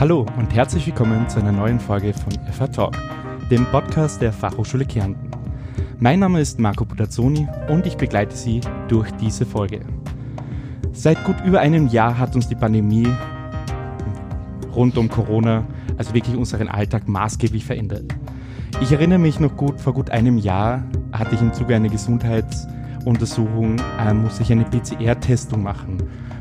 Hallo 0.00 0.26
und 0.36 0.52
herzlich 0.52 0.88
willkommen 0.88 1.28
zu 1.28 1.38
einer 1.38 1.52
neuen 1.52 1.78
Folge 1.78 2.12
von 2.12 2.32
FH 2.52 2.66
Talk, 2.66 2.98
dem 3.48 3.64
Podcast 3.66 4.20
der 4.20 4.32
Fachhochschule 4.32 4.84
Kärnten. 4.84 5.30
Mein 6.00 6.18
Name 6.18 6.40
ist 6.40 6.58
Marco 6.58 6.84
Putazzoni 6.84 7.46
und 7.68 7.86
ich 7.86 7.96
begleite 7.96 8.36
Sie 8.36 8.60
durch 8.88 9.08
diese 9.12 9.46
Folge. 9.46 9.82
Seit 10.92 11.22
gut 11.22 11.36
über 11.44 11.60
einem 11.60 11.86
Jahr 11.86 12.18
hat 12.18 12.34
uns 12.34 12.48
die 12.48 12.56
Pandemie 12.56 13.06
rund 14.74 14.98
um 14.98 15.08
Corona, 15.08 15.64
also 15.96 16.12
wirklich 16.12 16.36
unseren 16.36 16.66
Alltag 16.66 17.06
maßgeblich 17.06 17.64
verändert. 17.64 18.12
Ich 18.80 18.90
erinnere 18.90 19.20
mich 19.20 19.38
noch 19.38 19.56
gut, 19.56 19.80
vor 19.80 19.94
gut 19.94 20.10
einem 20.10 20.38
Jahr 20.38 20.82
hatte 21.12 21.36
ich 21.36 21.40
im 21.40 21.52
Zuge 21.52 21.76
einer 21.76 21.88
Gesundheitsuntersuchung, 21.88 23.76
äh, 24.00 24.12
musste 24.12 24.42
ich 24.42 24.50
eine 24.50 24.64
PCR-Testung 24.64 25.62
machen. 25.62 25.98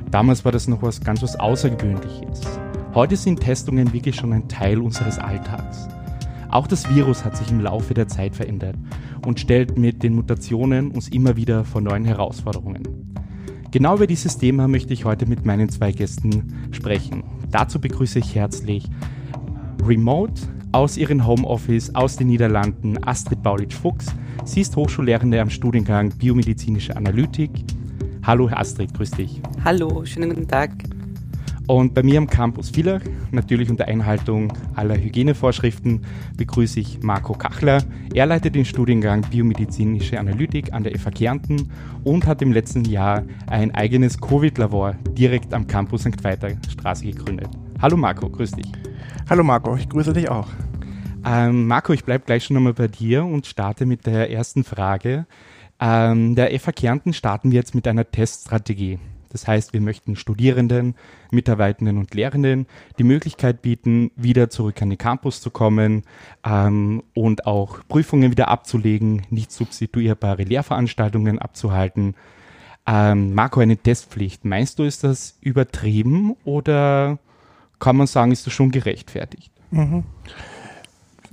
Damals 0.09 0.43
war 0.43 0.51
das 0.51 0.67
noch 0.67 0.81
was 0.81 0.99
ganz 1.01 1.21
was 1.21 1.39
Außergewöhnliches. 1.39 2.41
Heute 2.95 3.15
sind 3.15 3.39
Testungen 3.39 3.91
wirklich 3.91 4.15
schon 4.15 4.33
ein 4.33 4.47
Teil 4.47 4.77
unseres 4.79 5.17
Alltags. 5.17 5.87
Auch 6.51 6.67
das 6.67 6.93
Virus 6.93 7.25
hat 7.25 7.35
sich 7.35 7.49
im 7.49 7.59
Laufe 7.59 7.95
der 7.95 8.07
Zeit 8.07 8.35
verändert 8.35 8.75
und 9.25 9.39
stellt 9.39 9.79
mit 9.79 10.03
den 10.03 10.13
Mutationen 10.13 10.91
uns 10.91 11.09
immer 11.09 11.35
wieder 11.35 11.65
vor 11.65 11.81
neuen 11.81 12.05
Herausforderungen. 12.05 12.83
Genau 13.71 13.95
über 13.95 14.05
dieses 14.05 14.37
Thema 14.37 14.67
möchte 14.67 14.93
ich 14.93 15.05
heute 15.05 15.25
mit 15.25 15.43
meinen 15.43 15.69
zwei 15.69 15.91
Gästen 15.91 16.53
sprechen. 16.69 17.23
Dazu 17.49 17.81
begrüße 17.81 18.19
ich 18.19 18.35
herzlich 18.35 18.87
Remote 19.83 20.43
aus 20.71 20.95
ihrem 20.95 21.25
Homeoffice 21.25 21.95
aus 21.95 22.17
den 22.17 22.27
Niederlanden 22.27 23.03
Astrid 23.03 23.41
Baulitsch-Fuchs. 23.41 24.13
Sie 24.45 24.61
ist 24.61 24.75
Hochschullehrende 24.75 25.41
am 25.41 25.49
Studiengang 25.49 26.11
Biomedizinische 26.11 26.95
Analytik. 26.95 27.49
Hallo 28.21 28.49
Astrid, 28.49 28.93
grüß 28.93 29.11
dich. 29.11 29.41
Hallo, 29.65 30.05
schönen 30.05 30.29
guten 30.29 30.47
Tag. 30.47 30.92
Und 31.67 31.93
bei 31.93 32.03
mir 32.03 32.17
am 32.17 32.27
Campus 32.27 32.71
Villach, 32.71 33.01
natürlich 33.31 33.69
unter 33.69 33.87
Einhaltung 33.87 34.51
aller 34.75 34.97
Hygienevorschriften, 34.97 36.01
begrüße 36.35 36.79
ich 36.81 37.01
Marco 37.01 37.33
Kachler. 37.33 37.83
Er 38.13 38.25
leitet 38.25 38.55
den 38.55 38.65
Studiengang 38.65 39.21
Biomedizinische 39.29 40.19
Analytik 40.19 40.73
an 40.73 40.83
der 40.83 40.99
FH 40.99 41.11
Kärnten 41.11 41.71
und 42.03 42.27
hat 42.27 42.41
im 42.41 42.51
letzten 42.51 42.83
Jahr 42.83 43.23
ein 43.47 43.73
eigenes 43.73 44.19
Covid-Labor 44.19 44.95
direkt 45.17 45.53
am 45.53 45.65
Campus 45.65 46.01
St. 46.01 46.21
Veiter 46.21 46.49
Straße 46.69 47.05
gegründet. 47.05 47.47
Hallo 47.81 47.95
Marco, 47.95 48.29
grüß 48.29 48.51
dich. 48.51 48.69
Hallo 49.29 49.43
Marco, 49.43 49.75
ich 49.77 49.87
grüße 49.87 50.11
dich 50.11 50.29
auch. 50.29 50.49
Ähm, 51.25 51.67
Marco, 51.67 51.93
ich 51.93 52.03
bleibe 52.03 52.25
gleich 52.25 52.43
schon 52.43 52.55
nochmal 52.55 52.73
bei 52.73 52.89
dir 52.89 53.23
und 53.23 53.45
starte 53.45 53.85
mit 53.85 54.05
der 54.05 54.29
ersten 54.29 54.65
Frage. 54.65 55.25
Ähm, 55.79 56.35
der 56.35 56.57
FH 56.59 56.73
Kärnten 56.73 57.13
starten 57.13 57.51
wir 57.51 57.55
jetzt 57.55 57.73
mit 57.73 57.87
einer 57.87 58.09
Teststrategie. 58.09 58.99
Das 59.33 59.47
heißt, 59.47 59.73
wir 59.73 59.81
möchten 59.81 60.15
Studierenden, 60.15 60.95
Mitarbeitenden 61.31 61.97
und 61.97 62.13
Lehrenden 62.13 62.67
die 62.97 63.03
Möglichkeit 63.03 63.61
bieten, 63.61 64.11
wieder 64.15 64.49
zurück 64.49 64.81
an 64.81 64.89
den 64.89 64.97
Campus 64.97 65.41
zu 65.41 65.51
kommen 65.51 66.03
ähm, 66.45 67.03
und 67.13 67.45
auch 67.45 67.79
Prüfungen 67.89 68.31
wieder 68.31 68.47
abzulegen, 68.47 69.23
nicht 69.29 69.51
substituierbare 69.51 70.43
Lehrveranstaltungen 70.43 71.39
abzuhalten. 71.39 72.15
Ähm, 72.85 73.33
Marco, 73.33 73.59
eine 73.59 73.77
Testpflicht. 73.77 74.45
Meinst 74.45 74.79
du, 74.79 74.83
ist 74.83 75.03
das 75.03 75.37
übertrieben 75.41 76.35
oder 76.45 77.19
kann 77.79 77.97
man 77.97 78.07
sagen, 78.07 78.31
ist 78.31 78.45
das 78.45 78.53
schon 78.53 78.71
gerechtfertigt? 78.71 79.51
Mhm. 79.71 80.03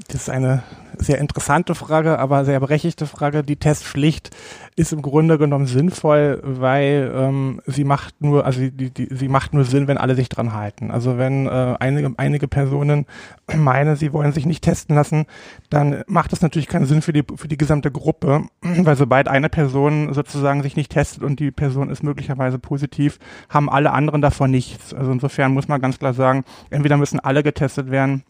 Das 0.09 0.23
ist 0.23 0.31
eine 0.31 0.63
sehr 0.99 1.19
interessante 1.19 1.75
Frage, 1.75 2.19
aber 2.19 2.45
sehr 2.45 2.61
berechtigte 2.61 3.07
Frage. 3.07 3.43
Die 3.43 3.57
Testpflicht 3.57 4.31
ist 4.77 4.93
im 4.93 5.03
Grunde 5.03 5.39
genommen 5.39 5.67
sinnvoll, 5.67 6.41
weil 6.43 7.13
ähm, 7.15 7.61
sie 7.67 7.85
macht 7.85 8.21
nur, 8.21 8.45
also 8.45 8.61
die, 8.61 8.91
die, 8.91 9.09
sie 9.11 9.29
macht 9.29 9.55
nur 9.55 9.65
Sinn, 9.65 9.89
wenn 9.89 9.99
alle 9.99 10.15
sich 10.15 10.29
dran 10.29 10.53
halten. 10.53 10.91
Also 10.91 11.17
wenn 11.17 11.47
äh, 11.47 11.77
einige, 11.79 12.13
einige 12.17 12.49
Personen 12.49 13.07
meinen, 13.57 13.97
sie 13.97 14.13
wollen 14.13 14.33
sich 14.33 14.47
nicht 14.47 14.63
testen 14.63 14.95
lassen, 14.95 15.27
dann 15.71 16.03
macht 16.07 16.33
das 16.33 16.43
natürlich 16.43 16.69
keinen 16.69 16.87
Sinn 16.87 17.03
für 17.03 17.13
die, 17.13 17.25
für 17.37 17.49
die 17.49 17.59
gesamte 17.59 17.91
Gruppe, 17.91 18.45
weil 18.63 18.97
sobald 18.97 19.29
eine 19.29 19.49
Person 19.49 20.13
sozusagen 20.13 20.63
sich 20.63 20.77
nicht 20.77 20.93
testet 20.93 21.23
und 21.23 21.41
die 21.41 21.51
Person 21.51 21.91
ist 21.91 22.03
möglicherweise 22.03 22.59
positiv, 22.59 23.19
haben 23.49 23.71
alle 23.71 23.93
anderen 23.93 24.21
davon 24.21 24.51
nichts. 24.51 24.93
Also 24.93 25.13
insofern 25.13 25.53
muss 25.53 25.69
man 25.69 25.81
ganz 25.81 25.99
klar 25.99 26.15
sagen, 26.15 26.45
entweder 26.69 26.97
müssen 26.97 27.21
alle 27.21 27.43
getestet 27.43 27.91
werden 27.91 28.25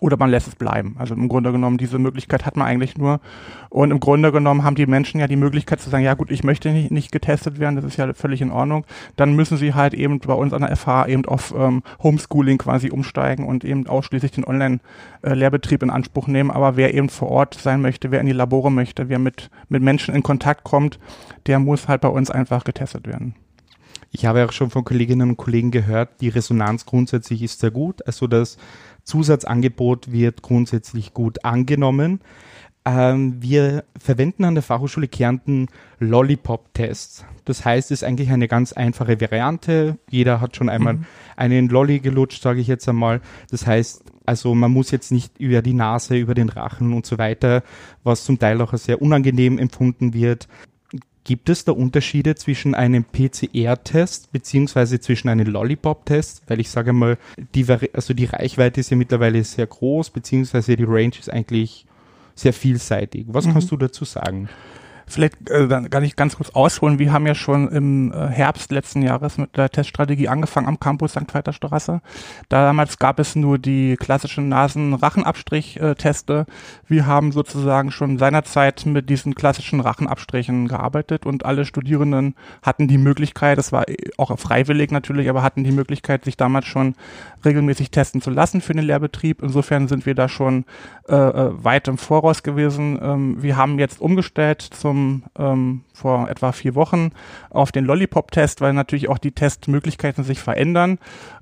oder 0.00 0.16
man 0.16 0.30
lässt 0.30 0.48
es 0.48 0.56
bleiben. 0.56 0.96
Also 0.98 1.14
im 1.14 1.28
Grunde 1.28 1.52
genommen, 1.52 1.78
diese 1.78 1.98
Möglichkeit 1.98 2.44
hat 2.44 2.56
man 2.56 2.66
eigentlich 2.66 2.98
nur. 2.98 3.20
Und 3.70 3.90
im 3.90 4.00
Grunde 4.00 4.32
genommen 4.32 4.64
haben 4.64 4.74
die 4.74 4.86
Menschen 4.86 5.20
ja 5.20 5.26
die 5.26 5.36
Möglichkeit 5.36 5.80
zu 5.80 5.88
sagen, 5.88 6.04
ja 6.04 6.14
gut, 6.14 6.30
ich 6.30 6.44
möchte 6.44 6.70
nicht, 6.70 6.90
nicht 6.90 7.12
getestet 7.12 7.58
werden, 7.58 7.76
das 7.76 7.84
ist 7.84 7.96
ja 7.96 8.12
völlig 8.12 8.42
in 8.42 8.50
Ordnung. 8.50 8.84
Dann 9.16 9.34
müssen 9.34 9.56
sie 9.56 9.72
halt 9.72 9.94
eben 9.94 10.18
bei 10.18 10.34
uns 10.34 10.52
an 10.52 10.62
der 10.62 10.76
FH 10.76 11.06
eben 11.06 11.24
auf 11.24 11.54
ähm, 11.56 11.82
Homeschooling 12.02 12.58
quasi 12.58 12.90
umsteigen 12.90 13.46
und 13.46 13.64
eben 13.64 13.86
ausschließlich 13.86 14.32
den 14.32 14.44
Online-Lehrbetrieb 14.44 15.82
in 15.82 15.90
Anspruch 15.90 16.26
nehmen. 16.26 16.50
Aber 16.50 16.76
wer 16.76 16.92
eben 16.92 17.08
vor 17.08 17.30
Ort 17.30 17.54
sein 17.54 17.80
möchte, 17.80 18.10
wer 18.10 18.20
in 18.20 18.26
die 18.26 18.32
Labore 18.32 18.72
möchte, 18.72 19.08
wer 19.08 19.18
mit, 19.18 19.48
mit 19.68 19.82
Menschen 19.82 20.14
in 20.14 20.22
Kontakt 20.22 20.64
kommt, 20.64 20.98
der 21.46 21.58
muss 21.60 21.88
halt 21.88 22.00
bei 22.00 22.08
uns 22.08 22.30
einfach 22.30 22.64
getestet 22.64 23.06
werden. 23.06 23.34
Ich 24.16 24.26
habe 24.26 24.44
auch 24.44 24.52
schon 24.52 24.70
von 24.70 24.84
Kolleginnen 24.84 25.30
und 25.30 25.36
Kollegen 25.36 25.72
gehört, 25.72 26.20
die 26.20 26.28
Resonanz 26.28 26.86
grundsätzlich 26.86 27.42
ist 27.42 27.58
sehr 27.58 27.72
gut. 27.72 28.06
Also 28.06 28.28
das 28.28 28.58
Zusatzangebot 29.04 30.10
wird 30.10 30.42
grundsätzlich 30.42 31.14
gut 31.14 31.44
angenommen. 31.44 32.20
Ähm, 32.86 33.40
wir 33.40 33.84
verwenden 33.98 34.44
an 34.44 34.54
der 34.54 34.62
Fachhochschule 34.62 35.08
Kärnten 35.08 35.68
Lollipop-Tests. 36.00 37.24
Das 37.46 37.64
heißt, 37.64 37.90
es 37.90 38.02
ist 38.02 38.04
eigentlich 38.06 38.30
eine 38.30 38.48
ganz 38.48 38.74
einfache 38.74 39.20
Variante. 39.20 39.98
Jeder 40.10 40.40
hat 40.40 40.56
schon 40.56 40.68
einmal 40.68 40.94
mhm. 40.94 41.06
einen 41.36 41.68
Lolli 41.68 42.00
gelutscht, 42.00 42.42
sage 42.42 42.60
ich 42.60 42.66
jetzt 42.66 42.88
einmal. 42.88 43.22
Das 43.50 43.66
heißt, 43.66 44.04
also 44.26 44.54
man 44.54 44.70
muss 44.70 44.90
jetzt 44.90 45.12
nicht 45.12 45.38
über 45.38 45.62
die 45.62 45.72
Nase, 45.72 46.16
über 46.16 46.34
den 46.34 46.50
Rachen 46.50 46.92
und 46.92 47.06
so 47.06 47.16
weiter, 47.16 47.62
was 48.02 48.24
zum 48.24 48.38
Teil 48.38 48.60
auch 48.60 48.74
sehr 48.74 49.00
unangenehm 49.00 49.58
empfunden 49.58 50.12
wird. 50.12 50.48
Gibt 51.24 51.48
es 51.48 51.64
da 51.64 51.72
Unterschiede 51.72 52.34
zwischen 52.34 52.74
einem 52.74 53.04
PCR-Test 53.04 54.30
beziehungsweise 54.30 55.00
zwischen 55.00 55.30
einem 55.30 55.46
Lollipop-Test? 55.46 56.42
Weil 56.48 56.60
ich 56.60 56.68
sage 56.68 56.92
mal, 56.92 57.16
die, 57.54 57.66
also 57.94 58.12
die 58.12 58.26
Reichweite 58.26 58.80
ist 58.80 58.90
ja 58.90 58.96
mittlerweile 58.98 59.42
sehr 59.42 59.66
groß, 59.66 60.10
beziehungsweise 60.10 60.76
die 60.76 60.84
Range 60.84 61.14
ist 61.18 61.30
eigentlich 61.30 61.86
sehr 62.34 62.52
vielseitig. 62.52 63.24
Was 63.28 63.46
mhm. 63.46 63.52
kannst 63.54 63.70
du 63.70 63.78
dazu 63.78 64.04
sagen? 64.04 64.50
Vielleicht 65.06 65.50
äh, 65.50 65.68
dann 65.68 65.90
kann 65.90 66.04
ich 66.04 66.16
ganz 66.16 66.36
kurz 66.36 66.50
ausholen. 66.50 66.98
Wir 66.98 67.12
haben 67.12 67.26
ja 67.26 67.34
schon 67.34 67.68
im 67.68 68.12
äh, 68.12 68.28
Herbst 68.28 68.72
letzten 68.72 69.02
Jahres 69.02 69.38
mit 69.38 69.56
der 69.56 69.70
Teststrategie 69.70 70.28
angefangen 70.28 70.66
am 70.66 70.80
Campus 70.80 71.12
St. 71.12 71.32
Weiter 71.34 71.52
Straße. 71.52 72.00
Damals 72.48 72.98
gab 72.98 73.18
es 73.18 73.36
nur 73.36 73.58
die 73.58 73.96
klassischen 73.96 74.48
Nasen-Rachenabstrich-Teste. 74.48 76.46
Wir 76.88 77.06
haben 77.06 77.32
sozusagen 77.32 77.90
schon 77.90 78.18
seinerzeit 78.18 78.86
mit 78.86 79.10
diesen 79.10 79.34
klassischen 79.34 79.80
Rachenabstrichen 79.80 80.68
gearbeitet 80.68 81.26
und 81.26 81.44
alle 81.44 81.64
Studierenden 81.64 82.34
hatten 82.62 82.88
die 82.88 82.98
Möglichkeit, 82.98 83.58
das 83.58 83.72
war 83.72 83.84
auch 84.16 84.36
freiwillig 84.38 84.90
natürlich, 84.90 85.28
aber 85.28 85.42
hatten 85.42 85.64
die 85.64 85.72
Möglichkeit, 85.72 86.24
sich 86.24 86.36
damals 86.36 86.66
schon 86.66 86.94
regelmäßig 87.44 87.90
testen 87.90 88.20
zu 88.20 88.30
lassen 88.30 88.60
für 88.60 88.72
den 88.72 88.84
Lehrbetrieb. 88.84 89.42
Insofern 89.42 89.88
sind 89.88 90.06
wir 90.06 90.14
da 90.14 90.28
schon 90.28 90.64
äh, 91.08 91.14
äh 91.14 91.64
weit 91.64 91.88
im 91.88 91.98
Voraus 91.98 92.42
gewesen. 92.42 92.98
Ähm, 93.02 93.42
wir 93.42 93.56
haben 93.56 93.78
jetzt 93.78 94.00
umgestellt 94.00 94.62
zum 94.62 94.93
zum 94.94 95.24
ähm, 95.36 95.82
vor 95.92 96.28
etwa 96.28 96.52
vier 96.52 96.76
Wochen 96.76 97.10
auf 97.50 97.72
den 97.72 97.84
Lollipop-Test, 97.84 98.60
weil 98.60 98.72
natürlich 98.72 99.08
auch 99.08 99.18
die 99.18 99.32
Testmöglichkeiten 99.32 100.22
sich 100.22 100.38
verändern. 100.38 100.98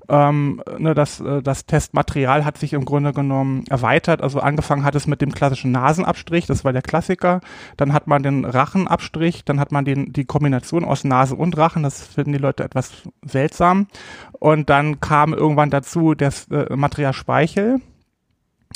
Ähm, 0.09 0.61
ne, 0.79 0.95
das, 0.95 1.19
äh, 1.19 1.43
das 1.43 1.67
Testmaterial 1.67 2.45
hat 2.45 2.57
sich 2.57 2.73
im 2.73 2.83
Grunde 2.83 3.13
genommen 3.13 3.63
erweitert. 3.69 4.21
Also 4.21 4.39
angefangen 4.39 4.83
hat 4.83 4.95
es 4.95 5.05
mit 5.05 5.21
dem 5.21 5.31
klassischen 5.31 5.71
Nasenabstrich, 5.71 6.47
das 6.47 6.65
war 6.65 6.73
der 6.73 6.81
Klassiker. 6.81 7.41
Dann 7.77 7.93
hat 7.93 8.07
man 8.07 8.23
den 8.23 8.43
Rachenabstrich, 8.43 9.45
dann 9.45 9.59
hat 9.59 9.71
man 9.71 9.85
den, 9.85 10.11
die 10.11 10.25
Kombination 10.25 10.83
aus 10.83 11.03
Nase 11.03 11.35
und 11.35 11.55
Rachen. 11.57 11.83
Das 11.83 12.01
finden 12.05 12.33
die 12.33 12.39
Leute 12.39 12.63
etwas 12.63 13.03
seltsam. 13.23 13.87
Und 14.31 14.69
dann 14.69 14.99
kam 14.99 15.33
irgendwann 15.33 15.69
dazu 15.69 16.15
das 16.15 16.47
äh, 16.47 16.75
Material 16.75 17.13
Speichel 17.13 17.79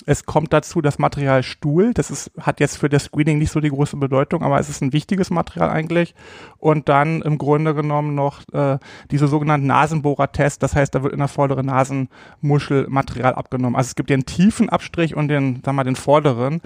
es 0.06 0.26
kommt 0.26 0.54
dazu 0.54 0.82
das 0.82 1.00
Material 1.00 1.44
Stuhl. 1.44 1.94
Das 1.94 2.12
ist, 2.12 2.32
hat 2.40 2.60
jetzt 2.60 2.78
für 2.78 2.90
das 2.90 3.06
Screening 3.06 3.38
nicht 3.38 3.52
so 3.52 3.60
die 3.60 3.70
große 3.70 3.98
Bedeutung, 3.98 4.44
aber 4.44 4.60
es 4.60 4.70
ist 4.70 4.82
ein 4.82 4.94
wichtiges 4.94 5.30
Material 5.30 5.70
eigentlich. 5.70 6.16
Und 6.58 6.90
dann 6.90 7.22
im 7.22 7.38
Grunde 7.38 7.74
genommen 7.74 8.16
noch 8.16 8.42
äh, 8.54 8.78
diese 9.12 9.28
sogenannten 9.28 9.68
Nasenbohrer-Test. 9.68 10.62
Das 10.64 10.76
heißt, 10.76 10.94
da 10.94 11.04
wird 11.04 11.14
in 11.14 11.20
der 11.20 11.28
vorderen 11.28 11.66
Nasenmuschel 11.66 12.88
Material 12.90 13.34
abgenommen. 13.34 13.76
Also 13.76 13.90
es 13.90 13.96
gibt 13.96 14.10
den 14.10 14.26
tiefen 14.26 14.70
Abstrich 14.70 15.16
und 15.16 15.28
den, 15.28 15.62
wir 15.64 15.74
mal, 15.74 15.84
den 15.84 15.96
vorderen. 15.96 16.62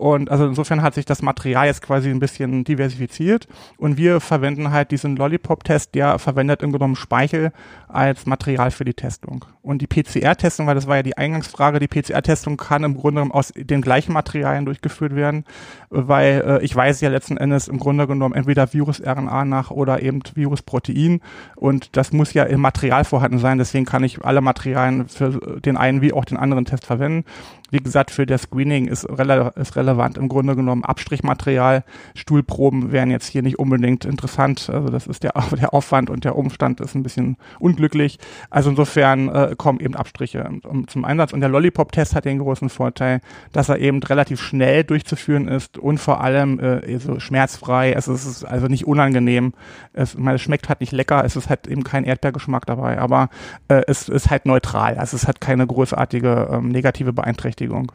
Und 0.00 0.30
also 0.30 0.46
insofern 0.46 0.80
hat 0.80 0.94
sich 0.94 1.04
das 1.04 1.20
Material 1.20 1.66
jetzt 1.66 1.82
quasi 1.82 2.08
ein 2.08 2.20
bisschen 2.20 2.64
diversifiziert 2.64 3.46
und 3.76 3.98
wir 3.98 4.20
verwenden 4.20 4.70
halt 4.70 4.92
diesen 4.92 5.14
Lollipop-Test, 5.14 5.94
der 5.94 6.18
verwendet 6.18 6.62
im 6.62 6.72
Grunde 6.72 6.96
Speichel 6.96 7.52
als 7.86 8.24
Material 8.24 8.70
für 8.70 8.86
die 8.86 8.94
Testung. 8.94 9.44
Und 9.60 9.82
die 9.82 9.86
PCR-Testung, 9.86 10.66
weil 10.66 10.74
das 10.74 10.86
war 10.86 10.96
ja 10.96 11.02
die 11.02 11.18
Eingangsfrage, 11.18 11.80
die 11.80 11.86
PCR-Testung 11.86 12.56
kann 12.56 12.82
im 12.82 12.94
Grunde 12.94 13.20
genommen 13.20 13.32
aus 13.32 13.52
den 13.54 13.82
gleichen 13.82 14.14
Materialien 14.14 14.64
durchgeführt 14.64 15.14
werden, 15.14 15.44
weil 15.90 16.42
äh, 16.46 16.64
ich 16.64 16.74
weiß 16.74 17.02
ja 17.02 17.10
letzten 17.10 17.36
Endes 17.36 17.68
im 17.68 17.78
Grunde 17.78 18.06
genommen 18.06 18.34
entweder 18.34 18.72
Virus-RNA 18.72 19.44
nach 19.44 19.70
oder 19.70 20.02
eben 20.02 20.22
Virus-Protein 20.32 21.20
und 21.56 21.94
das 21.98 22.14
muss 22.14 22.32
ja 22.32 22.44
im 22.44 22.62
Material 22.62 23.04
vorhanden 23.04 23.38
sein, 23.38 23.58
deswegen 23.58 23.84
kann 23.84 24.02
ich 24.02 24.24
alle 24.24 24.40
Materialien 24.40 25.08
für 25.08 25.60
den 25.60 25.76
einen 25.76 26.00
wie 26.00 26.14
auch 26.14 26.24
den 26.24 26.38
anderen 26.38 26.64
Test 26.64 26.86
verwenden. 26.86 27.26
Wie 27.70 27.78
gesagt, 27.78 28.10
für 28.10 28.26
das 28.26 28.42
Screening 28.42 28.88
ist, 28.88 29.06
rele 29.08 29.52
ist 29.56 29.76
relevant 29.76 30.18
im 30.18 30.28
Grunde 30.28 30.56
genommen 30.56 30.84
Abstrichmaterial. 30.84 31.84
Stuhlproben 32.14 32.92
wären 32.92 33.10
jetzt 33.10 33.28
hier 33.28 33.42
nicht 33.42 33.58
unbedingt 33.58 34.04
interessant. 34.04 34.68
Also 34.68 34.88
das 34.88 35.06
ist 35.06 35.22
der, 35.22 35.32
der 35.60 35.72
Aufwand 35.72 36.10
und 36.10 36.24
der 36.24 36.36
Umstand 36.36 36.80
ist 36.80 36.94
ein 36.94 37.02
bisschen 37.02 37.36
unglücklich. 37.58 38.18
Also 38.50 38.70
insofern 38.70 39.28
äh, 39.28 39.54
kommen 39.56 39.80
eben 39.80 39.94
Abstriche 39.94 40.50
um, 40.64 40.88
zum 40.88 41.04
Einsatz. 41.04 41.32
Und 41.32 41.40
der 41.40 41.48
Lollipop-Test 41.48 42.14
hat 42.14 42.24
den 42.24 42.38
großen 42.38 42.68
Vorteil, 42.68 43.20
dass 43.52 43.68
er 43.68 43.78
eben 43.78 44.02
relativ 44.02 44.40
schnell 44.40 44.82
durchzuführen 44.84 45.46
ist 45.46 45.78
und 45.78 45.98
vor 45.98 46.20
allem 46.20 46.58
äh, 46.58 46.98
so 46.98 47.20
schmerzfrei. 47.20 47.92
Es 47.92 48.08
ist 48.08 48.44
also 48.44 48.66
nicht 48.66 48.86
unangenehm. 48.86 49.52
Es, 49.92 50.18
meine, 50.18 50.36
es 50.36 50.42
schmeckt 50.42 50.68
halt 50.68 50.80
nicht 50.80 50.92
lecker. 50.92 51.24
Es 51.24 51.36
ist 51.36 51.48
halt 51.48 51.68
eben 51.68 51.84
kein 51.84 52.04
Erdbeergeschmack 52.04 52.66
dabei, 52.66 52.98
aber 52.98 53.28
äh, 53.68 53.82
es 53.86 54.08
ist 54.08 54.30
halt 54.30 54.46
neutral. 54.46 54.98
Also 54.98 55.16
es 55.16 55.28
hat 55.28 55.40
keine 55.40 55.66
großartige 55.66 56.48
ähm, 56.52 56.68
negative 56.68 57.12
Beeinträchtigung 57.12 57.59
Berechtigung. 57.60 57.92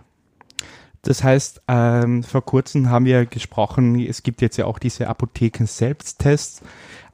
Das 1.01 1.23
heißt, 1.23 1.61
ähm, 1.67 2.23
vor 2.23 2.43
kurzem 2.43 2.89
haben 2.89 3.05
wir 3.05 3.25
gesprochen, 3.27 3.99
es 3.99 4.23
gibt 4.23 4.41
jetzt 4.41 4.57
ja 4.57 4.65
auch 4.65 4.79
diese 4.79 5.07
Apotheken-Selbsttests, 5.07 6.63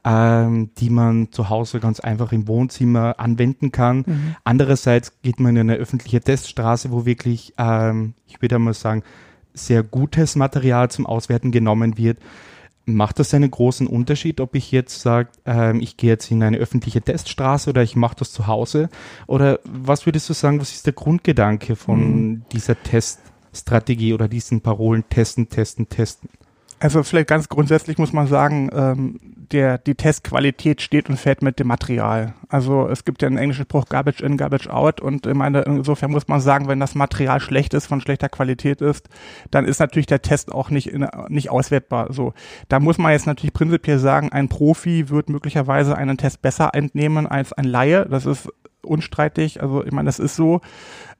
ähm, 0.06 0.70
die 0.78 0.90
man 0.90 1.32
zu 1.32 1.50
Hause 1.50 1.82
ganz 1.82 2.00
einfach 2.00 2.32
im 2.32 2.48
Wohnzimmer 2.48 3.16
anwenden 3.20 3.74
kann. 3.74 4.04
Mhm. 4.08 4.36
Andererseits 4.46 5.22
geht 5.22 5.42
man 5.42 5.58
in 5.58 5.70
eine 5.70 5.76
öffentliche 5.76 6.22
Teststraße, 6.22 6.92
wo 6.92 7.06
wirklich, 7.06 7.54
ähm, 7.58 8.14
ich 8.28 8.42
würde 8.42 8.60
mal 8.60 8.74
sagen, 8.74 9.04
sehr 9.54 9.84
gutes 9.84 10.38
Material 10.38 10.90
zum 10.90 11.06
Auswerten 11.06 11.52
genommen 11.52 11.98
wird. 11.98 12.18
Macht 12.86 13.20
das 13.20 13.34
einen 13.34 13.52
großen 13.52 13.88
Unterschied, 13.88 14.42
ob 14.42 14.56
ich 14.56 14.72
jetzt 14.72 15.02
sage, 15.02 15.30
ähm, 15.46 15.80
ich 15.82 15.98
gehe 15.98 16.10
jetzt 16.10 16.32
in 16.32 16.42
eine 16.42 16.58
öffentliche 16.58 17.02
Teststraße 17.02 17.70
oder 17.70 17.84
ich 17.84 17.96
mache 17.96 18.16
das 18.18 18.32
zu 18.32 18.48
Hause? 18.48 18.90
Oder 19.28 19.60
was 19.64 20.06
würdest 20.06 20.30
du 20.30 20.34
sagen, 20.34 20.60
was 20.60 20.72
ist 20.72 20.86
der 20.88 20.94
Grundgedanke 20.94 21.76
von 21.76 22.00
mhm. 22.00 22.42
dieser 22.52 22.82
Teststrategie 22.82 24.14
oder 24.14 24.28
diesen 24.28 24.62
Parolen 24.62 25.04
testen, 25.10 25.50
testen, 25.50 25.90
testen? 25.90 26.30
Also 26.80 27.04
vielleicht 27.04 27.28
ganz 27.28 27.48
grundsätzlich 27.48 28.00
muss 28.00 28.12
man 28.12 28.26
sagen, 28.26 28.70
ähm, 28.74 29.20
der, 29.52 29.78
die 29.78 29.96
Testqualität 29.96 30.82
steht 30.82 31.10
und 31.10 31.18
fällt 31.18 31.42
mit 31.42 31.60
dem 31.60 31.68
Material. 31.68 32.34
Also 32.50 32.88
es 32.88 33.06
gibt 33.06 33.22
ja 33.22 33.28
einen 33.28 33.38
englischen 33.38 33.64
Spruch 33.64 33.86
Garbage 33.88 34.22
in, 34.22 34.38
Garbage 34.38 34.68
out 34.68 35.02
und 35.02 35.26
ich 35.26 35.34
meine, 35.34 35.62
insofern 35.62 36.12
muss 36.12 36.28
man 36.28 36.42
sagen, 36.42 36.68
wenn 36.68 36.80
das 36.80 36.96
Material 36.96 37.40
schlecht 37.40 37.74
ist, 37.74 37.88
von 37.88 38.02
schlechter 38.02 38.30
Qualität 38.30 38.82
ist, 38.82 39.10
dann 39.50 39.66
ist 39.66 39.80
natürlich 39.80 40.08
der 40.08 40.22
Test 40.22 40.52
auch 40.52 40.70
nicht, 40.70 40.88
in, 40.88 41.08
nicht 41.30 41.50
auswertbar. 41.50 42.12
So, 42.12 42.34
da 42.70 42.80
muss 42.80 42.98
man 42.98 43.12
jetzt 43.12 43.28
natürlich 43.28 43.54
prinzipiell 43.54 44.00
sagen, 44.00 44.32
ein 44.32 44.50
Profi 44.50 45.10
wird 45.10 45.30
möglicherweise 45.30 45.98
einen 45.98 46.18
Test 46.18 46.42
besser 46.42 46.72
entnehmen 46.74 47.28
als 47.28 47.54
ein 47.54 47.66
Laie. 47.66 48.08
Das 48.10 48.26
ist 48.26 48.50
unstreitig. 48.84 49.62
Also 49.62 49.84
ich 49.86 49.92
meine, 49.92 50.08
das 50.08 50.20
ist 50.20 50.36
so. 50.36 50.62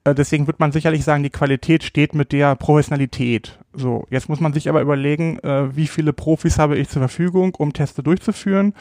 Äh, 0.04 0.14
deswegen 0.14 0.46
wird 0.46 0.60
man 0.60 0.72
sicherlich 0.72 1.04
sagen, 1.04 1.22
die 1.22 1.30
Qualität 1.30 1.84
steht 1.84 2.14
mit 2.14 2.32
der 2.32 2.56
Professionalität. 2.56 3.58
So, 3.72 4.06
jetzt 4.10 4.28
muss 4.28 4.40
man 4.40 4.52
sich 4.52 4.68
aber 4.68 4.80
überlegen, 4.80 5.38
äh, 5.40 5.74
wie 5.74 5.86
viele 5.86 6.12
Profis 6.12 6.58
habe 6.58 6.76
ich 6.76 6.88
zur 6.88 7.00
Verfügung, 7.00 7.54
um 7.54 7.72
Teste 7.72 8.02
durchzuführen. 8.02 8.74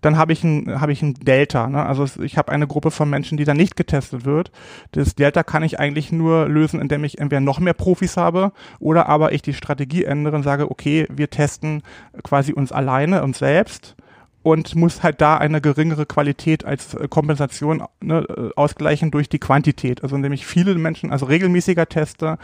Dann 0.00 0.16
habe 0.16 0.32
ich 0.32 0.44
ein, 0.44 0.80
habe 0.80 0.92
ich 0.92 1.02
ein 1.02 1.14
Delta. 1.14 1.66
Ne? 1.66 1.84
Also 1.84 2.22
ich 2.22 2.38
habe 2.38 2.52
eine 2.52 2.68
Gruppe 2.68 2.92
von 2.92 3.10
Menschen, 3.10 3.36
die 3.36 3.44
da 3.44 3.54
nicht 3.54 3.74
getestet 3.74 4.24
wird. 4.24 4.52
Das 4.92 5.16
Delta 5.16 5.42
kann 5.42 5.64
ich 5.64 5.80
eigentlich 5.80 6.12
nur 6.12 6.48
lösen, 6.48 6.80
indem 6.80 7.02
ich 7.02 7.18
entweder 7.18 7.40
noch 7.40 7.58
mehr 7.58 7.74
Profis 7.74 8.16
habe 8.16 8.52
oder 8.78 9.08
aber 9.08 9.32
ich 9.32 9.42
die 9.42 9.54
Strategie 9.54 10.04
ändere 10.04 10.36
und 10.36 10.44
sage, 10.44 10.70
okay, 10.70 11.06
wir 11.10 11.30
testen 11.30 11.82
quasi 12.22 12.52
uns 12.52 12.70
alleine, 12.70 13.24
uns 13.24 13.38
selbst 13.38 13.96
und 14.42 14.74
muss 14.74 15.02
halt 15.02 15.20
da 15.20 15.36
eine 15.36 15.60
geringere 15.60 16.06
Qualität 16.06 16.64
als 16.64 16.94
äh, 16.94 17.08
Kompensation 17.08 17.82
ne, 18.00 18.24
äh, 18.28 18.50
ausgleichen 18.56 19.10
durch 19.10 19.28
die 19.28 19.38
Quantität. 19.38 20.02
Also 20.02 20.16
nämlich 20.16 20.46
viele 20.46 20.74
Menschen, 20.74 21.12
also 21.12 21.26
regelmäßiger 21.26 21.88
Tester, 21.88 22.38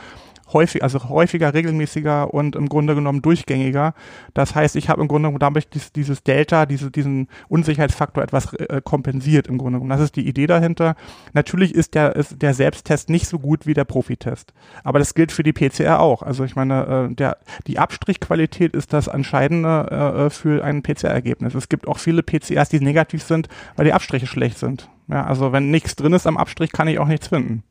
häufig, 0.52 0.82
also 0.82 1.08
häufiger, 1.08 1.55
regelmäßiger 1.55 2.32
und 2.32 2.56
im 2.56 2.69
Grunde 2.69 2.94
genommen 2.94 3.23
durchgängiger. 3.23 3.94
Das 4.35 4.55
heißt, 4.55 4.76
ich 4.76 4.88
habe 4.88 5.00
im 5.02 5.08
Grunde 5.08 5.29
genommen 5.29 5.38
damit 5.38 5.69
dieses, 5.94 6.23
Delta, 6.23 6.67
diese, 6.67 6.91
diesen 6.91 7.29
Unsicherheitsfaktor 7.49 8.23
etwas 8.23 8.52
äh, 8.55 8.81
kompensiert 8.85 9.46
im 9.46 9.58
Grunde 9.58 9.79
genommen. 9.79 9.91
Das 9.91 10.00
ist 10.00 10.17
die 10.17 10.26
Idee 10.26 10.46
dahinter. 10.46 10.96
Natürlich 11.32 11.75
ist 11.75 11.94
der, 11.94 12.17
ist 12.17 12.43
der 12.43 12.55
Selbsttest 12.55 13.08
nicht 13.08 13.26
so 13.26 13.38
gut 13.38 13.67
wie 13.67 13.75
der 13.75 13.85
Profitest. 13.85 14.52
Aber 14.82 14.99
das 14.99 15.14
gilt 15.14 15.32
für 15.32 15.43
die 15.43 15.52
PCR 15.52 16.00
auch. 16.00 16.23
Also 16.23 16.44
ich 16.44 16.56
meine, 16.56 17.08
äh, 17.11 17.14
der, 17.14 17.38
die 17.67 17.79
Abstrichqualität 17.79 18.75
ist 18.75 18.93
das 18.93 19.06
Entscheidende 19.06 20.26
äh, 20.26 20.31
für 20.31 20.64
ein 20.64 20.82
PCR-Ergebnis. 20.82 21.55
Es 21.55 21.69
gibt 21.69 21.88
auch 21.88 21.99
viele 21.99 22.23
PCRs, 22.23 22.69
die 22.69 22.81
negativ 22.81 23.23
sind, 23.23 23.49
weil 23.76 23.85
die 23.85 23.93
Abstriche 23.93 24.26
schlecht 24.26 24.58
sind. 24.58 24.88
Ja, 25.08 25.25
also 25.25 25.52
wenn 25.52 25.70
nichts 25.70 25.96
drin 25.96 26.12
ist 26.12 26.26
am 26.26 26.37
Abstrich, 26.37 26.73
kann 26.73 26.88
ich 26.88 26.99
auch 26.99 27.08
nichts 27.08 27.29
finden. 27.29 27.62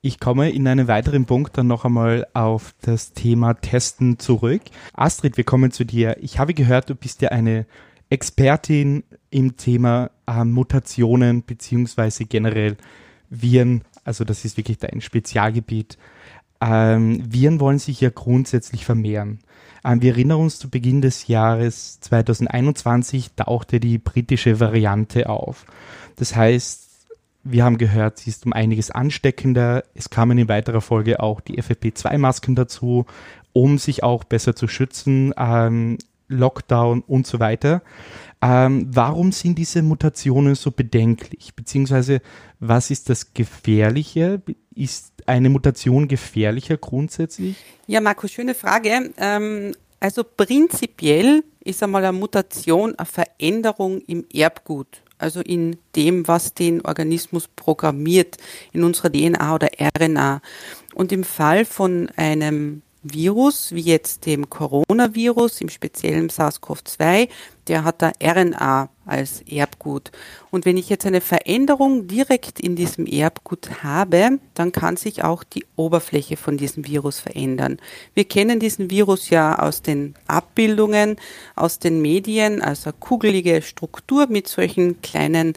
Ich 0.00 0.20
komme 0.20 0.50
in 0.50 0.68
einem 0.68 0.86
weiteren 0.86 1.24
Punkt 1.24 1.58
dann 1.58 1.66
noch 1.66 1.84
einmal 1.84 2.24
auf 2.32 2.72
das 2.82 3.14
Thema 3.14 3.54
Testen 3.54 4.20
zurück. 4.20 4.62
Astrid, 4.92 5.36
wir 5.36 5.42
kommen 5.42 5.72
zu 5.72 5.84
dir. 5.84 6.16
Ich 6.20 6.38
habe 6.38 6.54
gehört, 6.54 6.88
du 6.88 6.94
bist 6.94 7.20
ja 7.20 7.30
eine 7.30 7.66
Expertin 8.08 9.02
im 9.30 9.56
Thema 9.56 10.10
äh, 10.28 10.44
Mutationen 10.44 11.44
beziehungsweise 11.44 12.26
generell 12.26 12.76
Viren. 13.28 13.82
Also 14.04 14.24
das 14.24 14.44
ist 14.44 14.56
wirklich 14.56 14.78
dein 14.78 15.00
Spezialgebiet. 15.00 15.98
Ähm, 16.60 17.20
Viren 17.28 17.58
wollen 17.58 17.80
sich 17.80 18.00
ja 18.00 18.10
grundsätzlich 18.10 18.84
vermehren. 18.84 19.40
Ähm, 19.84 20.00
wir 20.00 20.12
erinnern 20.12 20.38
uns 20.38 20.60
zu 20.60 20.70
Beginn 20.70 21.02
des 21.02 21.26
Jahres 21.26 21.98
2021 22.00 23.32
tauchte 23.34 23.80
die 23.80 23.98
britische 23.98 24.60
Variante 24.60 25.28
auf. 25.28 25.66
Das 26.14 26.36
heißt, 26.36 26.87
wir 27.44 27.64
haben 27.64 27.78
gehört, 27.78 28.18
sie 28.18 28.30
ist 28.30 28.44
um 28.46 28.52
einiges 28.52 28.90
ansteckender. 28.90 29.84
Es 29.94 30.10
kamen 30.10 30.38
in 30.38 30.48
weiterer 30.48 30.80
Folge 30.80 31.20
auch 31.20 31.40
die 31.40 31.60
FFP2-Masken 31.60 32.54
dazu, 32.54 33.06
um 33.52 33.78
sich 33.78 34.02
auch 34.02 34.24
besser 34.24 34.54
zu 34.54 34.68
schützen, 34.68 35.32
ähm, 35.36 35.98
Lockdown 36.28 37.02
und 37.06 37.26
so 37.26 37.40
weiter. 37.40 37.82
Ähm, 38.42 38.86
warum 38.90 39.32
sind 39.32 39.58
diese 39.58 39.82
Mutationen 39.82 40.54
so 40.54 40.70
bedenklich? 40.70 41.54
Beziehungsweise, 41.56 42.20
was 42.60 42.90
ist 42.90 43.08
das 43.08 43.34
Gefährliche? 43.34 44.42
Ist 44.74 45.12
eine 45.26 45.48
Mutation 45.48 46.06
gefährlicher 46.06 46.76
grundsätzlich? 46.76 47.56
Ja, 47.86 48.00
Marco, 48.00 48.28
schöne 48.28 48.54
Frage. 48.54 49.12
Ähm, 49.16 49.74
also 50.00 50.22
prinzipiell 50.22 51.42
ist 51.64 51.82
einmal 51.82 52.04
eine 52.04 52.16
Mutation 52.16 52.94
eine 52.96 53.06
Veränderung 53.06 54.00
im 54.02 54.24
Erbgut 54.32 55.02
also 55.18 55.40
in 55.40 55.76
dem, 55.96 56.26
was 56.28 56.54
den 56.54 56.80
Organismus 56.80 57.48
programmiert, 57.48 58.36
in 58.72 58.84
unserer 58.84 59.10
DNA 59.10 59.54
oder 59.54 59.68
RNA. 59.98 60.40
Und 60.94 61.12
im 61.12 61.24
Fall 61.24 61.64
von 61.64 62.08
einem 62.16 62.82
Virus, 63.12 63.72
wie 63.72 63.80
jetzt 63.80 64.26
dem 64.26 64.48
Coronavirus, 64.50 65.60
im 65.60 65.68
speziellen 65.68 66.28
SARS-CoV-2, 66.28 67.28
der 67.66 67.84
hat 67.84 68.02
da 68.02 68.12
RNA 68.22 68.88
als 69.04 69.42
Erbgut. 69.42 70.10
Und 70.50 70.64
wenn 70.64 70.76
ich 70.76 70.88
jetzt 70.88 71.06
eine 71.06 71.20
Veränderung 71.20 72.06
direkt 72.06 72.60
in 72.60 72.76
diesem 72.76 73.06
Erbgut 73.06 73.82
habe, 73.82 74.38
dann 74.54 74.72
kann 74.72 74.96
sich 74.96 75.24
auch 75.24 75.44
die 75.44 75.64
Oberfläche 75.76 76.36
von 76.36 76.56
diesem 76.56 76.86
Virus 76.86 77.20
verändern. 77.20 77.78
Wir 78.14 78.24
kennen 78.24 78.60
diesen 78.60 78.90
Virus 78.90 79.30
ja 79.30 79.58
aus 79.58 79.82
den 79.82 80.14
Abbildungen, 80.26 81.16
aus 81.56 81.78
den 81.78 82.00
Medien, 82.02 82.62
also 82.62 82.90
kugelige 82.92 83.62
Struktur 83.62 84.26
mit 84.28 84.48
solchen 84.48 85.00
kleinen 85.02 85.54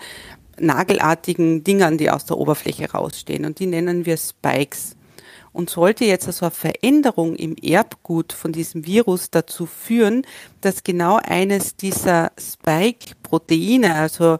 nagelartigen 0.60 1.63
Dingern, 1.63 1.98
die 1.98 2.10
aus 2.10 2.25
der 2.25 2.38
Oberfläche 2.38 2.91
rausstehen. 2.91 3.46
Und 3.46 3.60
die 3.60 3.67
nennen 3.67 4.05
wir 4.05 4.17
Spikes. 4.17 4.96
Und 5.53 5.70
sollte 5.70 6.05
jetzt 6.05 6.27
also 6.27 6.46
eine 6.46 6.51
Veränderung 6.51 7.36
im 7.36 7.55
Erbgut 7.58 8.31
von 8.31 8.53
diesem 8.53 8.86
Virus 8.86 9.31
dazu 9.31 9.65
führen, 9.65 10.25
dass 10.62 10.84
genau 10.84 11.20
eines 11.22 11.75
dieser 11.75 12.31
Spike-Proteine, 12.39 13.96
also 13.96 14.38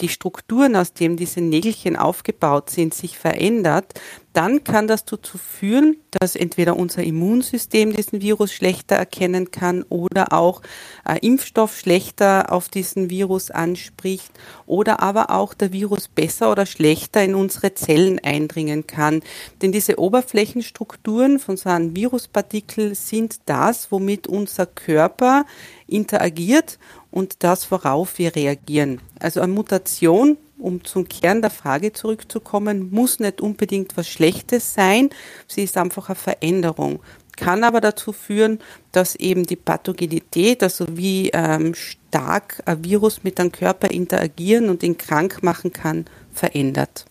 die 0.00 0.08
Strukturen, 0.08 0.76
aus 0.76 0.92
denen 0.92 1.16
diese 1.16 1.40
Nägelchen 1.40 1.96
aufgebaut 1.96 2.70
sind, 2.70 2.94
sich 2.94 3.18
verändert, 3.18 3.94
dann 4.34 4.64
kann 4.64 4.88
das 4.88 5.04
dazu 5.04 5.38
führen, 5.38 5.96
dass 6.10 6.34
entweder 6.34 6.76
unser 6.76 7.04
Immunsystem 7.04 7.94
diesen 7.94 8.20
Virus 8.20 8.52
schlechter 8.52 8.96
erkennen 8.96 9.52
kann 9.52 9.84
oder 9.84 10.32
auch 10.32 10.60
äh, 11.08 11.24
Impfstoff 11.24 11.78
schlechter 11.78 12.52
auf 12.52 12.68
diesen 12.68 13.10
Virus 13.10 13.52
anspricht 13.52 14.32
oder 14.66 15.00
aber 15.00 15.30
auch 15.30 15.54
der 15.54 15.72
Virus 15.72 16.08
besser 16.08 16.50
oder 16.50 16.66
schlechter 16.66 17.22
in 17.22 17.36
unsere 17.36 17.74
Zellen 17.74 18.18
eindringen 18.18 18.88
kann. 18.88 19.22
Denn 19.62 19.70
diese 19.70 20.00
Oberflächenstrukturen 20.00 21.38
von 21.38 21.56
so 21.56 21.70
einem 21.70 21.94
Viruspartikel 21.94 22.96
sind 22.96 23.36
das, 23.46 23.92
womit 23.92 24.26
unser 24.26 24.66
Körper 24.66 25.46
interagiert 25.94 26.78
und 27.10 27.42
das, 27.44 27.70
worauf 27.70 28.18
wir 28.18 28.34
reagieren. 28.34 29.00
Also 29.20 29.40
eine 29.40 29.52
Mutation 29.52 30.36
um 30.58 30.84
zum 30.84 31.08
Kern 31.08 31.42
der 31.42 31.50
Frage 31.50 31.92
zurückzukommen, 31.92 32.90
muss 32.90 33.20
nicht 33.20 33.40
unbedingt 33.40 33.96
was 33.96 34.08
Schlechtes 34.08 34.74
sein. 34.74 35.10
Sie 35.46 35.64
ist 35.64 35.76
einfach 35.76 36.08
eine 36.08 36.16
Veränderung. 36.16 37.00
Kann 37.36 37.64
aber 37.64 37.80
dazu 37.80 38.12
führen, 38.12 38.60
dass 38.92 39.16
eben 39.16 39.44
die 39.44 39.56
Pathogenität, 39.56 40.62
also 40.62 40.86
wie 40.90 41.30
ähm, 41.34 41.74
stark 41.74 42.62
ein 42.64 42.84
Virus 42.84 43.24
mit 43.24 43.40
einem 43.40 43.50
Körper 43.50 43.90
interagieren 43.90 44.70
und 44.70 44.82
ihn 44.82 44.96
krank 44.96 45.42
machen 45.42 45.72
kann, 45.72 46.06
verändert. 46.32 47.06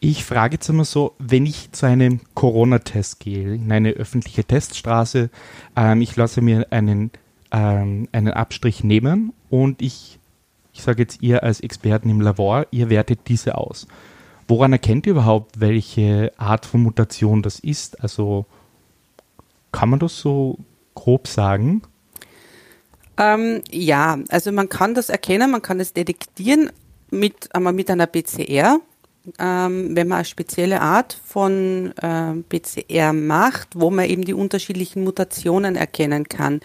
Ich 0.00 0.24
frage 0.24 0.54
jetzt 0.54 0.68
immer 0.68 0.84
so, 0.84 1.14
wenn 1.18 1.46
ich 1.46 1.72
zu 1.72 1.86
einem 1.86 2.20
Corona-Test 2.34 3.20
gehe, 3.20 3.54
in 3.54 3.72
eine 3.72 3.90
öffentliche 3.90 4.44
Teststraße, 4.44 5.30
ähm, 5.74 6.00
ich 6.00 6.14
lasse 6.16 6.42
mir 6.42 6.66
einen, 6.70 7.10
ähm, 7.50 8.08
einen 8.12 8.32
Abstrich 8.32 8.84
nehmen 8.84 9.32
und 9.48 9.80
ich 9.80 10.18
ich 10.76 10.82
sage 10.82 11.02
jetzt 11.02 11.22
ihr 11.22 11.42
als 11.42 11.60
Experten 11.60 12.10
im 12.10 12.20
Labor, 12.20 12.66
ihr 12.70 12.90
wertet 12.90 13.20
diese 13.28 13.56
aus. 13.56 13.86
Woran 14.46 14.72
erkennt 14.72 15.06
ihr 15.06 15.12
überhaupt, 15.12 15.58
welche 15.58 16.32
Art 16.36 16.66
von 16.66 16.82
Mutation 16.82 17.42
das 17.42 17.58
ist? 17.58 18.02
Also 18.02 18.44
kann 19.72 19.88
man 19.88 19.98
das 19.98 20.18
so 20.18 20.58
grob 20.94 21.28
sagen? 21.28 21.80
Ähm, 23.16 23.62
ja, 23.70 24.18
also 24.28 24.52
man 24.52 24.68
kann 24.68 24.94
das 24.94 25.08
erkennen, 25.08 25.50
man 25.50 25.62
kann 25.62 25.78
das 25.78 25.94
detektieren 25.94 26.70
mit, 27.10 27.54
einmal 27.54 27.72
mit 27.72 27.90
einer 27.90 28.06
PCR 28.06 28.78
ähm, 29.38 29.96
wenn 29.96 30.08
man 30.08 30.18
eine 30.18 30.24
spezielle 30.24 30.80
Art 30.80 31.18
von 31.24 31.92
äh, 32.00 32.34
PCR 32.48 33.12
macht, 33.12 33.68
wo 33.74 33.90
man 33.90 34.06
eben 34.06 34.24
die 34.24 34.34
unterschiedlichen 34.34 35.04
Mutationen 35.04 35.76
erkennen 35.76 36.28
kann. 36.28 36.60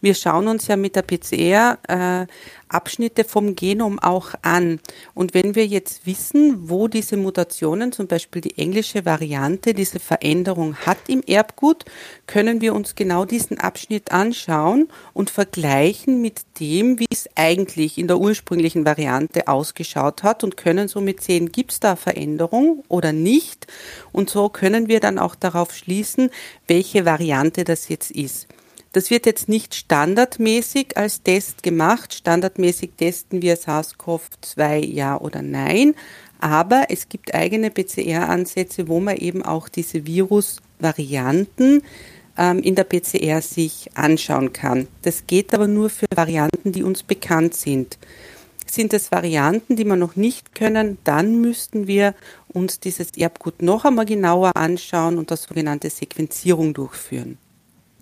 Wir 0.00 0.14
schauen 0.14 0.48
uns 0.48 0.66
ja 0.68 0.76
mit 0.76 0.96
der 0.96 1.02
PCR 1.02 1.78
äh, 1.88 2.26
Abschnitte 2.74 3.24
vom 3.24 3.54
Genom 3.54 3.98
auch 3.98 4.34
an. 4.42 4.80
Und 5.14 5.32
wenn 5.32 5.54
wir 5.54 5.66
jetzt 5.66 6.06
wissen, 6.06 6.68
wo 6.68 6.88
diese 6.88 7.16
Mutationen, 7.16 7.92
zum 7.92 8.06
Beispiel 8.06 8.42
die 8.42 8.58
englische 8.58 9.04
Variante, 9.04 9.72
diese 9.72 10.00
Veränderung 10.00 10.76
hat 10.76 10.98
im 11.08 11.22
Erbgut, 11.26 11.84
können 12.26 12.60
wir 12.60 12.74
uns 12.74 12.94
genau 12.94 13.24
diesen 13.24 13.58
Abschnitt 13.58 14.12
anschauen 14.12 14.88
und 15.12 15.30
vergleichen 15.30 16.20
mit 16.20 16.42
dem, 16.60 16.98
wie 16.98 17.06
es 17.10 17.28
eigentlich 17.36 17.98
in 17.98 18.08
der 18.08 18.18
ursprünglichen 18.18 18.84
Variante 18.84 19.48
ausgeschaut 19.48 20.22
hat 20.22 20.44
und 20.44 20.56
können 20.56 20.88
somit 20.88 21.22
sehen, 21.22 21.52
gibt 21.52 21.72
es 21.72 21.80
da 21.80 21.96
Veränderung 21.96 22.84
oder 22.88 23.12
nicht. 23.12 23.66
Und 24.12 24.30
so 24.30 24.48
können 24.48 24.88
wir 24.88 25.00
dann 25.00 25.18
auch 25.18 25.34
darauf 25.34 25.74
schließen, 25.74 26.30
welche 26.66 27.04
Variante 27.04 27.64
das 27.64 27.88
jetzt 27.88 28.10
ist. 28.10 28.48
Das 28.94 29.10
wird 29.10 29.26
jetzt 29.26 29.48
nicht 29.48 29.74
standardmäßig 29.74 30.96
als 30.96 31.20
Test 31.24 31.64
gemacht. 31.64 32.14
Standardmäßig 32.14 32.92
testen 32.96 33.42
wir 33.42 33.56
SARS-CoV-2 33.56 34.86
ja 34.86 35.20
oder 35.20 35.42
nein. 35.42 35.96
Aber 36.38 36.84
es 36.90 37.08
gibt 37.08 37.34
eigene 37.34 37.72
PCR-Ansätze, 37.72 38.86
wo 38.86 39.00
man 39.00 39.16
eben 39.16 39.42
auch 39.42 39.68
diese 39.68 40.06
Virusvarianten 40.06 41.82
ähm, 42.38 42.58
in 42.60 42.76
der 42.76 42.84
PCR 42.84 43.42
sich 43.42 43.90
anschauen 43.96 44.52
kann. 44.52 44.86
Das 45.02 45.26
geht 45.26 45.52
aber 45.54 45.66
nur 45.66 45.90
für 45.90 46.06
Varianten, 46.14 46.70
die 46.70 46.84
uns 46.84 47.02
bekannt 47.02 47.54
sind. 47.54 47.98
Sind 48.64 48.94
es 48.94 49.10
Varianten, 49.10 49.74
die 49.74 49.86
wir 49.86 49.96
noch 49.96 50.14
nicht 50.14 50.54
können, 50.54 50.98
dann 51.02 51.40
müssten 51.40 51.88
wir 51.88 52.14
uns 52.46 52.78
dieses 52.78 53.10
Erbgut 53.16 53.60
noch 53.60 53.84
einmal 53.84 54.06
genauer 54.06 54.52
anschauen 54.54 55.18
und 55.18 55.32
das 55.32 55.42
sogenannte 55.42 55.90
Sequenzierung 55.90 56.74
durchführen. 56.74 57.38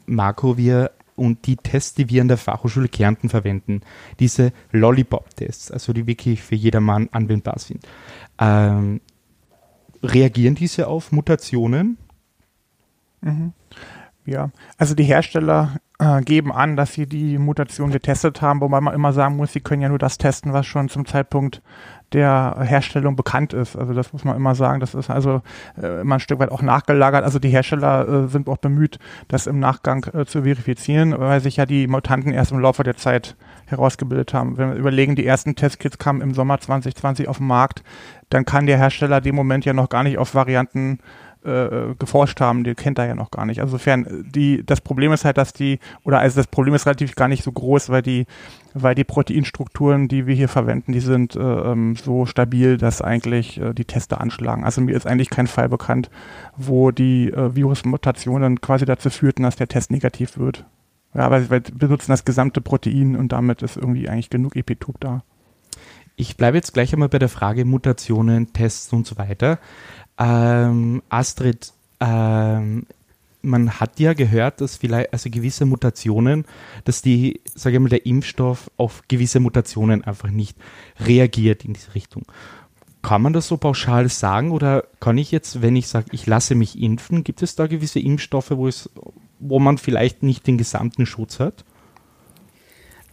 Marco, 0.06 0.56
wir 0.56 0.90
und 1.14 1.46
die 1.46 1.56
Tests, 1.56 1.94
die 1.94 2.08
wir 2.08 2.22
an 2.22 2.28
der 2.28 2.38
Fachhochschule 2.38 2.88
Kärnten 2.88 3.28
verwenden, 3.28 3.82
diese 4.18 4.52
Lollipop-Tests, 4.72 5.70
also 5.70 5.92
die 5.92 6.06
wirklich 6.06 6.42
für 6.42 6.54
jedermann 6.54 7.08
anwendbar 7.12 7.58
sind, 7.58 7.86
ähm, 8.38 9.00
reagieren 10.02 10.54
diese 10.54 10.88
auf 10.88 11.12
Mutationen? 11.12 11.98
Mhm. 13.20 13.52
Ja, 14.24 14.50
also 14.78 14.94
die 14.94 15.02
Hersteller 15.02 15.76
äh, 15.98 16.20
geben 16.22 16.52
an, 16.52 16.76
dass 16.76 16.92
sie 16.92 17.06
die 17.06 17.38
Mutation 17.38 17.90
getestet 17.90 18.40
haben, 18.40 18.60
wobei 18.60 18.80
man 18.80 18.94
immer 18.94 19.12
sagen 19.12 19.36
muss, 19.36 19.52
sie 19.52 19.60
können 19.60 19.82
ja 19.82 19.88
nur 19.88 19.98
das 19.98 20.16
testen, 20.16 20.52
was 20.52 20.64
schon 20.66 20.88
zum 20.88 21.06
Zeitpunkt 21.06 21.60
der 22.12 22.56
Herstellung 22.60 23.16
bekannt 23.16 23.52
ist. 23.52 23.76
Also 23.76 23.94
das 23.94 24.12
muss 24.12 24.24
man 24.24 24.36
immer 24.36 24.54
sagen. 24.54 24.80
Das 24.80 24.94
ist 24.94 25.10
also 25.10 25.42
äh, 25.80 26.02
immer 26.02 26.16
ein 26.16 26.20
Stück 26.20 26.38
weit 26.38 26.52
auch 26.52 26.62
nachgelagert. 26.62 27.24
Also 27.24 27.38
die 27.38 27.48
Hersteller 27.48 28.06
äh, 28.08 28.28
sind 28.28 28.48
auch 28.48 28.58
bemüht, 28.58 28.98
das 29.28 29.46
im 29.46 29.58
Nachgang 29.58 30.04
äh, 30.12 30.24
zu 30.26 30.42
verifizieren, 30.42 31.18
weil 31.18 31.40
sich 31.40 31.56
ja 31.56 31.66
die 31.66 31.86
Mutanten 31.86 32.32
erst 32.32 32.52
im 32.52 32.60
Laufe 32.60 32.82
der 32.82 32.96
Zeit 32.96 33.36
herausgebildet 33.66 34.34
haben. 34.34 34.58
Wenn 34.58 34.70
wir 34.70 34.76
überlegen, 34.76 35.16
die 35.16 35.26
ersten 35.26 35.56
Testkits 35.56 35.98
kamen 35.98 36.20
im 36.20 36.34
Sommer 36.34 36.60
2020 36.60 37.28
auf 37.28 37.38
den 37.38 37.46
Markt, 37.46 37.82
dann 38.28 38.44
kann 38.44 38.66
der 38.66 38.78
Hersteller 38.78 39.20
dem 39.20 39.34
Moment 39.34 39.64
ja 39.64 39.72
noch 39.72 39.88
gar 39.88 40.02
nicht 40.02 40.18
auf 40.18 40.34
Varianten 40.34 40.98
äh, 41.44 41.94
geforscht 41.98 42.40
haben, 42.40 42.64
die 42.64 42.74
kennt 42.74 42.98
er 42.98 43.06
ja 43.06 43.14
noch 43.14 43.30
gar 43.30 43.46
nicht. 43.46 43.60
Also 43.60 43.72
insofern, 43.72 44.24
die, 44.28 44.64
das 44.64 44.80
Problem 44.80 45.12
ist 45.12 45.24
halt, 45.24 45.38
dass 45.38 45.52
die, 45.52 45.78
oder 46.04 46.20
also 46.20 46.36
das 46.36 46.46
Problem 46.46 46.74
ist 46.74 46.86
relativ 46.86 47.14
gar 47.14 47.28
nicht 47.28 47.42
so 47.42 47.52
groß, 47.52 47.90
weil 47.90 48.02
die, 48.02 48.26
weil 48.74 48.94
die 48.94 49.04
Proteinstrukturen, 49.04 50.08
die 50.08 50.26
wir 50.26 50.34
hier 50.34 50.48
verwenden, 50.48 50.92
die 50.92 51.00
sind 51.00 51.36
äh, 51.36 51.40
ähm, 51.40 51.96
so 51.96 52.26
stabil, 52.26 52.76
dass 52.76 53.02
eigentlich 53.02 53.60
äh, 53.60 53.72
die 53.72 53.84
Teste 53.84 54.20
anschlagen. 54.20 54.64
Also 54.64 54.80
mir 54.80 54.96
ist 54.96 55.06
eigentlich 55.06 55.30
kein 55.30 55.46
Fall 55.46 55.68
bekannt, 55.68 56.10
wo 56.56 56.90
die 56.90 57.30
äh, 57.30 57.54
Virusmutationen 57.54 58.60
quasi 58.60 58.84
dazu 58.84 59.10
führten, 59.10 59.42
dass 59.42 59.56
der 59.56 59.68
Test 59.68 59.90
negativ 59.90 60.38
wird. 60.38 60.64
Ja, 61.14 61.30
weil 61.30 61.50
wir 61.50 61.60
benutzen 61.60 62.10
das 62.10 62.24
gesamte 62.24 62.60
Protein 62.60 63.16
und 63.16 63.32
damit 63.32 63.62
ist 63.62 63.76
irgendwie 63.76 64.08
eigentlich 64.08 64.30
genug 64.30 64.56
Epitop 64.56 64.98
da. 65.00 65.22
Ich 66.16 66.36
bleibe 66.36 66.56
jetzt 66.56 66.72
gleich 66.72 66.92
einmal 66.92 67.08
bei 67.08 67.18
der 67.18 67.28
Frage 67.28 67.64
Mutationen, 67.64 68.52
Tests 68.52 68.92
und 68.92 69.06
so 69.06 69.18
weiter. 69.18 69.58
Ähm, 70.22 71.02
Astrid, 71.08 71.72
ähm, 71.98 72.86
man 73.42 73.80
hat 73.80 73.98
ja 73.98 74.12
gehört, 74.12 74.60
dass 74.60 74.76
vielleicht, 74.76 75.12
also 75.12 75.28
gewisse 75.30 75.66
Mutationen, 75.66 76.44
dass 76.84 77.02
die, 77.02 77.40
sage 77.54 77.76
ich 77.76 77.82
mal, 77.82 77.88
der 77.88 78.06
Impfstoff 78.06 78.70
auf 78.76 79.02
gewisse 79.08 79.40
Mutationen 79.40 80.04
einfach 80.04 80.30
nicht 80.30 80.56
reagiert 81.00 81.64
in 81.64 81.72
diese 81.72 81.96
Richtung. 81.96 82.24
Kann 83.02 83.22
man 83.22 83.32
das 83.32 83.48
so 83.48 83.56
pauschal 83.56 84.08
sagen 84.08 84.52
oder 84.52 84.84
kann 85.00 85.18
ich 85.18 85.32
jetzt, 85.32 85.60
wenn 85.60 85.74
ich 85.74 85.88
sage, 85.88 86.06
ich 86.12 86.26
lasse 86.26 86.54
mich 86.54 86.80
impfen, 86.80 87.24
gibt 87.24 87.42
es 87.42 87.56
da 87.56 87.66
gewisse 87.66 87.98
Impfstoffe, 87.98 88.52
wo 88.52 88.68
es, 88.68 88.90
wo 89.40 89.58
man 89.58 89.76
vielleicht 89.76 90.22
nicht 90.22 90.46
den 90.46 90.56
gesamten 90.56 91.04
Schutz 91.04 91.40
hat? 91.40 91.64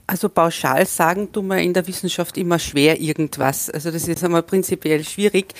Also 0.09 0.27
pauschal 0.27 0.87
sagen 0.87 1.31
tun 1.31 1.47
wir 1.47 1.59
in 1.59 1.73
der 1.73 1.85
Wissenschaft 1.85 2.37
immer 2.37 2.57
schwer 2.57 2.99
irgendwas. 2.99 3.69
Also 3.69 3.91
das 3.91 4.07
ist 4.07 4.23
einmal 4.23 4.41
prinzipiell 4.41 5.03
schwierig. 5.03 5.53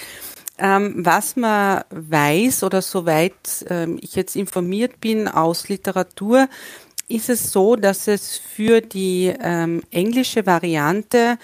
Ähm, 0.60 0.94
was 0.98 1.36
man 1.36 1.84
weiß 1.89 2.63
oder 2.63 2.82
soweit 2.82 3.66
ähm, 3.70 3.98
ich 4.01 4.16
jetzt 4.16 4.36
informiert 4.36 5.00
bin 5.00 5.28
aus 5.28 5.70
Literatur, 5.70 6.50
ist 7.08 7.30
es 7.30 7.51
so, 7.51 7.75
dass 7.75 8.08
es 8.08 8.38
für 8.38 8.82
die 8.82 9.34
ähm, 9.42 9.82
englische 9.89 10.46
Variante 10.46 11.38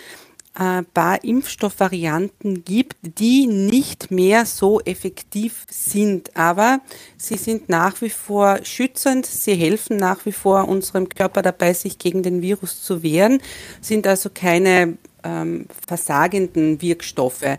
ein 0.53 0.83
äh, 0.83 0.87
paar 0.93 1.23
Impfstoffvarianten 1.23 2.63
gibt, 2.63 2.95
die 3.01 3.45
nicht 3.47 4.11
mehr 4.11 4.45
so 4.45 4.79
effektiv 4.81 5.65
sind. 5.69 6.35
Aber 6.35 6.79
sie 7.17 7.37
sind 7.37 7.67
nach 7.67 8.01
wie 8.01 8.09
vor 8.09 8.59
schützend, 8.63 9.25
sie 9.25 9.55
helfen 9.55 9.97
nach 9.97 10.25
wie 10.25 10.31
vor 10.31 10.67
unserem 10.67 11.09
Körper 11.09 11.41
dabei, 11.41 11.73
sich 11.73 11.97
gegen 11.97 12.23
den 12.23 12.41
Virus 12.41 12.83
zu 12.83 13.03
wehren, 13.03 13.41
sind 13.81 14.07
also 14.07 14.29
keine 14.33 14.97
ähm, 15.23 15.65
versagenden 15.87 16.81
Wirkstoffe. 16.81 17.57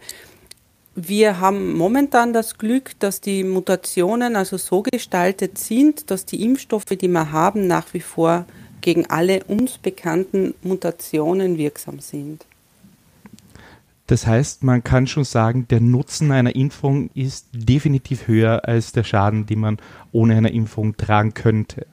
Wir 0.98 1.40
haben 1.40 1.74
momentan 1.74 2.32
das 2.32 2.56
Glück, 2.56 2.98
dass 3.00 3.20
die 3.20 3.44
Mutationen 3.44 4.34
also 4.34 4.56
so 4.56 4.82
gestaltet 4.82 5.58
sind, 5.58 6.10
dass 6.10 6.24
die 6.24 6.42
Impfstoffe, 6.42 6.86
die 6.86 7.08
wir 7.08 7.32
haben, 7.32 7.66
nach 7.66 7.92
wie 7.92 8.00
vor 8.00 8.46
gegen 8.80 9.04
alle 9.10 9.44
uns 9.44 9.76
bekannten 9.76 10.54
Mutationen 10.62 11.58
wirksam 11.58 12.00
sind. 12.00 12.46
Das 14.06 14.26
heißt, 14.26 14.62
man 14.64 14.82
kann 14.84 15.06
schon 15.06 15.24
sagen, 15.24 15.68
der 15.68 15.80
Nutzen 15.80 16.32
einer 16.32 16.56
Impfung 16.56 17.10
ist 17.12 17.48
definitiv 17.52 18.26
höher 18.26 18.66
als 18.66 18.92
der 18.92 19.04
Schaden, 19.04 19.44
den 19.44 19.60
man 19.60 19.78
ohne 20.12 20.36
eine 20.36 20.50
Impfung 20.50 20.96
tragen 20.96 21.34
könnte. 21.34 21.86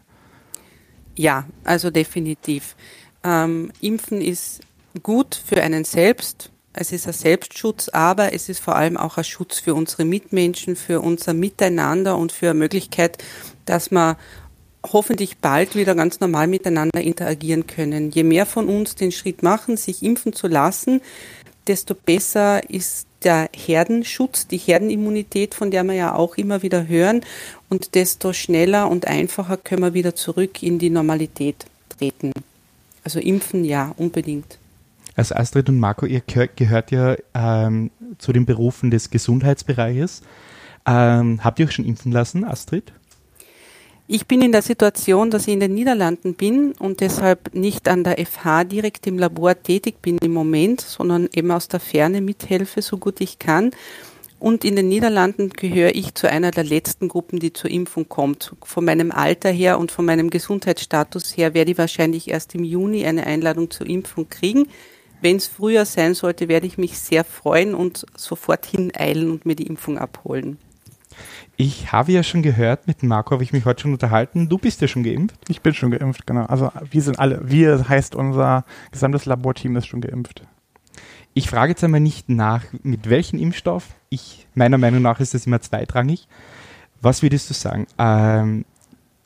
Ja, 1.17 1.45
also 1.65 1.91
definitiv. 1.91 2.77
Ähm, 3.24 3.72
Impfen 3.81 4.22
ist 4.22 4.62
gut 5.01 5.36
für 5.36 5.62
einen 5.62 5.83
selbst, 5.83 6.52
es 6.74 6.92
ist 6.92 7.08
ein 7.08 7.13
Selbstschutz, 7.13 7.89
aber 7.89 8.34
es 8.34 8.50
ist 8.50 8.60
vor 8.60 8.75
allem 8.75 8.98
auch 8.98 9.18
ein 9.18 9.24
Schutz 9.24 9.60
für 9.60 9.75
unsere 9.75 10.06
Mitmenschen, 10.06 10.75
für 10.75 11.01
unser 11.01 11.34
Miteinander 11.34 12.18
und 12.18 12.32
für 12.32 12.50
eine 12.50 12.60
Möglichkeit, 12.60 13.24
dass 13.65 13.92
wir 13.92 14.18
hoffentlich 14.92 15.38
bald 15.38 15.75
wieder 15.75 15.96
ganz 15.96 16.20
normal 16.20 16.48
miteinander 16.48 17.00
interagieren 17.00 17.68
können. 17.68 18.12
Je 18.12 18.24
mehr 18.24 18.46
von 18.46 18.68
uns 18.68 18.96
den 18.96 19.12
Schritt 19.12 19.44
machen, 19.44 19.77
sich 19.77 20.03
impfen 20.03 20.34
zu 20.34 20.48
lassen, 20.48 21.01
desto 21.68 21.96
besser 21.96 22.70
ist 22.70 23.08
der 23.24 23.50
Herdenschutz, 23.56 24.48
die 24.48 24.58
Herdenimmunität, 24.58 25.53
von 25.53 25.72
der 25.72 25.84
wir 25.86 25.94
ja 25.94 26.15
auch 26.15 26.36
immer 26.36 26.62
wieder 26.62 26.88
hören, 26.88 27.22
und 27.70 27.96
desto 27.96 28.34
schneller 28.34 28.89
und 28.89 29.08
einfacher 29.08 29.58
können 29.58 29.84
wir 29.84 29.94
wieder 29.94 30.15
zurück 30.15 30.62
in 30.62 30.80
die 30.80 30.89
Normalität 30.89 31.65
treten. 31.98 32.34
Also 33.06 33.20
impfen 33.20 33.63
ja, 33.63 33.94
unbedingt. 33.98 34.58
Also 35.15 35.36
Astrid 35.36 35.70
und 35.70 35.79
Marco, 35.79 36.05
ihr 36.05 36.22
gehört 36.22 36.91
ja 36.91 37.15
ähm, 37.34 37.91
zu 38.17 38.34
den 38.34 38.46
Berufen 38.46 38.91
des 38.91 39.10
Gesundheitsbereiches. 39.10 40.22
Ähm, 40.86 41.43
habt 41.43 41.60
ihr 41.60 41.67
euch 41.67 41.74
schon 41.74 41.86
impfen 41.86 42.12
lassen, 42.12 42.43
Astrid? 42.43 42.91
Ich 44.05 44.27
bin 44.27 44.41
in 44.41 44.51
der 44.51 44.62
Situation, 44.62 45.32
dass 45.32 45.48
ich 45.48 45.53
in 45.53 45.62
den 45.62 45.74
Niederlanden 45.74 46.34
bin 46.34 46.74
und 46.74 47.00
deshalb 47.00 47.55
nicht 47.55 47.88
an 47.88 48.03
der 48.03 48.17
FH 48.24 48.65
direkt 48.65 49.08
im 49.08 49.17
Labor 49.17 49.62
tätig 49.62 50.01
bin 50.01 50.17
im 50.17 50.34
Moment, 50.34 50.82
sondern 50.82 51.29
eben 51.34 51.51
aus 51.51 51.70
der 51.70 51.79
Ferne 51.79 52.20
mithelfe, 52.20 52.82
so 52.82 52.98
gut 52.98 53.22
ich 53.22 53.39
kann. 53.39 53.72
Und 54.39 54.65
in 54.65 54.75
den 54.75 54.89
Niederlanden 54.89 55.51
gehöre 55.51 55.96
ich 55.96 56.15
zu 56.15 56.29
einer 56.29 56.51
der 56.51 56.65
letzten 56.65 57.08
Gruppen, 57.08 57.39
die 57.39 57.53
zur 57.53 57.72
Impfung 57.72 58.10
kommt. 58.10 58.53
Von 58.62 58.84
meinem 58.84 59.10
Alter 59.10 59.50
her 59.50 59.79
und 59.79 59.89
von 59.89 60.03
meinem 60.03 60.29
Gesundheitsstatus 60.29 61.38
her 61.38 61.53
werde 61.53 61.72
ich 61.72 61.77
wahrscheinlich 61.77 62.29
erst 62.29 62.53
im 62.55 62.65
Juni 62.65 63.05
eine 63.05 63.25
Einladung 63.25 63.72
zur 63.72 63.88
Impfung 63.88 64.27
kriegen. 64.27 64.67
Wenn 65.24 65.38
es 65.38 65.48
früher 65.48 65.86
sein 65.86 66.15
sollte, 66.15 66.50
werde 66.50 66.68
ich 66.68 66.77
mich 66.77 67.00
sehr 67.00 67.24
freuen 67.24 67.75
und 67.75 68.06
sofort 68.18 68.65
hineilen 68.65 69.32
und 69.32 69.46
mir 69.46 69.56
die 69.56 69.68
Impfung 69.68 69.98
abholen. 69.98 70.58
Ich 71.56 71.94
habe 71.94 72.12
ja 72.12 72.24
schon 72.24 72.42
gehört, 72.42 72.88
mit 72.88 73.03
Marco 73.03 73.32
habe 73.32 73.44
ich 73.44 73.53
mich 73.53 73.63
heute 73.63 73.84
schon 73.84 73.94
unterhalten. 73.94 74.50
Du 74.50 74.58
bist 74.58 74.82
ja 74.82 74.89
schon 74.89 75.03
geimpft. 75.03 75.38
Ich 75.48 75.62
bin 75.62 75.74
schon 75.74 75.92
geimpft, 75.92 76.27
genau. 76.27 76.44
Also 76.48 76.74
wir 76.92 77.01
sind 77.01 77.20
alle, 77.20 77.39
wir 77.42 77.88
heißt 77.88 78.15
unser 78.15 78.65
gesamtes 78.92 79.24
Laborteam 79.24 79.77
ist 79.77 79.88
schon 79.88 80.01
geimpft. 80.01 80.44
Ich 81.34 81.50
frage 81.50 81.72
jetzt 81.72 81.86
einmal 81.86 82.01
nicht 82.01 82.27
nach, 82.27 82.65
mit 82.82 83.10
welchem 83.10 83.39
Impfstoff. 83.39 83.96
Ich, 84.10 84.46
meiner 84.56 84.77
Meinung 84.77 85.01
nach 85.03 85.22
ist 85.22 85.34
das 85.34 85.46
immer 85.46 85.62
zweitrangig. 85.62 86.27
Was 87.00 87.22
würdest 87.22 87.50
du 87.50 87.53
sagen? 87.53 87.88
Ähm, 87.98 88.65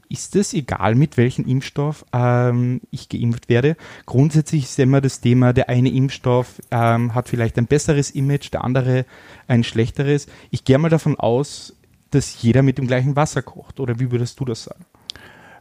ist 0.10 0.36
es 0.36 0.54
egal, 0.54 0.96
mit 0.96 1.18
welchem 1.18 1.46
Impfstoff 1.46 2.06
ähm, 2.14 2.82
ich 2.92 3.10
geimpft 3.10 3.50
werde? 3.50 3.76
Grundsätzlich 4.06 4.64
ist 4.64 4.80
immer 4.80 5.02
das 5.02 5.22
Thema, 5.22 5.54
der 5.54 5.70
eine 5.70 5.90
Impfstoff 5.90 6.62
ähm, 6.72 7.14
hat 7.14 7.30
vielleicht 7.30 7.58
ein 7.58 7.68
besseres 7.68 8.12
Image, 8.12 8.52
der 8.54 8.64
andere 8.64 9.06
ein 9.48 9.64
schlechteres. 9.64 10.28
Ich 10.52 10.64
gehe 10.64 10.78
mal 10.78 10.90
davon 10.90 11.20
aus, 11.20 11.74
dass 12.12 12.42
jeder 12.42 12.64
mit 12.64 12.78
dem 12.78 12.88
gleichen 12.88 13.16
Wasser 13.16 13.42
kocht. 13.42 13.80
Oder 13.80 14.00
wie 14.00 14.12
würdest 14.12 14.40
du 14.40 14.46
das 14.46 14.64
sagen? 14.64 14.86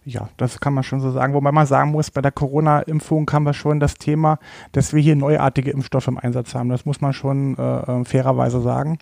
Ja, 0.04 0.28
das 0.36 0.60
kann 0.60 0.72
man 0.72 0.84
schon 0.84 1.00
so 1.00 1.10
sagen. 1.10 1.34
Wobei 1.34 1.50
man 1.50 1.66
sagen 1.66 1.90
muss, 1.90 2.12
bei 2.12 2.22
der 2.22 2.30
Corona-Impfung 2.30 3.28
haben 3.32 3.42
wir 3.42 3.54
schon 3.54 3.80
das 3.80 3.94
Thema, 3.94 4.38
dass 4.70 4.92
wir 4.92 5.02
hier 5.02 5.16
neuartige 5.16 5.72
Impfstoffe 5.72 6.06
im 6.06 6.16
Einsatz 6.16 6.54
haben. 6.54 6.68
Das 6.68 6.86
muss 6.86 7.00
man 7.00 7.12
schon 7.12 7.58
äh, 7.58 7.62
äh 7.62 8.04
fairerweise 8.04 8.60
sagen. 8.62 8.98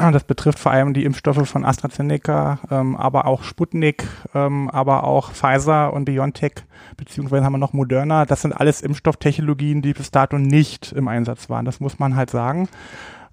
Das 0.00 0.24
betrifft 0.24 0.58
vor 0.58 0.72
allem 0.72 0.94
die 0.94 1.04
Impfstoffe 1.04 1.46
von 1.48 1.64
AstraZeneca, 1.64 2.58
ähm, 2.70 2.96
aber 2.96 3.26
auch 3.26 3.42
Sputnik, 3.42 4.06
ähm, 4.34 4.70
aber 4.70 5.04
auch 5.04 5.32
Pfizer 5.32 5.92
und 5.92 6.06
BioNTech, 6.06 6.54
beziehungsweise 6.96 7.44
haben 7.44 7.52
wir 7.52 7.58
noch 7.58 7.74
Moderna. 7.74 8.24
Das 8.24 8.40
sind 8.40 8.52
alles 8.52 8.80
Impfstofftechnologien, 8.80 9.82
die 9.82 9.92
bis 9.92 10.10
dato 10.10 10.38
nicht 10.38 10.92
im 10.92 11.06
Einsatz 11.06 11.50
waren. 11.50 11.66
Das 11.66 11.80
muss 11.80 11.98
man 11.98 12.16
halt 12.16 12.30
sagen 12.30 12.68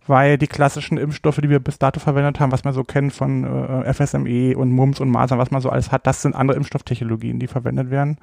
weil 0.08 0.38
die 0.38 0.48
klassischen 0.48 0.98
Impfstoffe, 0.98 1.38
die 1.38 1.50
wir 1.50 1.60
bis 1.60 1.80
dato 1.80 2.00
verwendet 2.00 2.40
haben, 2.40 2.52
was 2.52 2.64
man 2.64 2.74
so 2.74 2.84
kennt 2.84 3.14
von 3.14 3.44
äh, 3.44 3.94
FSME 3.94 4.58
und 4.58 4.72
Mumps 4.72 5.00
und 5.00 5.10
Masern, 5.10 5.38
was 5.38 5.52
man 5.52 5.62
so 5.62 5.70
alles 5.70 5.92
hat, 5.92 6.08
das 6.08 6.22
sind 6.22 6.36
andere 6.36 6.58
Impfstofftechnologien, 6.58 7.40
die 7.40 7.48
verwendet 7.48 7.92
werden. 7.92 8.18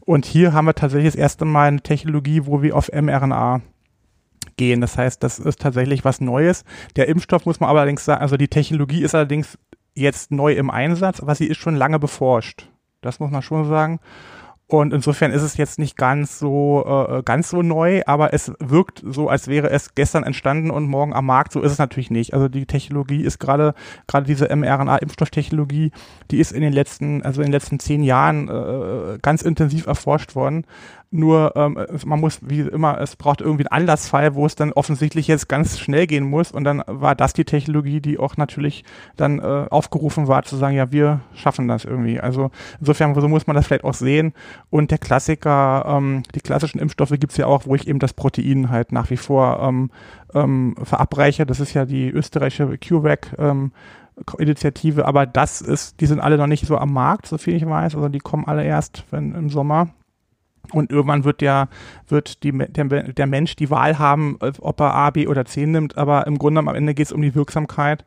Und 0.00 0.26
hier 0.26 0.52
haben 0.52 0.66
wir 0.66 0.74
tatsächlich 0.74 1.12
das 1.12 1.20
erste 1.20 1.44
Mal 1.44 1.68
eine 1.68 1.80
Technologie, 1.80 2.46
wo 2.46 2.62
wir 2.62 2.76
auf 2.76 2.90
mRNA 2.92 3.60
gehen. 4.62 4.80
Das 4.80 4.96
heißt, 4.96 5.22
das 5.22 5.40
ist 5.40 5.60
tatsächlich 5.60 6.04
was 6.04 6.20
Neues. 6.20 6.64
Der 6.94 7.08
Impfstoff 7.08 7.46
muss 7.46 7.58
man 7.58 7.68
allerdings 7.68 8.04
sagen, 8.04 8.22
also 8.22 8.36
die 8.36 8.48
Technologie 8.48 9.02
ist 9.02 9.14
allerdings 9.14 9.58
jetzt 9.94 10.30
neu 10.30 10.52
im 10.52 10.70
Einsatz, 10.70 11.20
aber 11.20 11.34
sie 11.34 11.46
ist 11.46 11.58
schon 11.58 11.74
lange 11.74 11.98
beforscht. 11.98 12.68
Das 13.00 13.18
muss 13.18 13.32
man 13.32 13.42
schon 13.42 13.68
sagen. 13.68 13.98
Und 14.68 14.94
insofern 14.94 15.32
ist 15.32 15.42
es 15.42 15.58
jetzt 15.58 15.78
nicht 15.78 15.98
ganz 15.98 16.38
so 16.38 16.84
äh, 16.86 17.22
ganz 17.24 17.50
so 17.50 17.60
neu, 17.60 18.02
aber 18.06 18.32
es 18.32 18.52
wirkt 18.58 19.02
so, 19.04 19.28
als 19.28 19.48
wäre 19.48 19.68
es 19.68 19.94
gestern 19.94 20.22
entstanden 20.22 20.70
und 20.70 20.86
morgen 20.86 21.12
am 21.12 21.26
Markt. 21.26 21.52
So 21.52 21.60
ist 21.60 21.72
es 21.72 21.78
natürlich 21.78 22.10
nicht. 22.10 22.32
Also 22.32 22.48
die 22.48 22.64
Technologie 22.64 23.22
ist 23.22 23.38
gerade 23.38 23.74
gerade 24.06 24.26
diese 24.26 24.46
mRNA-Impfstofftechnologie, 24.46 25.90
die 26.30 26.38
ist 26.38 26.52
in 26.52 26.62
den 26.62 26.72
letzten 26.72 27.22
also 27.22 27.42
in 27.42 27.48
den 27.48 27.52
letzten 27.52 27.80
zehn 27.80 28.02
Jahren 28.02 28.48
äh, 28.48 29.18
ganz 29.20 29.42
intensiv 29.42 29.86
erforscht 29.86 30.34
worden. 30.36 30.64
Nur 31.14 31.52
ähm, 31.56 31.78
man 32.06 32.20
muss, 32.20 32.40
wie 32.42 32.60
immer, 32.60 32.98
es 32.98 33.16
braucht 33.16 33.42
irgendwie 33.42 33.66
einen 33.66 33.82
Anlassfall, 33.82 34.34
wo 34.34 34.46
es 34.46 34.56
dann 34.56 34.72
offensichtlich 34.72 35.28
jetzt 35.28 35.46
ganz 35.46 35.78
schnell 35.78 36.06
gehen 36.06 36.24
muss. 36.24 36.50
Und 36.50 36.64
dann 36.64 36.82
war 36.86 37.14
das 37.14 37.34
die 37.34 37.44
Technologie, 37.44 38.00
die 38.00 38.18
auch 38.18 38.38
natürlich 38.38 38.82
dann 39.16 39.38
äh, 39.38 39.66
aufgerufen 39.68 40.26
war, 40.26 40.42
zu 40.44 40.56
sagen, 40.56 40.74
ja, 40.74 40.90
wir 40.90 41.20
schaffen 41.34 41.68
das 41.68 41.84
irgendwie. 41.84 42.18
Also 42.18 42.50
insofern, 42.80 43.14
so 43.14 43.28
muss 43.28 43.46
man 43.46 43.54
das 43.54 43.66
vielleicht 43.66 43.84
auch 43.84 43.92
sehen. 43.92 44.32
Und 44.70 44.90
der 44.90 44.96
Klassiker, 44.96 45.84
ähm, 45.86 46.22
die 46.34 46.40
klassischen 46.40 46.78
Impfstoffe 46.78 47.12
gibt's 47.20 47.36
ja 47.36 47.46
auch, 47.46 47.66
wo 47.66 47.74
ich 47.74 47.86
eben 47.86 47.98
das 47.98 48.14
Protein 48.14 48.70
halt 48.70 48.90
nach 48.90 49.10
wie 49.10 49.18
vor 49.18 49.60
ähm, 49.62 49.90
ähm, 50.32 50.76
verabreiche. 50.82 51.44
Das 51.44 51.60
ist 51.60 51.74
ja 51.74 51.84
die 51.84 52.08
österreichische 52.08 52.78
CureVac. 52.78 53.34
Ähm, 53.38 53.72
Initiative, 54.38 55.06
aber 55.06 55.24
das 55.24 55.62
ist, 55.62 56.00
die 56.00 56.06
sind 56.06 56.20
alle 56.20 56.36
noch 56.36 56.46
nicht 56.46 56.66
so 56.66 56.76
am 56.76 56.92
Markt, 56.92 57.26
so 57.26 57.38
viel 57.38 57.54
ich 57.54 57.66
weiß. 57.66 57.94
Also 57.94 58.08
die 58.08 58.18
kommen 58.18 58.46
alle 58.46 58.62
erst 58.62 59.04
wenn, 59.10 59.34
im 59.34 59.48
Sommer. 59.48 59.88
Und 60.70 60.90
irgendwann 60.90 61.24
wird 61.24 61.40
der, 61.40 61.68
wird 62.08 62.42
die, 62.44 62.52
der, 62.52 62.84
der 62.84 63.26
Mensch 63.26 63.56
die 63.56 63.70
Wahl 63.70 63.98
haben, 63.98 64.38
ob 64.40 64.80
er 64.80 64.94
A, 64.94 65.10
B 65.10 65.26
oder 65.26 65.44
C 65.44 65.66
nimmt, 65.66 65.98
aber 65.98 66.26
im 66.26 66.38
Grunde 66.38 66.60
am 66.60 66.68
Ende 66.68 66.94
geht 66.94 67.06
es 67.06 67.12
um 67.12 67.20
die 67.20 67.34
Wirksamkeit. 67.34 68.04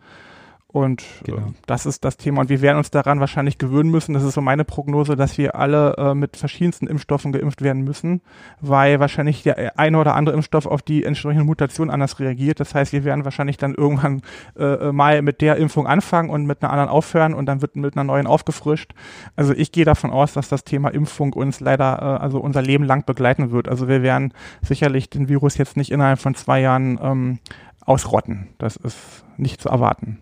Und 0.76 1.04
äh, 1.04 1.32
genau. 1.32 1.38
äh, 1.38 1.52
das 1.68 1.86
ist 1.86 2.04
das 2.04 2.18
Thema. 2.18 2.42
Und 2.42 2.50
wir 2.50 2.60
werden 2.60 2.78
uns 2.78 2.92
daran 2.92 3.22
wahrscheinlich 3.22 3.58
gewöhnen 3.58 3.90
müssen. 3.90 4.14
Das 4.14 4.24
ist 4.24 4.34
so 4.34 4.42
meine 4.42 4.66
Prognose, 4.66 5.16
dass 5.16 5.38
wir 5.38 5.56
alle 5.56 5.96
äh, 5.98 6.14
mit 6.14 6.36
verschiedensten 6.36 6.88
Impfstoffen 6.88 7.32
geimpft 7.32 7.62
werden 7.62 7.86
müssen, 7.86 8.20
weil 8.60 9.00
wahrscheinlich 9.00 9.44
der 9.44 9.80
eine 9.80 9.98
oder 9.98 10.16
andere 10.16 10.36
Impfstoff 10.36 10.66
auf 10.66 10.82
die 10.82 11.06
entsprechende 11.06 11.46
Mutation 11.46 11.90
anders 11.90 12.20
reagiert. 12.20 12.60
Das 12.60 12.76
heißt, 12.76 12.92
wir 12.92 13.06
werden 13.06 13.24
wahrscheinlich 13.24 13.56
dann 13.56 13.74
irgendwann 13.74 14.22
äh, 14.60 14.66
äh, 14.66 14.92
mal 14.92 15.22
mit 15.22 15.40
der 15.40 15.56
Impfung 15.56 15.88
anfangen 15.88 16.30
und 16.30 16.46
mit 16.46 16.62
einer 16.62 16.74
anderen 16.74 16.90
aufhören 16.90 17.34
und 17.34 17.46
dann 17.46 17.62
wird 17.62 17.78
mit 17.78 17.96
einer 17.96 18.04
neuen 18.04 18.28
aufgefrischt. 18.28 18.94
Also 19.38 19.54
ich 19.54 19.72
gehe 19.72 19.86
davon 19.86 20.12
aus, 20.12 20.34
dass 20.34 20.50
das 20.50 20.66
Thema 20.66 20.90
Impfung 20.90 21.32
uns 21.32 21.62
leider, 21.62 22.00
äh, 22.02 22.22
also 22.22 22.42
unser 22.42 22.62
Leben 22.62 22.84
lang 22.84 23.06
begleiten 23.06 23.52
wird. 23.52 23.70
Also 23.70 23.88
wir 23.88 24.04
werden 24.04 24.34
sicherlich 24.62 25.10
den 25.10 25.30
Virus 25.30 25.58
jetzt 25.58 25.78
nicht 25.78 25.90
innerhalb 25.90 26.20
von 26.20 26.36
zwei 26.36 26.60
Jahren 26.60 27.00
ähm, 27.02 27.40
ausrotten. 27.86 28.50
Das 28.58 28.76
ist 28.76 29.24
nicht 29.38 29.62
zu 29.62 29.70
erwarten. 29.70 30.20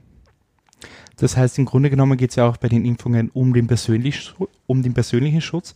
Das 1.17 1.37
heißt, 1.37 1.59
im 1.59 1.65
Grunde 1.65 1.89
genommen 1.89 2.17
geht 2.17 2.31
es 2.31 2.35
ja 2.37 2.47
auch 2.47 2.57
bei 2.57 2.69
den 2.69 2.85
Impfungen 2.85 3.29
um 3.29 3.53
den, 3.53 3.67
persönlich, 3.67 4.33
um 4.65 4.81
den 4.81 4.93
persönlichen 4.93 5.41
Schutz. 5.41 5.73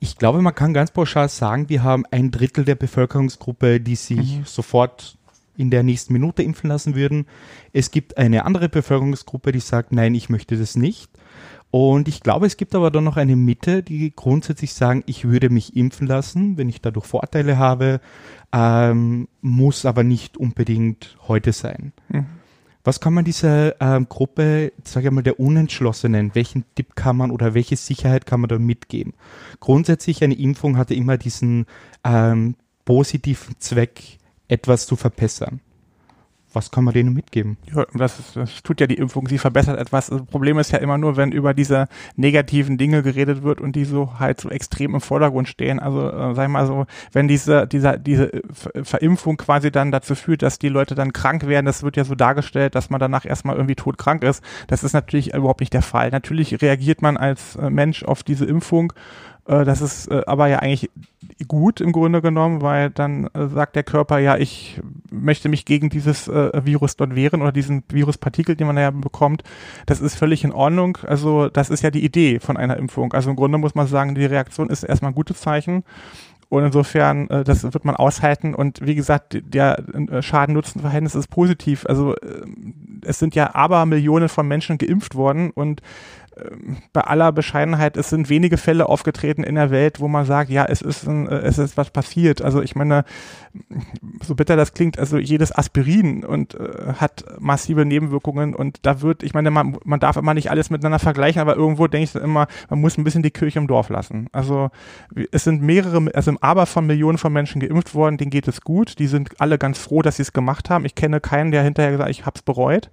Ich 0.00 0.16
glaube, 0.16 0.42
man 0.42 0.54
kann 0.54 0.74
ganz 0.74 0.90
pauschal 0.90 1.28
sagen, 1.28 1.68
wir 1.68 1.82
haben 1.82 2.04
ein 2.10 2.30
Drittel 2.30 2.64
der 2.64 2.76
Bevölkerungsgruppe, 2.76 3.80
die 3.80 3.96
sich 3.96 4.38
mhm. 4.38 4.44
sofort 4.44 5.18
in 5.56 5.70
der 5.70 5.82
nächsten 5.82 6.12
Minute 6.12 6.42
impfen 6.42 6.68
lassen 6.68 6.94
würden. 6.94 7.26
Es 7.72 7.90
gibt 7.90 8.16
eine 8.16 8.44
andere 8.44 8.68
Bevölkerungsgruppe, 8.68 9.50
die 9.50 9.60
sagt, 9.60 9.92
nein, 9.92 10.14
ich 10.14 10.28
möchte 10.28 10.56
das 10.56 10.76
nicht. 10.76 11.10
Und 11.70 12.08
ich 12.08 12.22
glaube, 12.22 12.46
es 12.46 12.56
gibt 12.56 12.74
aber 12.74 12.90
dann 12.90 13.04
noch 13.04 13.16
eine 13.16 13.36
Mitte, 13.36 13.82
die 13.82 14.12
grundsätzlich 14.14 14.72
sagen, 14.72 15.02
ich 15.06 15.24
würde 15.24 15.50
mich 15.50 15.76
impfen 15.76 16.06
lassen, 16.06 16.56
wenn 16.56 16.68
ich 16.68 16.80
dadurch 16.80 17.04
Vorteile 17.04 17.58
habe, 17.58 18.00
ähm, 18.52 19.28
muss 19.42 19.84
aber 19.84 20.04
nicht 20.04 20.38
unbedingt 20.38 21.18
heute 21.26 21.52
sein. 21.52 21.92
Mhm. 22.08 22.26
Was 22.88 23.00
kann 23.00 23.12
man 23.12 23.26
dieser 23.26 23.78
ähm, 23.82 24.08
Gruppe, 24.08 24.72
sage 24.82 25.08
ich 25.08 25.12
mal, 25.12 25.20
der 25.20 25.38
Unentschlossenen, 25.38 26.34
welchen 26.34 26.64
Tipp 26.74 26.96
kann 26.96 27.18
man 27.18 27.30
oder 27.30 27.52
welche 27.52 27.76
Sicherheit 27.76 28.24
kann 28.24 28.40
man 28.40 28.48
da 28.48 28.58
mitgeben? 28.58 29.12
Grundsätzlich, 29.60 30.24
eine 30.24 30.32
Impfung 30.32 30.78
hatte 30.78 30.94
immer 30.94 31.18
diesen 31.18 31.66
ähm, 32.02 32.54
positiven 32.86 33.56
Zweck, 33.58 34.16
etwas 34.48 34.86
zu 34.86 34.96
verbessern 34.96 35.60
was 36.58 36.72
kann 36.72 36.82
man 36.82 36.92
denen 36.92 37.14
mitgeben? 37.14 37.56
Ja, 37.72 37.86
das, 37.94 38.32
das 38.34 38.62
tut 38.64 38.80
ja 38.80 38.88
die 38.88 38.96
Impfung, 38.96 39.28
sie 39.28 39.38
verbessert 39.38 39.78
etwas. 39.78 40.08
Das 40.08 40.26
Problem 40.26 40.58
ist 40.58 40.72
ja 40.72 40.78
immer 40.78 40.98
nur, 40.98 41.16
wenn 41.16 41.30
über 41.30 41.54
diese 41.54 41.86
negativen 42.16 42.78
Dinge 42.78 43.04
geredet 43.04 43.44
wird 43.44 43.60
und 43.60 43.76
die 43.76 43.84
so 43.84 44.18
halt 44.18 44.40
so 44.40 44.50
extrem 44.50 44.94
im 44.94 45.00
Vordergrund 45.00 45.48
stehen. 45.48 45.78
Also 45.78 46.10
äh, 46.10 46.34
sag 46.34 46.46
ich 46.46 46.52
mal 46.52 46.66
so, 46.66 46.86
wenn 47.12 47.28
diese, 47.28 47.68
dieser, 47.68 47.96
diese 47.96 48.42
Verimpfung 48.82 49.36
quasi 49.36 49.70
dann 49.70 49.92
dazu 49.92 50.16
führt, 50.16 50.42
dass 50.42 50.58
die 50.58 50.68
Leute 50.68 50.96
dann 50.96 51.12
krank 51.12 51.46
werden, 51.46 51.66
das 51.66 51.84
wird 51.84 51.96
ja 51.96 52.04
so 52.04 52.16
dargestellt, 52.16 52.74
dass 52.74 52.90
man 52.90 52.98
danach 52.98 53.24
erstmal 53.24 53.54
irgendwie 53.54 53.76
todkrank 53.76 54.24
ist. 54.24 54.42
Das 54.66 54.82
ist 54.82 54.94
natürlich 54.94 55.34
überhaupt 55.34 55.60
nicht 55.60 55.72
der 55.72 55.82
Fall. 55.82 56.10
Natürlich 56.10 56.60
reagiert 56.60 57.02
man 57.02 57.16
als 57.16 57.54
äh, 57.54 57.70
Mensch 57.70 58.02
auf 58.02 58.24
diese 58.24 58.46
Impfung 58.46 58.92
äh, 59.46 59.64
das 59.64 59.80
ist 59.80 60.08
äh, 60.10 60.22
aber 60.26 60.46
ja 60.48 60.58
eigentlich 60.58 60.90
gut 61.46 61.80
im 61.80 61.92
Grunde 61.92 62.22
genommen, 62.22 62.62
weil 62.62 62.90
dann 62.90 63.26
äh, 63.34 63.46
sagt 63.48 63.76
der 63.76 63.84
Körper, 63.84 64.18
ja, 64.18 64.36
ich 64.36 64.80
möchte 65.10 65.48
mich 65.48 65.64
gegen 65.64 65.88
dieses 65.88 66.28
äh, 66.28 66.50
Virus 66.64 66.96
dort 66.96 67.14
wehren 67.14 67.42
oder 67.42 67.52
diesen 67.52 67.84
Viruspartikel, 67.88 68.56
den 68.56 68.66
man 68.66 68.76
ja 68.76 68.90
bekommt. 68.90 69.42
Das 69.86 70.00
ist 70.00 70.16
völlig 70.16 70.44
in 70.44 70.52
Ordnung. 70.52 70.98
Also 71.06 71.48
das 71.48 71.70
ist 71.70 71.82
ja 71.82 71.90
die 71.90 72.04
Idee 72.04 72.40
von 72.40 72.56
einer 72.56 72.76
Impfung. 72.76 73.12
Also 73.12 73.30
im 73.30 73.36
Grunde 73.36 73.58
muss 73.58 73.74
man 73.74 73.86
sagen, 73.86 74.14
die 74.14 74.26
Reaktion 74.26 74.70
ist 74.70 74.82
erstmal 74.82 75.12
ein 75.12 75.16
gutes 75.16 75.40
Zeichen. 75.40 75.84
Und 76.48 76.64
insofern, 76.64 77.28
äh, 77.28 77.44
das 77.44 77.62
wird 77.62 77.84
man 77.84 77.94
aushalten. 77.94 78.54
Und 78.54 78.84
wie 78.84 78.94
gesagt, 78.94 79.38
der 79.42 79.82
äh, 79.92 80.22
Schaden-Nutzen-Verhältnis 80.22 81.14
ist 81.14 81.28
positiv. 81.28 81.84
Also 81.86 82.14
äh, 82.16 82.46
es 83.02 83.18
sind 83.18 83.34
ja 83.34 83.54
aber 83.54 83.84
Millionen 83.86 84.28
von 84.28 84.48
Menschen 84.48 84.78
geimpft 84.78 85.14
worden 85.14 85.50
und 85.50 85.82
bei 86.92 87.00
aller 87.02 87.32
Bescheidenheit, 87.32 87.96
es 87.96 88.10
sind 88.10 88.28
wenige 88.28 88.56
Fälle 88.56 88.88
aufgetreten 88.88 89.44
in 89.44 89.54
der 89.54 89.70
Welt, 89.70 90.00
wo 90.00 90.08
man 90.08 90.24
sagt, 90.24 90.50
ja, 90.50 90.64
es 90.64 90.82
ist, 90.82 91.06
ein, 91.06 91.26
es 91.28 91.58
ist 91.58 91.76
was 91.76 91.90
passiert. 91.90 92.42
Also 92.42 92.62
ich 92.62 92.74
meine, 92.74 93.04
so 94.22 94.34
bitter 94.34 94.56
das 94.56 94.74
klingt, 94.74 94.98
also 94.98 95.18
jedes 95.18 95.56
Aspirin 95.56 96.24
und 96.24 96.54
äh, 96.54 96.94
hat 96.94 97.24
massive 97.38 97.84
Nebenwirkungen 97.84 98.54
und 98.54 98.78
da 98.82 99.00
wird, 99.02 99.22
ich 99.22 99.34
meine, 99.34 99.50
man, 99.50 99.76
man 99.84 100.00
darf 100.00 100.16
immer 100.16 100.34
nicht 100.34 100.50
alles 100.50 100.70
miteinander 100.70 100.98
vergleichen, 100.98 101.40
aber 101.40 101.56
irgendwo 101.56 101.86
denke 101.86 102.04
ich 102.04 102.22
immer, 102.22 102.46
man 102.68 102.80
muss 102.80 102.98
ein 102.98 103.04
bisschen 103.04 103.22
die 103.22 103.30
Kirche 103.30 103.58
im 103.58 103.66
Dorf 103.66 103.88
lassen. 103.88 104.28
Also 104.32 104.70
es 105.32 105.44
sind 105.44 105.62
mehrere, 105.62 106.10
also 106.14 106.30
im 106.30 106.38
Aber 106.40 106.66
von 106.66 106.86
Millionen 106.86 107.18
von 107.18 107.32
Menschen 107.32 107.60
geimpft 107.60 107.94
worden, 107.94 108.18
denen 108.18 108.30
geht 108.30 108.48
es 108.48 108.60
gut, 108.60 108.98
die 108.98 109.06
sind 109.06 109.40
alle 109.40 109.58
ganz 109.58 109.78
froh, 109.78 110.02
dass 110.02 110.16
sie 110.16 110.22
es 110.22 110.32
gemacht 110.32 110.70
haben. 110.70 110.84
Ich 110.84 110.94
kenne 110.94 111.20
keinen, 111.20 111.50
der 111.50 111.62
hinterher 111.62 111.92
gesagt, 111.92 112.10
ich 112.10 112.26
habe 112.26 112.36
es 112.36 112.42
bereut 112.42 112.90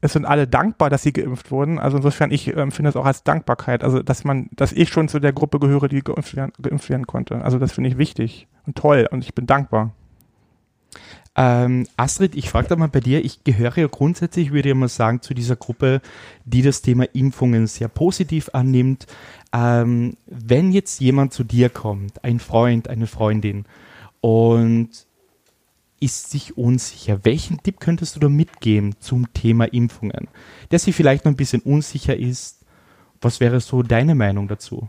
es 0.00 0.12
sind 0.12 0.24
alle 0.24 0.46
dankbar, 0.46 0.90
dass 0.90 1.02
sie 1.02 1.12
geimpft 1.12 1.50
wurden. 1.50 1.78
Also 1.78 1.96
insofern, 1.96 2.30
ich 2.30 2.48
empfinde 2.48 2.88
ähm, 2.88 2.90
es 2.90 2.96
auch 2.96 3.06
als 3.06 3.24
Dankbarkeit. 3.24 3.82
Also, 3.82 4.02
dass 4.02 4.24
man, 4.24 4.48
dass 4.52 4.72
ich 4.72 4.90
schon 4.90 5.08
zu 5.08 5.20
der 5.20 5.32
Gruppe 5.32 5.58
gehöre, 5.58 5.88
die 5.88 6.02
geimpft 6.02 6.36
werden, 6.36 6.52
geimpft 6.60 6.88
werden 6.90 7.06
konnte. 7.06 7.42
Also, 7.42 7.58
das 7.58 7.72
finde 7.72 7.90
ich 7.90 7.98
wichtig 7.98 8.46
und 8.66 8.76
toll 8.76 9.08
und 9.10 9.24
ich 9.24 9.34
bin 9.34 9.46
dankbar. 9.46 9.92
Ähm, 11.38 11.86
Astrid, 11.98 12.34
ich 12.34 12.48
frage 12.48 12.68
da 12.68 12.76
mal 12.76 12.88
bei 12.88 13.00
dir, 13.00 13.22
ich 13.22 13.44
gehöre 13.44 13.76
ja 13.76 13.86
grundsätzlich, 13.88 14.52
würde 14.52 14.70
ich 14.70 14.74
mal 14.74 14.88
sagen, 14.88 15.20
zu 15.20 15.34
dieser 15.34 15.56
Gruppe, 15.56 16.00
die 16.46 16.62
das 16.62 16.80
Thema 16.80 17.04
Impfungen 17.12 17.66
sehr 17.66 17.88
positiv 17.88 18.48
annimmt. 18.54 19.06
Ähm, 19.52 20.16
wenn 20.26 20.72
jetzt 20.72 21.00
jemand 21.00 21.34
zu 21.34 21.44
dir 21.44 21.68
kommt, 21.68 22.24
ein 22.24 22.40
Freund, 22.40 22.88
eine 22.88 23.06
Freundin, 23.06 23.66
und 24.22 24.88
ist 26.00 26.30
sich 26.30 26.56
unsicher. 26.56 27.20
Welchen 27.24 27.62
Tipp 27.62 27.80
könntest 27.80 28.16
du 28.16 28.20
da 28.20 28.28
mitgeben 28.28 28.94
zum 29.00 29.32
Thema 29.32 29.64
Impfungen? 29.64 30.28
Der 30.70 30.78
sich 30.78 30.94
vielleicht 30.94 31.24
noch 31.24 31.32
ein 31.32 31.36
bisschen 31.36 31.62
unsicher 31.62 32.16
ist. 32.16 32.60
Was 33.20 33.40
wäre 33.40 33.60
so 33.60 33.82
deine 33.82 34.14
Meinung 34.14 34.48
dazu? 34.48 34.88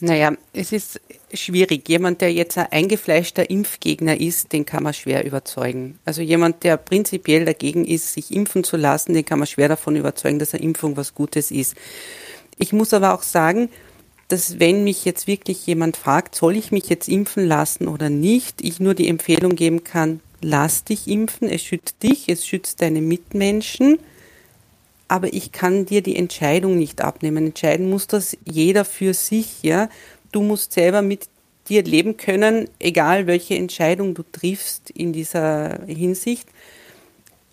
Naja, 0.00 0.32
es 0.52 0.70
ist 0.70 1.00
schwierig. 1.34 1.88
Jemand, 1.88 2.20
der 2.20 2.32
jetzt 2.32 2.56
ein 2.56 2.70
eingefleischter 2.70 3.50
Impfgegner 3.50 4.18
ist, 4.18 4.52
den 4.52 4.64
kann 4.64 4.84
man 4.84 4.94
schwer 4.94 5.24
überzeugen. 5.24 5.98
Also 6.04 6.22
jemand, 6.22 6.62
der 6.62 6.76
prinzipiell 6.76 7.44
dagegen 7.44 7.84
ist, 7.84 8.12
sich 8.12 8.30
impfen 8.30 8.62
zu 8.62 8.76
lassen, 8.76 9.12
den 9.12 9.24
kann 9.24 9.40
man 9.40 9.48
schwer 9.48 9.68
davon 9.68 9.96
überzeugen, 9.96 10.38
dass 10.38 10.54
eine 10.54 10.62
Impfung 10.62 10.96
was 10.96 11.14
Gutes 11.14 11.50
ist. 11.50 11.74
Ich 12.58 12.72
muss 12.72 12.94
aber 12.94 13.12
auch 13.12 13.22
sagen, 13.22 13.70
dass 14.28 14.60
wenn 14.60 14.84
mich 14.84 15.04
jetzt 15.04 15.26
wirklich 15.26 15.66
jemand 15.66 15.96
fragt, 15.96 16.34
soll 16.34 16.56
ich 16.56 16.70
mich 16.70 16.88
jetzt 16.88 17.08
impfen 17.08 17.46
lassen 17.46 17.88
oder 17.88 18.10
nicht, 18.10 18.60
ich 18.62 18.78
nur 18.78 18.94
die 18.94 19.08
Empfehlung 19.08 19.56
geben 19.56 19.84
kann, 19.84 20.20
lass 20.42 20.84
dich 20.84 21.08
impfen, 21.08 21.48
es 21.48 21.62
schützt 21.62 22.02
dich, 22.02 22.28
es 22.28 22.46
schützt 22.46 22.82
deine 22.82 23.00
Mitmenschen, 23.00 23.98
aber 25.08 25.32
ich 25.32 25.52
kann 25.52 25.86
dir 25.86 26.02
die 26.02 26.16
Entscheidung 26.16 26.76
nicht 26.76 27.00
abnehmen. 27.00 27.46
Entscheiden 27.46 27.88
muss 27.88 28.06
das 28.06 28.36
jeder 28.44 28.84
für 28.84 29.14
sich, 29.14 29.62
ja. 29.62 29.88
Du 30.32 30.42
musst 30.42 30.74
selber 30.74 31.00
mit 31.00 31.28
dir 31.70 31.82
leben 31.82 32.18
können, 32.18 32.68
egal 32.78 33.26
welche 33.26 33.54
Entscheidung 33.54 34.14
du 34.14 34.22
triffst 34.22 34.90
in 34.90 35.14
dieser 35.14 35.80
Hinsicht. 35.86 36.46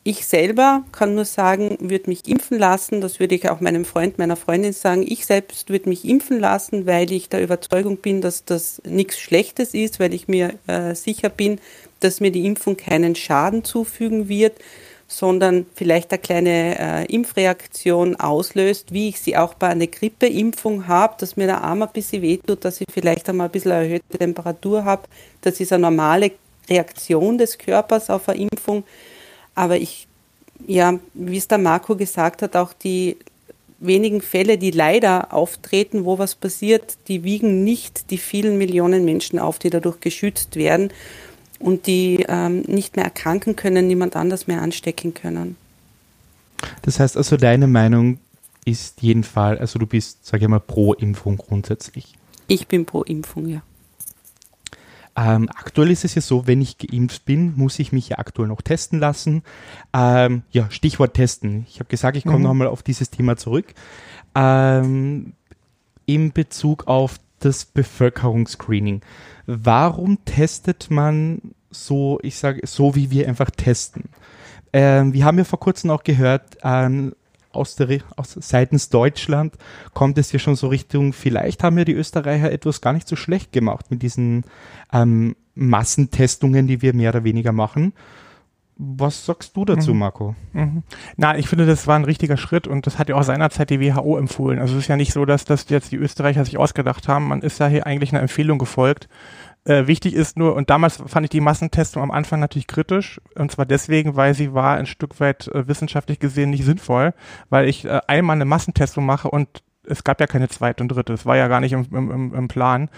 Ich 0.08 0.28
selber 0.28 0.84
kann 0.92 1.16
nur 1.16 1.26
sagen, 1.26 1.78
würde 1.80 2.12
mich 2.12 2.28
impfen 2.28 2.60
lassen. 2.60 3.02
Das 3.02 3.20
würde 3.20 3.34
ich 3.34 3.50
auch 3.50 3.60
meinem 3.60 3.86
Freund, 3.86 4.20
meiner 4.20 4.36
Freundin 4.36 4.72
sagen. 4.72 5.02
Ich 5.02 5.26
selbst 5.26 5.72
würde 5.72 5.90
mich 5.90 6.06
impfen 6.06 6.40
lassen, 6.40 6.86
weil 6.86 7.12
ich 7.12 7.28
der 7.28 7.42
Überzeugung 7.42 7.98
bin, 7.98 8.22
dass 8.22 8.46
das 8.46 8.84
nichts 8.86 9.18
Schlechtes 9.18 9.74
ist, 9.74 10.00
weil 10.00 10.14
ich 10.14 10.28
mir 10.28 10.60
äh, 10.68 10.94
sicher 10.94 11.30
bin, 11.30 11.60
dass 12.02 12.20
mir 12.20 12.30
die 12.30 12.46
Impfung 12.46 12.78
keinen 12.78 13.16
Schaden 13.16 13.64
zufügen 13.64 14.30
wird, 14.30 14.60
sondern 15.08 15.66
vielleicht 15.74 16.12
eine 16.12 16.20
kleine 16.20 16.78
äh, 16.78 17.06
Impfreaktion 17.12 18.16
auslöst, 18.16 18.94
wie 18.94 19.10
ich 19.10 19.20
sie 19.20 19.36
auch 19.36 19.56
bei 19.56 19.70
einer 19.70 19.88
Grippeimpfung 19.88 20.86
habe, 20.86 21.16
dass 21.18 21.36
mir 21.36 21.48
der 21.48 21.64
Arm 21.64 21.82
ein 21.82 21.90
bisschen 21.92 22.22
wehtut, 22.22 22.64
dass 22.64 22.80
ich 22.80 22.86
vielleicht 22.94 23.28
einmal 23.28 23.48
ein 23.48 23.52
bisschen 23.52 23.72
erhöhte 23.72 24.20
Temperatur 24.20 24.86
habe. 24.86 25.08
Das 25.42 25.60
ist 25.60 25.74
eine 25.74 25.82
normale 25.82 26.34
Reaktion 26.70 27.40
des 27.40 27.58
Körpers 27.58 28.12
auf 28.12 28.30
eine 28.30 28.42
Impfung. 28.42 28.84
Aber 29.56 29.78
ich, 29.78 30.08
ja, 30.68 31.00
wie 31.14 31.38
es 31.38 31.48
der 31.48 31.58
Marco 31.58 31.96
gesagt 31.96 32.42
hat, 32.42 32.56
auch 32.56 32.74
die 32.74 33.18
wenigen 33.80 34.22
Fälle, 34.22 34.58
die 34.58 34.72
leider 34.72 35.34
auftreten, 35.34 36.06
wo 36.06 36.18
was 36.18 36.36
passiert, 36.36 36.98
die 37.08 37.24
wiegen 37.24 37.64
nicht 37.64 38.12
die 38.12 38.18
vielen 38.18 38.58
Millionen 38.58 39.06
Menschen 39.06 39.40
auf, 39.40 39.60
die 39.60 39.70
dadurch 39.70 40.00
geschützt 40.00 40.56
werden 40.56 40.92
und 41.60 41.88
die 41.88 42.26
ähm, 42.28 42.62
nicht 42.62 42.96
mehr 42.96 43.06
erkranken 43.06 43.56
können, 43.56 43.88
niemand 43.88 44.16
anders 44.16 44.48
mehr 44.48 44.62
anstecken 44.62 45.14
können. 45.14 45.58
Das 46.82 47.00
heißt 47.00 47.18
also, 47.18 47.38
deine 47.38 47.68
Meinung 47.68 48.20
ist 48.66 49.02
jeden 49.02 49.24
Fall, 49.24 49.58
also 49.60 49.78
du 49.78 49.86
bist, 49.86 50.26
sage 50.26 50.46
ich 50.46 50.50
mal, 50.50 50.60
pro 50.60 50.94
Impfung 50.94 51.38
grundsätzlich. 51.38 52.16
Ich 52.48 52.68
bin 52.68 52.86
pro 52.86 53.04
Impfung, 53.04 53.48
ja. 53.48 53.62
Ähm, 55.18 55.50
aktuell 55.56 55.92
ist 55.92 56.04
es 56.04 56.16
ja 56.16 56.22
so, 56.22 56.46
wenn 56.46 56.62
ich 56.62 56.78
geimpft 56.78 57.26
bin, 57.26 57.54
muss 57.56 57.80
ich 57.80 57.92
mich 57.92 58.10
ja 58.10 58.18
aktuell 58.18 58.50
noch 58.50 58.62
testen 58.62 59.00
lassen. 59.00 59.44
Ähm, 59.94 60.44
ja, 60.52 60.70
Stichwort 60.70 61.14
testen. 61.14 61.66
Ich 61.70 61.80
habe 61.80 61.90
gesagt, 61.90 62.18
ich 62.18 62.26
komme 62.26 62.40
mhm. 62.40 62.44
nochmal 62.44 62.68
auf 62.68 62.84
dieses 62.84 63.10
Thema 63.10 63.38
zurück. 63.38 63.74
Ähm, 64.36 65.34
in 66.06 66.34
Bezug 66.34 66.88
auf 66.88 67.20
das 67.40 67.66
Bevölkerungsscreening. 67.66 69.02
Warum 69.46 70.24
testet 70.26 70.92
man 70.92 71.42
so, 71.70 72.20
ich 72.22 72.38
sage, 72.38 72.62
so 72.66 72.96
wie 72.96 73.12
wir 73.12 73.28
einfach 73.28 73.50
testen? 73.52 74.10
Ähm, 74.74 75.14
wir 75.14 75.24
haben 75.24 75.38
ja 75.38 75.46
vor 75.46 75.60
kurzem 75.60 75.92
auch 75.92 76.04
gehört, 76.04 76.58
ähm, 76.64 77.14
aus 77.56 77.76
der 77.76 78.02
aus 78.16 78.38
seitens 78.40 78.90
Deutschland 78.90 79.56
kommt 79.94 80.18
es 80.18 80.32
ja 80.32 80.40
schon 80.40 80.56
so 80.56 80.68
Richtung, 80.68 81.14
vielleicht 81.14 81.64
haben 81.64 81.78
ja 81.78 81.86
die 81.86 81.94
Österreicher 81.94 82.52
etwas 82.52 82.82
gar 82.82 82.94
nicht 82.94 83.08
so 83.08 83.16
schlecht 83.16 83.52
gemacht 83.52 83.92
mit 83.92 84.02
diesen 84.02 84.44
ähm, 84.92 85.36
Massentestungen, 85.56 86.68
die 86.68 86.82
wir 86.82 86.94
mehr 86.94 87.12
oder 87.12 87.24
weniger 87.24 87.52
machen. 87.52 87.94
Was 88.78 89.26
sagst 89.26 89.56
du 89.56 89.64
dazu, 89.64 89.94
mhm. 89.94 90.00
Marco? 90.00 90.36
Mhm. 90.52 90.84
Na, 91.16 91.38
ich 91.38 91.48
finde, 91.48 91.66
das 91.66 91.88
war 91.88 91.96
ein 91.96 92.04
richtiger 92.04 92.36
Schritt 92.36 92.68
und 92.68 92.86
das 92.86 93.00
hat 93.00 93.08
ja 93.08 93.16
auch 93.16 93.24
seinerzeit 93.24 93.70
die 93.70 93.80
WHO 93.80 94.18
empfohlen. 94.18 94.60
Also 94.60 94.76
es 94.76 94.82
ist 94.82 94.88
ja 94.90 94.98
nicht 94.98 95.14
so, 95.14 95.24
dass 95.24 95.46
das 95.46 95.70
jetzt 95.70 95.94
die 95.94 95.98
Österreicher 95.98 96.44
sich 96.44 96.58
ausgedacht 96.58 97.08
haben. 97.08 97.30
Man 97.30 97.42
ist 97.42 97.60
ja 97.60 97.68
hier 97.68 97.88
eigentlich 97.88 98.12
einer 98.12 98.22
Empfehlung 98.22 98.58
gefolgt. 98.60 99.08
Äh, 99.66 99.88
wichtig 99.88 100.14
ist 100.14 100.38
nur, 100.38 100.56
und 100.56 100.70
damals 100.70 101.02
fand 101.06 101.26
ich 101.26 101.32
die 101.32 101.42
Massentestung 101.42 102.04
am 102.04 102.12
Anfang 102.12 102.40
natürlich 102.40 102.68
kritisch, 102.68 103.20
und 103.36 103.52
zwar 103.52 103.66
deswegen, 103.66 104.16
weil 104.16 104.34
sie 104.36 104.54
war 104.54 104.78
ein 104.78 104.86
Stück 104.86 105.20
weit 105.20 105.48
äh, 105.48 105.68
wissenschaftlich 105.68 106.20
gesehen 106.20 106.52
nicht 106.52 106.66
sinnvoll, 106.66 107.14
weil 107.50 107.68
ich 107.68 107.86
äh, 107.86 108.00
einmal 108.08 108.36
eine 108.36 108.46
Massentestung 108.46 109.06
mache 109.06 109.30
und 109.30 109.64
es 109.88 110.04
gab 110.04 110.20
ja 110.20 110.28
keine 110.28 110.50
zweite 110.50 110.84
und 110.84 110.90
dritte, 110.90 111.14
es 111.14 111.26
war 111.26 111.38
ja 111.38 111.48
gar 111.48 111.60
nicht 111.60 111.74
im, 111.74 111.86
im, 111.92 112.34
im 112.34 112.48
Plan 112.48 112.90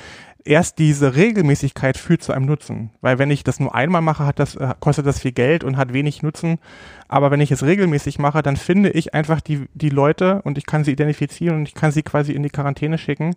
erst 0.47 0.79
diese 0.79 1.15
Regelmäßigkeit 1.15 1.97
führt 1.97 2.23
zu 2.23 2.31
einem 2.31 2.45
Nutzen. 2.45 2.91
Weil 3.01 3.19
wenn 3.19 3.29
ich 3.29 3.43
das 3.43 3.59
nur 3.59 3.75
einmal 3.75 4.01
mache, 4.01 4.25
hat 4.25 4.39
das, 4.39 4.55
äh, 4.55 4.73
kostet 4.79 5.05
das 5.05 5.19
viel 5.19 5.33
Geld 5.33 5.63
und 5.63 5.77
hat 5.77 5.93
wenig 5.93 6.23
Nutzen. 6.23 6.59
Aber 7.07 7.31
wenn 7.31 7.41
ich 7.41 7.51
es 7.51 7.63
regelmäßig 7.63 8.17
mache, 8.17 8.41
dann 8.41 8.55
finde 8.55 8.89
ich 8.91 9.13
einfach 9.13 9.41
die, 9.41 9.65
die 9.73 9.89
Leute 9.89 10.41
und 10.43 10.57
ich 10.57 10.65
kann 10.65 10.83
sie 10.83 10.91
identifizieren 10.91 11.57
und 11.57 11.67
ich 11.67 11.75
kann 11.75 11.91
sie 11.91 12.03
quasi 12.03 12.31
in 12.31 12.43
die 12.43 12.49
Quarantäne 12.49 12.97
schicken. 12.97 13.35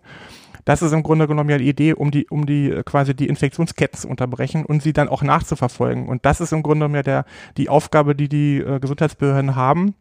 Das 0.65 0.81
ist 0.81 0.91
im 0.91 1.03
Grunde 1.03 1.27
genommen 1.27 1.49
ja 1.49 1.57
die 1.57 1.69
Idee, 1.69 1.93
um 1.93 2.11
die, 2.11 2.27
um 2.29 2.45
die 2.45 2.69
äh, 2.69 2.83
quasi 2.83 3.15
die 3.15 3.27
Infektionsketten 3.27 3.99
zu 3.99 4.07
unterbrechen 4.07 4.65
und 4.65 4.81
sie 4.83 4.93
dann 4.93 5.09
auch 5.09 5.23
nachzuverfolgen. 5.23 6.07
Und 6.07 6.25
das 6.25 6.41
ist 6.41 6.53
im 6.53 6.63
Grunde 6.63 6.85
genommen 6.85 6.95
ja 6.95 7.03
der, 7.03 7.25
die 7.57 7.69
Aufgabe, 7.69 8.15
die 8.15 8.29
die 8.29 8.57
äh, 8.57 8.79
Gesundheitsbehörden 8.79 9.55
haben 9.55 9.95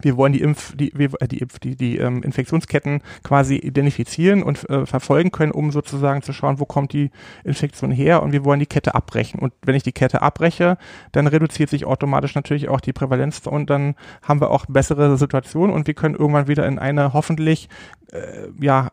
wir 0.00 0.16
wollen 0.16 0.32
die 0.32 0.40
Impf, 0.40 0.76
die, 0.76 0.92
äh, 0.92 1.28
die, 1.28 1.46
die, 1.62 1.76
die 1.76 1.98
ähm, 1.98 2.22
Infektionsketten 2.22 3.02
quasi 3.22 3.56
identifizieren 3.56 4.42
und 4.42 4.68
äh, 4.70 4.86
verfolgen 4.86 5.30
können, 5.32 5.52
um 5.52 5.70
sozusagen 5.72 6.22
zu 6.22 6.32
schauen, 6.32 6.60
wo 6.60 6.64
kommt 6.64 6.92
die 6.92 7.10
Infektion 7.44 7.90
her 7.90 8.22
und 8.22 8.32
wir 8.32 8.44
wollen 8.44 8.60
die 8.60 8.66
Kette 8.66 8.94
abbrechen. 8.94 9.40
Und 9.40 9.52
wenn 9.62 9.74
ich 9.74 9.82
die 9.82 9.92
Kette 9.92 10.22
abbreche, 10.22 10.78
dann 11.12 11.26
reduziert 11.26 11.70
sich 11.70 11.84
automatisch 11.84 12.34
natürlich 12.34 12.68
auch 12.68 12.80
die 12.80 12.92
Prävalenz 12.92 13.46
und 13.46 13.70
dann 13.70 13.94
haben 14.22 14.40
wir 14.40 14.50
auch 14.50 14.66
bessere 14.66 15.16
Situationen 15.16 15.74
und 15.74 15.86
wir 15.86 15.94
können 15.94 16.14
irgendwann 16.14 16.48
wieder 16.48 16.66
in 16.66 16.78
eine 16.78 17.12
hoffentlich 17.12 17.68
äh, 18.12 18.48
ja, 18.60 18.90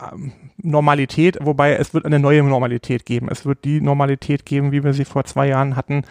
Normalität, 0.58 1.38
wobei 1.42 1.76
es 1.76 1.94
wird 1.94 2.06
eine 2.06 2.20
neue 2.20 2.44
Normalität 2.44 3.06
geben. 3.06 3.28
Es 3.30 3.46
wird 3.46 3.64
die 3.64 3.82
Normalität 3.82 4.46
geben, 4.46 4.72
wie 4.72 4.84
wir 4.84 4.94
sie 4.94 5.06
vor 5.06 5.24
zwei 5.26 5.48
Jahren 5.48 5.76
hatten. 5.76 6.04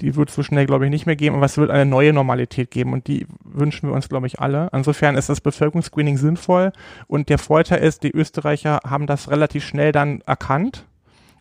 Die 0.00 0.16
wird 0.16 0.30
so 0.30 0.42
schnell, 0.42 0.66
glaube 0.66 0.84
ich, 0.84 0.90
nicht 0.90 1.06
mehr 1.06 1.16
geben, 1.16 1.36
aber 1.36 1.46
es 1.46 1.58
wird 1.58 1.70
eine 1.70 1.86
neue 1.86 2.12
Normalität 2.12 2.70
geben 2.70 2.92
und 2.92 3.06
die 3.06 3.26
wünschen 3.44 3.88
wir 3.88 3.94
uns, 3.94 4.08
glaube 4.08 4.26
ich, 4.26 4.40
alle. 4.40 4.68
Insofern 4.72 5.16
ist 5.16 5.28
das 5.28 5.40
Bevölkerungsscreening 5.40 6.16
sinnvoll 6.16 6.72
und 7.06 7.28
der 7.28 7.38
Vorteil 7.38 7.82
ist, 7.82 8.02
die 8.02 8.10
Österreicher 8.10 8.80
haben 8.86 9.06
das 9.06 9.30
relativ 9.30 9.64
schnell 9.64 9.92
dann 9.92 10.20
erkannt 10.22 10.86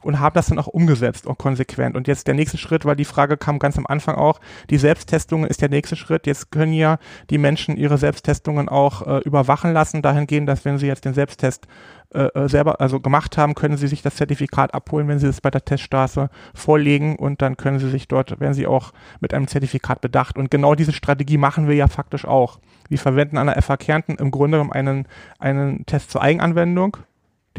und 0.01 0.19
haben 0.19 0.33
das 0.33 0.47
dann 0.47 0.59
auch 0.59 0.67
umgesetzt 0.67 1.27
und 1.27 1.37
konsequent. 1.37 1.95
Und 1.95 2.07
jetzt 2.07 2.27
der 2.27 2.33
nächste 2.33 2.57
Schritt, 2.57 2.85
weil 2.85 2.95
die 2.95 3.05
Frage 3.05 3.37
kam 3.37 3.59
ganz 3.59 3.77
am 3.77 3.85
Anfang 3.87 4.15
auch, 4.15 4.39
die 4.69 4.77
Selbsttestungen 4.77 5.49
ist 5.49 5.61
der 5.61 5.69
nächste 5.69 5.95
Schritt. 5.95 6.27
Jetzt 6.27 6.51
können 6.51 6.73
ja 6.73 6.97
die 7.29 7.37
Menschen 7.37 7.77
ihre 7.77 7.97
Selbsttestungen 7.97 8.69
auch 8.69 9.05
äh, 9.05 9.19
überwachen 9.19 9.73
lassen, 9.73 10.01
dahingehend, 10.01 10.47
dass 10.47 10.65
wenn 10.65 10.77
sie 10.77 10.87
jetzt 10.87 11.05
den 11.05 11.13
Selbsttest 11.13 11.67
äh, 12.11 12.23
äh, 12.33 12.49
selber 12.49 12.81
also 12.81 12.99
gemacht 12.99 13.37
haben, 13.37 13.53
können 13.53 13.77
sie 13.77 13.87
sich 13.87 14.01
das 14.01 14.15
Zertifikat 14.15 14.73
abholen, 14.73 15.07
wenn 15.07 15.19
sie 15.19 15.27
es 15.27 15.41
bei 15.41 15.51
der 15.51 15.63
Teststraße 15.63 16.31
vorlegen 16.55 17.15
und 17.17 17.41
dann 17.43 17.55
können 17.55 17.77
sie 17.77 17.89
sich 17.89 18.07
dort, 18.07 18.39
werden 18.39 18.55
sie 18.55 18.65
auch 18.65 18.93
mit 19.19 19.33
einem 19.33 19.47
Zertifikat 19.47 20.01
bedacht. 20.01 20.35
Und 20.35 20.49
genau 20.49 20.73
diese 20.73 20.91
Strategie 20.91 21.37
machen 21.37 21.67
wir 21.67 21.75
ja 21.75 21.87
faktisch 21.87 22.25
auch. 22.25 22.59
Wir 22.87 22.97
verwenden 22.97 23.37
an 23.37 23.45
der 23.45 23.61
FH 23.61 23.77
Kärnten 23.77 24.15
im 24.15 24.31
Grunde 24.31 24.57
genommen 24.57 24.71
einen, 24.71 25.07
einen 25.37 25.85
Test 25.85 26.09
zur 26.09 26.23
Eigenanwendung. 26.23 26.97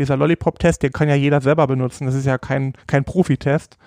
Dieser 0.01 0.17
Lollipop-Test, 0.17 0.83
den 0.83 0.93
kann 0.93 1.09
ja 1.09 1.15
jeder 1.15 1.41
selber 1.41 1.67
benutzen. 1.67 2.07
Das 2.07 2.15
ist 2.15 2.27
ja 2.27 2.39
kein, 2.39 2.75
kein 2.87 3.05
Profitest. 3.05 3.79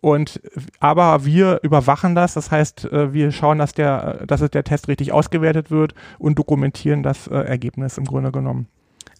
Und 0.00 0.40
aber 0.78 1.24
wir 1.24 1.60
überwachen 1.62 2.14
das, 2.14 2.34
das 2.34 2.50
heißt, 2.50 2.84
äh, 2.92 3.12
wir 3.12 3.32
schauen, 3.32 3.58
dass 3.58 3.72
der, 3.72 4.24
dass 4.26 4.48
der 4.48 4.62
Test 4.62 4.88
richtig 4.88 5.12
ausgewertet 5.12 5.70
wird 5.70 5.94
und 6.18 6.38
dokumentieren 6.38 7.02
das 7.02 7.26
äh, 7.26 7.34
Ergebnis 7.34 7.98
im 7.98 8.04
Grunde 8.04 8.30
genommen. 8.30 8.68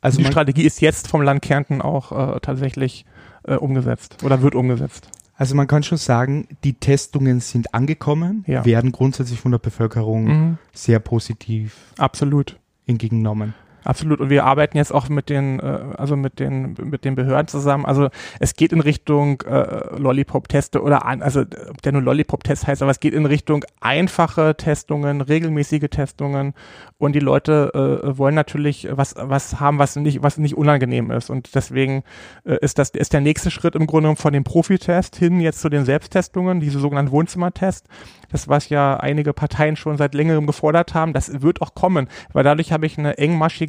Also 0.01 0.18
die 0.18 0.27
Strategie 0.27 0.62
ist 0.62 0.81
jetzt 0.81 1.09
vom 1.09 1.22
Land 1.22 1.42
Kärnten 1.42 1.81
auch 1.83 2.12
äh, 2.12 2.38
tatsächlich 2.40 3.07
äh, 3.44 3.55
umgesetzt 3.55 4.22
oder 4.22 4.42
wird 4.42 4.55
umgesetzt. 4.55 5.09
Also 5.37 5.55
man 5.55 5.66
kann 5.66 5.83
schon 5.83 5.99
sagen, 5.99 6.49
die 6.64 6.75
Testungen 6.75 7.40
sind 7.40 7.75
angekommen, 7.75 8.44
ja. 8.46 8.64
werden 8.64 8.92
grundsätzlich 8.92 9.40
von 9.40 9.51
der 9.51 9.59
Bevölkerung 9.59 10.25
mhm. 10.25 10.59
sehr 10.72 10.99
positiv 10.99 11.92
Absolut. 11.99 12.59
entgegengenommen. 12.87 13.55
Absolut. 13.87 14.20
Und 14.20 14.31
wir 14.31 14.44
arbeiten 14.44 14.77
jetzt 14.77 14.92
auch 14.92 15.09
mit 15.09 15.29
den, 15.29 15.61
äh, 15.61 15.79
also 15.96 16.16
mit 16.16 16.40
den, 16.40 16.75
mit 16.83 17.05
den 17.05 17.14
Behörden 17.14 17.46
zusammen. 17.46 17.85
Also 17.85 18.09
es 18.40 18.55
geht 18.55 18.72
in 18.72 18.81
Richtung 18.81 19.42
äh, 19.42 19.96
Lollipop-Teste 19.96 20.83
oder 20.83 21.07
an, 21.07 21.22
also 21.22 21.44
der 21.44 21.92
nur 21.92 22.03
Lollipop-Test 22.03 22.66
heißt, 22.66 22.83
aber 22.83 22.90
es 22.90 22.99
geht 22.99 23.14
in 23.14 23.27
Richtung 23.27 23.64
einfache 23.81 24.57
Testungen, 24.57 25.20
regelmäßige 25.20 25.88
Testungen. 25.88 26.55
Und 26.99 27.12
die 27.12 27.20
Leute 27.20 28.03
äh, 28.05 28.18
wollen 28.18 28.35
natürlich 28.35 28.88
was, 28.90 29.14
was 29.16 29.61
haben, 29.61 29.79
was 29.79 29.94
nicht, 29.94 30.22
was 30.22 30.37
nicht 30.38 30.57
unangenehm 30.57 31.12
ist. 31.12 31.31
Und 31.31 31.55
deswegen 31.55 32.03
äh, 32.44 32.57
ist 32.61 32.81
das, 32.81 32.90
ist 32.90 33.12
der 33.12 33.20
nächste 33.20 33.53
Schritt 33.53 33.77
im 33.77 33.87
Grunde 33.87 34.16
von 34.16 34.33
dem 34.33 34.42
Profitest 34.42 35.14
hin 35.14 35.40
jetzt 35.40 35.61
zu 35.61 35.68
den 35.68 35.85
Selbsttestungen, 35.85 36.59
diese 36.59 36.81
sogenannten 36.81 37.12
Wohnzimmertests 37.12 37.88
das 38.31 38.49
was 38.49 38.68
ja 38.68 38.96
einige 38.96 39.33
Parteien 39.33 39.77
schon 39.77 39.96
seit 39.96 40.14
längerem 40.14 40.46
gefordert 40.46 40.94
haben, 40.94 41.12
das 41.12 41.42
wird 41.42 41.62
auch 41.62 41.75
kommen, 41.75 42.09
weil 42.33 42.44
dadurch 42.44 42.72
habe 42.72 42.87
ich 42.87 42.99
eine 42.99 43.18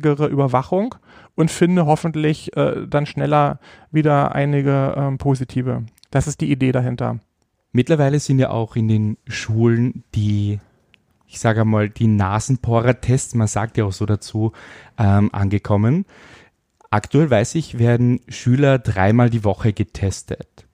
engmaschigere 0.08 0.28
Überwachung 0.28 0.96
und 1.36 1.52
finde 1.52 1.86
hoffentlich 1.86 2.56
äh, 2.56 2.88
dann 2.88 3.06
schneller 3.06 3.60
wieder 3.92 4.34
einige 4.34 4.94
ähm, 4.98 5.18
positive. 5.18 5.84
Das 6.12 6.28
ist 6.28 6.42
die 6.42 6.52
Idee 6.52 6.72
dahinter. 6.72 7.20
Mittlerweile 7.72 8.20
sind 8.20 8.40
ja 8.40 8.50
auch 8.50 8.76
in 8.76 8.88
den 8.88 9.18
Schulen 9.28 10.04
die, 10.16 10.60
ich 11.28 11.40
sage 11.40 11.62
einmal, 11.62 11.90
die 11.90 12.08
Nasenbohrer-Tests, 12.08 13.36
man 13.36 13.48
sagt 13.48 13.78
ja 13.78 13.86
auch 13.86 13.92
so 13.92 14.06
dazu, 14.06 14.54
ähm, 14.98 15.30
angekommen. 15.34 16.06
Aktuell 16.90 17.30
weiß 17.30 17.56
ich, 17.56 17.78
werden 17.78 18.22
Schüler 18.30 18.80
dreimal 18.80 19.30
die 19.30 19.44
Woche 19.44 19.74
getestet. 19.74 20.67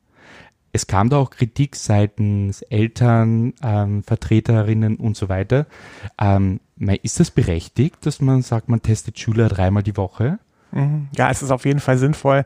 Es 0.73 0.87
kam 0.87 1.09
da 1.09 1.17
auch 1.17 1.29
Kritik 1.29 1.75
seitens 1.75 2.63
Eltern, 2.63 3.53
ähm, 3.61 4.03
Vertreterinnen 4.03 4.95
und 4.95 5.15
so 5.15 5.29
weiter. 5.29 5.67
Ähm, 6.19 6.59
ist 7.03 7.19
das 7.19 7.31
berechtigt, 7.31 8.05
dass 8.05 8.21
man 8.21 8.41
sagt, 8.41 8.69
man 8.69 8.81
testet 8.81 9.19
Schüler 9.19 9.49
dreimal 9.49 9.83
die 9.83 9.95
Woche? 9.95 10.39
Mhm. 10.71 11.09
Ja, 11.15 11.29
es 11.29 11.43
ist 11.43 11.51
auf 11.51 11.65
jeden 11.65 11.79
Fall 11.79 11.99
sinnvoll. 11.99 12.45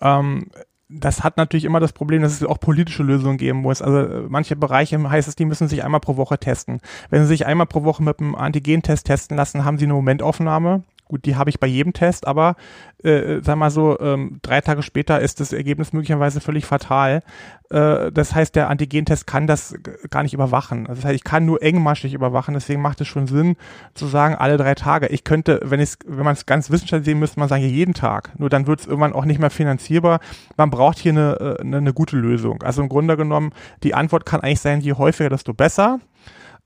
Ähm, 0.00 0.48
das 0.88 1.22
hat 1.22 1.36
natürlich 1.36 1.64
immer 1.64 1.80
das 1.80 1.92
Problem, 1.92 2.22
dass 2.22 2.32
es 2.32 2.44
auch 2.44 2.58
politische 2.58 3.02
Lösungen 3.02 3.38
geben 3.38 3.60
muss. 3.60 3.80
Also 3.80 3.98
äh, 3.98 4.26
manche 4.28 4.56
Bereiche 4.56 4.98
heißt 5.08 5.28
es, 5.28 5.36
die 5.36 5.44
müssen 5.44 5.68
sich 5.68 5.84
einmal 5.84 6.00
pro 6.00 6.16
Woche 6.16 6.38
testen. 6.38 6.80
Wenn 7.10 7.22
sie 7.22 7.28
sich 7.28 7.46
einmal 7.46 7.66
pro 7.66 7.84
Woche 7.84 8.02
mit 8.02 8.20
einem 8.20 8.34
Antigentest 8.34 9.06
testen 9.06 9.36
lassen, 9.36 9.64
haben 9.64 9.78
sie 9.78 9.84
eine 9.84 9.94
Momentaufnahme 9.94 10.82
Gut, 11.08 11.24
die 11.24 11.36
habe 11.36 11.50
ich 11.50 11.58
bei 11.58 11.66
jedem 11.66 11.92
Test, 11.94 12.26
aber 12.26 12.54
äh, 13.02 13.40
sag 13.42 13.56
mal 13.56 13.70
so, 13.70 13.98
ähm, 14.00 14.38
drei 14.42 14.60
Tage 14.60 14.82
später 14.82 15.20
ist 15.20 15.40
das 15.40 15.52
Ergebnis 15.52 15.92
möglicherweise 15.92 16.40
völlig 16.40 16.66
fatal. 16.66 17.22
Äh, 17.70 18.12
das 18.12 18.34
heißt, 18.34 18.54
der 18.54 18.68
Antigentest 18.68 19.26
kann 19.26 19.46
das 19.46 19.74
gar 20.10 20.22
nicht 20.22 20.34
überwachen. 20.34 20.86
Also 20.86 21.00
das 21.00 21.06
heißt, 21.06 21.16
ich 21.16 21.24
kann 21.24 21.46
nur 21.46 21.62
engmaschig 21.62 22.12
überwachen, 22.12 22.54
deswegen 22.54 22.82
macht 22.82 23.00
es 23.00 23.08
schon 23.08 23.26
Sinn 23.26 23.56
zu 23.94 24.06
sagen, 24.06 24.34
alle 24.34 24.56
drei 24.58 24.74
Tage. 24.74 25.06
Ich 25.08 25.24
könnte, 25.24 25.60
wenn 25.64 25.80
ich 25.80 25.94
wenn 26.06 26.24
man 26.24 26.34
es 26.34 26.46
ganz 26.46 26.70
wissenschaftlich 26.70 27.06
sehen 27.06 27.18
müsste, 27.18 27.40
man 27.40 27.48
sagen, 27.48 27.62
jeden 27.62 27.94
Tag. 27.94 28.38
Nur 28.38 28.50
dann 28.50 28.66
wird 28.66 28.80
es 28.80 28.86
irgendwann 28.86 29.12
auch 29.12 29.24
nicht 29.24 29.40
mehr 29.40 29.50
finanzierbar. 29.50 30.20
Man 30.56 30.70
braucht 30.70 30.98
hier 30.98 31.12
eine, 31.12 31.36
äh, 31.40 31.60
eine, 31.60 31.78
eine 31.78 31.92
gute 31.94 32.16
Lösung. 32.16 32.62
Also 32.62 32.82
im 32.82 32.88
Grunde 32.88 33.16
genommen, 33.16 33.52
die 33.82 33.94
Antwort 33.94 34.26
kann 34.26 34.40
eigentlich 34.40 34.60
sein, 34.60 34.80
je 34.80 34.92
häufiger, 34.92 35.30
desto 35.30 35.54
besser 35.54 36.00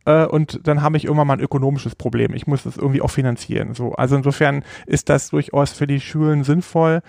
äh, 0.05 0.25
und 0.27 0.61
dann 0.67 0.83
habe 0.83 0.97
ich 0.97 1.05
irgendwann 1.05 1.27
mal 1.27 1.35
ein 1.35 1.41
ökonomisches 1.41 1.95
Problem. 1.95 2.35
Ich 2.35 2.47
muss 2.47 2.65
das 2.65 2.77
irgendwie 2.77 3.03
auch 3.03 3.11
finanzieren. 3.11 3.75
So, 3.75 3.93
also 3.93 4.17
insofern 4.17 4.65
ist 4.87 5.09
das 5.09 5.31
durchaus 5.31 5.73
für 5.73 5.87
die 5.87 6.01
Schulen 6.01 6.45
sinnvoll. 6.45 7.03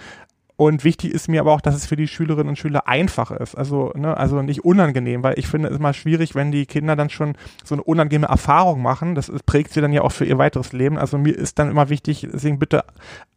Und 0.56 0.84
wichtig 0.84 1.12
ist 1.12 1.27
mir 1.27 1.41
aber 1.41 1.51
auch, 1.51 1.62
dass 1.62 1.75
es 1.75 1.88
für 1.88 1.95
die 1.95 2.08
Schülerinnen 2.08 2.49
und 2.49 2.58
Schüler 2.58 2.88
einfach 2.88 3.32
ist. 3.32 3.56
Also, 3.56 3.91
ne, 3.95 4.15
also 4.15 4.41
nicht 4.43 4.63
unangenehm, 4.63 5.23
weil 5.23 5.39
ich 5.39 5.47
finde 5.47 5.69
es 5.69 5.77
immer 5.77 5.93
schwierig, 5.93 6.36
wenn 6.36 6.51
die 6.51 6.67
Kinder 6.67 6.95
dann 6.95 7.10
schon 7.10 7.34
so 7.63 7.73
eine 7.73 7.84
unangenehme 7.84 8.27
Erfahrung 8.27 8.82
machen. 8.82 9.15
Das 9.15 9.32
prägt 9.45 9.73
sie 9.73 9.82
dann 9.82 9.91
ja 9.93 10.03
auch 10.03 10.12
für 10.12 10.25
ihr 10.25 10.38
weiteres 10.38 10.71
Leben. 10.71 10.97
Also 10.97 11.17
mir 11.17 11.36
ist 11.36 11.58
dann 11.58 11.71
immer 11.71 11.89
wichtig, 11.89 12.27
deswegen 12.32 12.60
bitte, 12.60 12.84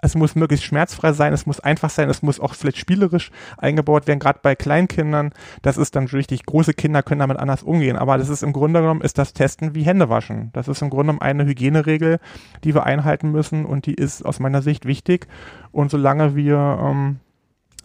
es 0.07 0.14
muss 0.14 0.37
möglichst 0.37 0.64
schmerzfrei 0.64 1.12
sein, 1.12 1.33
es 1.33 1.47
muss 1.47 1.61
einfach 1.61 1.90
sein, 1.90 2.09
es 2.09 2.23
muss 2.23 2.40
auch 2.40 2.55
vielleicht 2.55 2.79
spielerisch 2.79 3.31
eingebaut 3.59 4.07
werden, 4.07 4.21
gerade 4.21 4.38
bei 4.40 4.55
Kleinkindern. 4.55 5.33
Das 5.62 5.77
ist 5.77 5.97
dann 5.97 6.11
wichtig. 6.12 6.47
Große 6.47 6.75
Kinder 6.75 7.03
können 7.03 7.19
damit 7.19 7.38
anders 7.38 7.62
umgehen. 7.64 7.97
Aber 7.97 8.16
das 8.16 8.29
ist 8.29 8.42
im 8.42 8.53
Grunde 8.53 8.81
genommen, 8.81 9.01
ist 9.01 9.19
das 9.19 9.33
Testen 9.33 9.75
wie 9.75 9.83
Hände 9.83 10.09
waschen. 10.09 10.51
Das 10.53 10.69
ist 10.69 10.81
im 10.81 10.90
Grunde 10.90 11.07
genommen 11.07 11.23
eine 11.23 11.45
Hygieneregel, 11.45 12.21
die 12.62 12.75
wir 12.75 12.85
einhalten 12.85 13.33
müssen 13.33 13.66
und 13.66 13.87
die 13.87 13.95
ist 13.95 14.25
aus 14.25 14.38
meiner 14.38 14.62
Sicht 14.62 14.87
wichtig. 14.87 15.27
Und 15.73 15.90
solange 15.90 16.37
wir 16.37 16.79
ähm, 16.81 17.21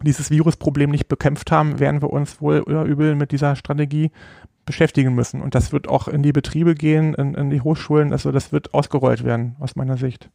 dieses 0.04 0.30
Virusproblem 0.30 0.92
nicht 0.92 1.08
bekämpft 1.08 1.52
haben, 1.52 1.80
werden 1.80 2.02
wir 2.02 2.12
uns 2.12 2.40
wohl 2.40 2.62
oder 2.62 2.84
übel 2.84 3.16
mit 3.16 3.32
dieser 3.32 3.56
Strategie 3.56 4.12
beschäftigen 4.66 5.16
müssen. 5.16 5.42
Und 5.42 5.56
das 5.56 5.74
wird 5.74 5.88
auch 5.88 6.08
in 6.08 6.22
die 6.22 6.34
Betriebe 6.34 6.76
gehen, 6.76 7.16
in, 7.16 7.34
in 7.34 7.50
die 7.50 7.62
Hochschulen. 7.62 8.12
Also 8.12 8.32
das 8.32 8.52
wird 8.52 8.76
ausgerollt 8.76 9.24
werden, 9.24 9.56
aus 9.60 9.76
meiner 9.76 9.98
Sicht. 9.98 10.30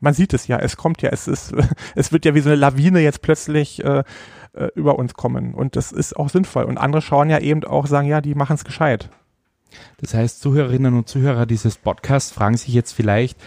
Man 0.00 0.14
sieht 0.14 0.34
es 0.34 0.46
ja, 0.46 0.58
es 0.58 0.76
kommt 0.76 1.02
ja, 1.02 1.10
es 1.10 1.28
ist, 1.28 1.54
es 1.94 2.12
wird 2.12 2.24
ja 2.24 2.34
wie 2.34 2.40
so 2.40 2.48
eine 2.48 2.56
Lawine 2.56 3.00
jetzt 3.00 3.22
plötzlich 3.22 3.84
äh, 3.84 4.02
äh, 4.52 4.68
über 4.74 4.98
uns 4.98 5.14
kommen. 5.14 5.54
Und 5.54 5.76
das 5.76 5.92
ist 5.92 6.16
auch 6.16 6.28
sinnvoll. 6.28 6.64
Und 6.64 6.78
andere 6.78 7.02
schauen 7.02 7.30
ja 7.30 7.38
eben 7.38 7.64
auch, 7.64 7.86
sagen, 7.86 8.08
ja, 8.08 8.20
die 8.20 8.34
machen 8.34 8.54
es 8.54 8.64
gescheit. 8.64 9.10
Das 9.98 10.14
heißt, 10.14 10.40
Zuhörerinnen 10.40 10.94
und 10.94 11.08
Zuhörer 11.08 11.46
dieses 11.46 11.76
Podcasts 11.76 12.32
fragen 12.32 12.56
sich 12.56 12.74
jetzt 12.74 12.92
vielleicht, 12.92 13.38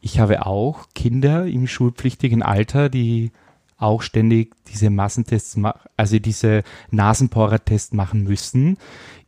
ich 0.00 0.20
habe 0.20 0.46
auch 0.46 0.86
Kinder 0.94 1.46
im 1.46 1.66
schulpflichtigen 1.66 2.42
Alter, 2.42 2.88
die 2.88 3.32
auch 3.76 4.02
ständig 4.02 4.54
diese 4.68 4.90
Massentests, 4.90 5.58
also 5.96 6.18
diese 6.18 6.62
Nasenbohrertests 6.90 7.92
machen 7.92 8.22
müssen. 8.22 8.78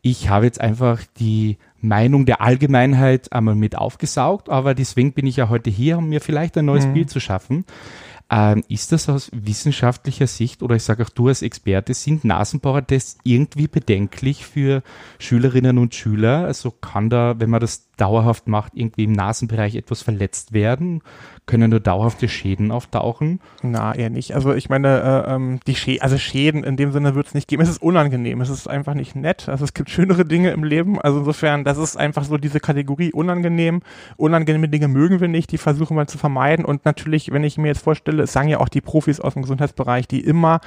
Ich 0.00 0.28
habe 0.28 0.46
jetzt 0.46 0.60
einfach 0.60 1.02
die 1.18 1.58
Meinung 1.84 2.26
der 2.26 2.40
Allgemeinheit 2.40 3.32
einmal 3.32 3.54
mit 3.54 3.76
aufgesaugt, 3.76 4.48
aber 4.48 4.74
deswegen 4.74 5.12
bin 5.12 5.26
ich 5.26 5.36
ja 5.36 5.48
heute 5.48 5.70
hier, 5.70 5.98
um 5.98 6.08
mir 6.08 6.20
vielleicht 6.20 6.56
ein 6.58 6.64
neues 6.64 6.86
mhm. 6.86 6.94
Bild 6.94 7.10
zu 7.10 7.20
schaffen. 7.20 7.64
Ähm, 8.30 8.64
ist 8.68 8.90
das 8.90 9.08
aus 9.08 9.30
wissenschaftlicher 9.32 10.26
Sicht 10.26 10.62
oder 10.62 10.76
ich 10.76 10.82
sage 10.82 11.04
auch 11.04 11.10
du 11.10 11.28
als 11.28 11.42
Experte, 11.42 11.92
sind 11.92 12.24
Nasenbohrertests 12.24 13.18
irgendwie 13.22 13.68
bedenklich 13.68 14.46
für 14.46 14.82
Schülerinnen 15.18 15.76
und 15.76 15.94
Schüler? 15.94 16.44
Also 16.46 16.70
kann 16.70 17.10
da, 17.10 17.38
wenn 17.38 17.50
man 17.50 17.60
das 17.60 17.93
dauerhaft 17.96 18.48
macht, 18.48 18.72
irgendwie 18.74 19.04
im 19.04 19.12
Nasenbereich 19.12 19.74
etwas 19.74 20.02
verletzt 20.02 20.52
werden? 20.52 21.02
Können 21.46 21.70
nur 21.70 21.80
dauerhafte 21.80 22.28
Schäden 22.28 22.70
auftauchen? 22.70 23.40
Na, 23.62 23.94
eher 23.94 24.08
nicht. 24.08 24.34
Also 24.34 24.54
ich 24.54 24.70
meine, 24.70 25.24
äh, 25.26 25.34
ähm, 25.34 25.60
die 25.66 25.74
Schä 25.74 26.00
also 26.00 26.16
Schäden 26.16 26.64
in 26.64 26.76
dem 26.76 26.90
Sinne 26.90 27.14
wird 27.14 27.26
es 27.26 27.34
nicht 27.34 27.48
geben. 27.48 27.62
Es 27.62 27.68
ist 27.68 27.82
unangenehm, 27.82 28.40
es 28.40 28.48
ist 28.48 28.66
einfach 28.66 28.94
nicht 28.94 29.14
nett. 29.14 29.48
Also 29.48 29.64
es 29.64 29.74
gibt 29.74 29.90
schönere 29.90 30.24
Dinge 30.24 30.50
im 30.52 30.64
Leben. 30.64 31.00
Also 31.00 31.18
insofern, 31.18 31.64
das 31.64 31.76
ist 31.76 31.96
einfach 31.96 32.24
so 32.24 32.38
diese 32.38 32.60
Kategorie 32.60 33.12
unangenehm. 33.12 33.82
Unangenehme 34.16 34.68
Dinge 34.70 34.88
mögen 34.88 35.20
wir 35.20 35.28
nicht, 35.28 35.52
die 35.52 35.58
versuchen 35.58 35.96
wir 35.96 36.06
zu 36.06 36.16
vermeiden. 36.16 36.64
Und 36.64 36.86
natürlich, 36.86 37.30
wenn 37.30 37.44
ich 37.44 37.58
mir 37.58 37.68
jetzt 37.68 37.82
vorstelle, 37.82 38.22
es 38.22 38.32
sagen 38.32 38.48
ja 38.48 38.60
auch 38.60 38.70
die 38.70 38.80
Profis 38.80 39.20
aus 39.20 39.34
dem 39.34 39.42
Gesundheitsbereich, 39.42 40.08
die 40.08 40.20
immer 40.20 40.60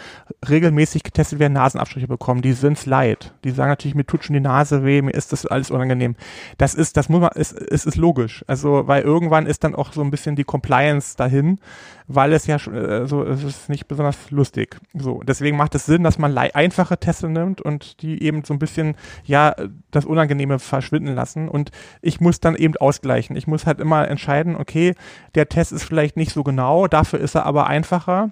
regelmäßig 0.48 1.02
getestet 1.02 1.40
werden, 1.40 1.54
Nasenabstriche 1.54 2.08
bekommen, 2.08 2.42
die 2.42 2.54
sind's 2.54 2.86
leid. 2.86 3.34
Die 3.44 3.52
sagen 3.52 3.70
natürlich, 3.70 3.96
mir 3.96 4.06
tut 4.06 4.24
schon 4.24 4.36
die 4.36 4.40
Nase 4.40 4.84
weh, 4.84 5.02
mir 5.02 5.12
ist 5.12 5.34
das 5.34 5.48
alles 5.48 5.72
unangenehm. 5.72 6.16
Das 6.58 6.76
ist, 6.76 6.98
das 6.98 7.10
muss 7.10 7.17
man, 7.20 7.32
es, 7.36 7.52
es 7.52 7.86
ist 7.86 7.98
logisch. 7.98 8.44
Also, 8.48 8.88
weil 8.88 9.04
irgendwann 9.04 9.46
ist 9.46 9.64
dann 9.64 9.76
auch 9.76 9.94
so 9.94 10.02
ein 10.02 10.12
bisschen 10.12 10.36
die 10.36 10.44
Compliance 10.44 11.16
dahin, 11.18 11.60
weil 12.08 12.34
es 12.34 12.48
ja 12.48 12.56
äh, 12.56 13.06
so 13.06 13.24
es 13.24 13.44
ist 13.44 13.70
nicht 13.70 13.88
besonders 13.88 14.32
lustig. 14.32 14.78
So, 14.94 15.22
deswegen 15.24 15.58
macht 15.58 15.76
es 15.76 15.86
Sinn, 15.86 16.04
dass 16.04 16.18
man 16.18 16.38
einfache 16.38 16.98
Teste 16.98 17.30
nimmt 17.30 17.62
und 17.62 18.02
die 18.02 18.24
eben 18.24 18.44
so 18.44 18.54
ein 18.54 18.60
bisschen 18.60 18.96
ja 19.24 19.56
das 19.92 20.06
Unangenehme 20.06 20.60
verschwinden 20.60 21.16
lassen 21.16 21.50
und 21.50 21.72
ich 22.02 22.20
muss 22.20 22.40
dann 22.40 22.56
eben 22.56 22.76
ausgleichen. 22.78 23.36
Ich 23.36 23.48
muss 23.48 23.66
halt 23.66 23.80
immer 23.80 24.08
entscheiden, 24.08 24.56
okay, 24.56 24.94
der 25.36 25.50
Test 25.50 25.72
ist 25.72 25.84
vielleicht 25.84 26.18
nicht 26.18 26.32
so 26.32 26.44
genau, 26.44 26.88
dafür 26.88 27.20
ist 27.20 27.36
er 27.36 27.46
aber 27.46 27.68
einfacher 27.68 28.32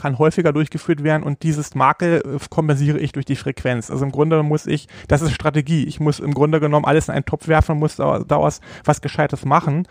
kann 0.00 0.18
häufiger 0.18 0.52
durchgeführt 0.52 1.02
werden 1.04 1.22
und 1.22 1.42
dieses 1.42 1.74
Makel 1.74 2.22
äh, 2.24 2.38
kompensiere 2.48 2.98
ich 2.98 3.12
durch 3.12 3.26
die 3.26 3.36
Frequenz. 3.36 3.90
Also 3.90 4.04
im 4.04 4.12
Grunde 4.12 4.42
muss 4.42 4.66
ich, 4.66 4.88
das 5.08 5.22
ist 5.22 5.32
Strategie, 5.32 5.84
ich 5.84 6.00
muss 6.00 6.20
im 6.20 6.34
Grunde 6.34 6.60
genommen 6.60 6.84
alles 6.84 7.08
in 7.08 7.14
einen 7.14 7.24
Topf 7.24 7.48
werfen 7.48 7.72
und 7.72 7.78
muss 7.78 7.96
daraus 7.96 8.60
was 8.84 9.00
Gescheites 9.00 9.44
machen 9.44 9.86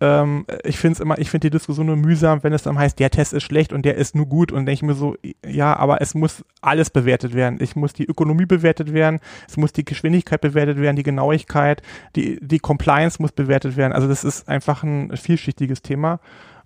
ähm, 0.00 0.46
ich 0.64 0.78
finde 0.78 0.94
es 0.94 1.00
immer, 1.00 1.18
ich 1.18 1.30
finde 1.30 1.46
die 1.50 1.56
Diskussion 1.56 1.86
nur 1.86 1.96
mühsam, 1.96 2.42
wenn 2.42 2.52
es 2.52 2.62
dann 2.62 2.78
heißt, 2.78 2.98
der 2.98 3.10
Test 3.10 3.32
ist 3.32 3.42
schlecht 3.42 3.72
und 3.72 3.84
der 3.84 3.96
ist 3.96 4.14
nur 4.14 4.26
gut 4.26 4.52
und 4.52 4.66
denke 4.66 4.72
ich 4.72 4.82
mir 4.82 4.94
so, 4.94 5.16
ja, 5.44 5.76
aber 5.76 6.00
es 6.00 6.14
muss 6.14 6.44
alles 6.60 6.90
bewertet 6.90 7.34
werden. 7.34 7.58
Ich 7.60 7.74
muss 7.74 7.92
die 7.92 8.06
Ökonomie 8.06 8.46
bewertet 8.46 8.92
werden, 8.92 9.20
es 9.48 9.56
muss 9.56 9.72
die 9.72 9.84
Geschwindigkeit 9.84 10.40
bewertet 10.40 10.78
werden, 10.80 10.96
die 10.96 11.02
Genauigkeit, 11.02 11.82
die, 12.14 12.38
die 12.40 12.58
Compliance 12.58 13.20
muss 13.20 13.32
bewertet 13.32 13.76
werden. 13.76 13.92
Also 13.92 14.08
das 14.08 14.24
ist 14.24 14.48
einfach 14.48 14.82
ein 14.82 15.16
vielschichtiges 15.16 15.82
Thema 15.82 16.20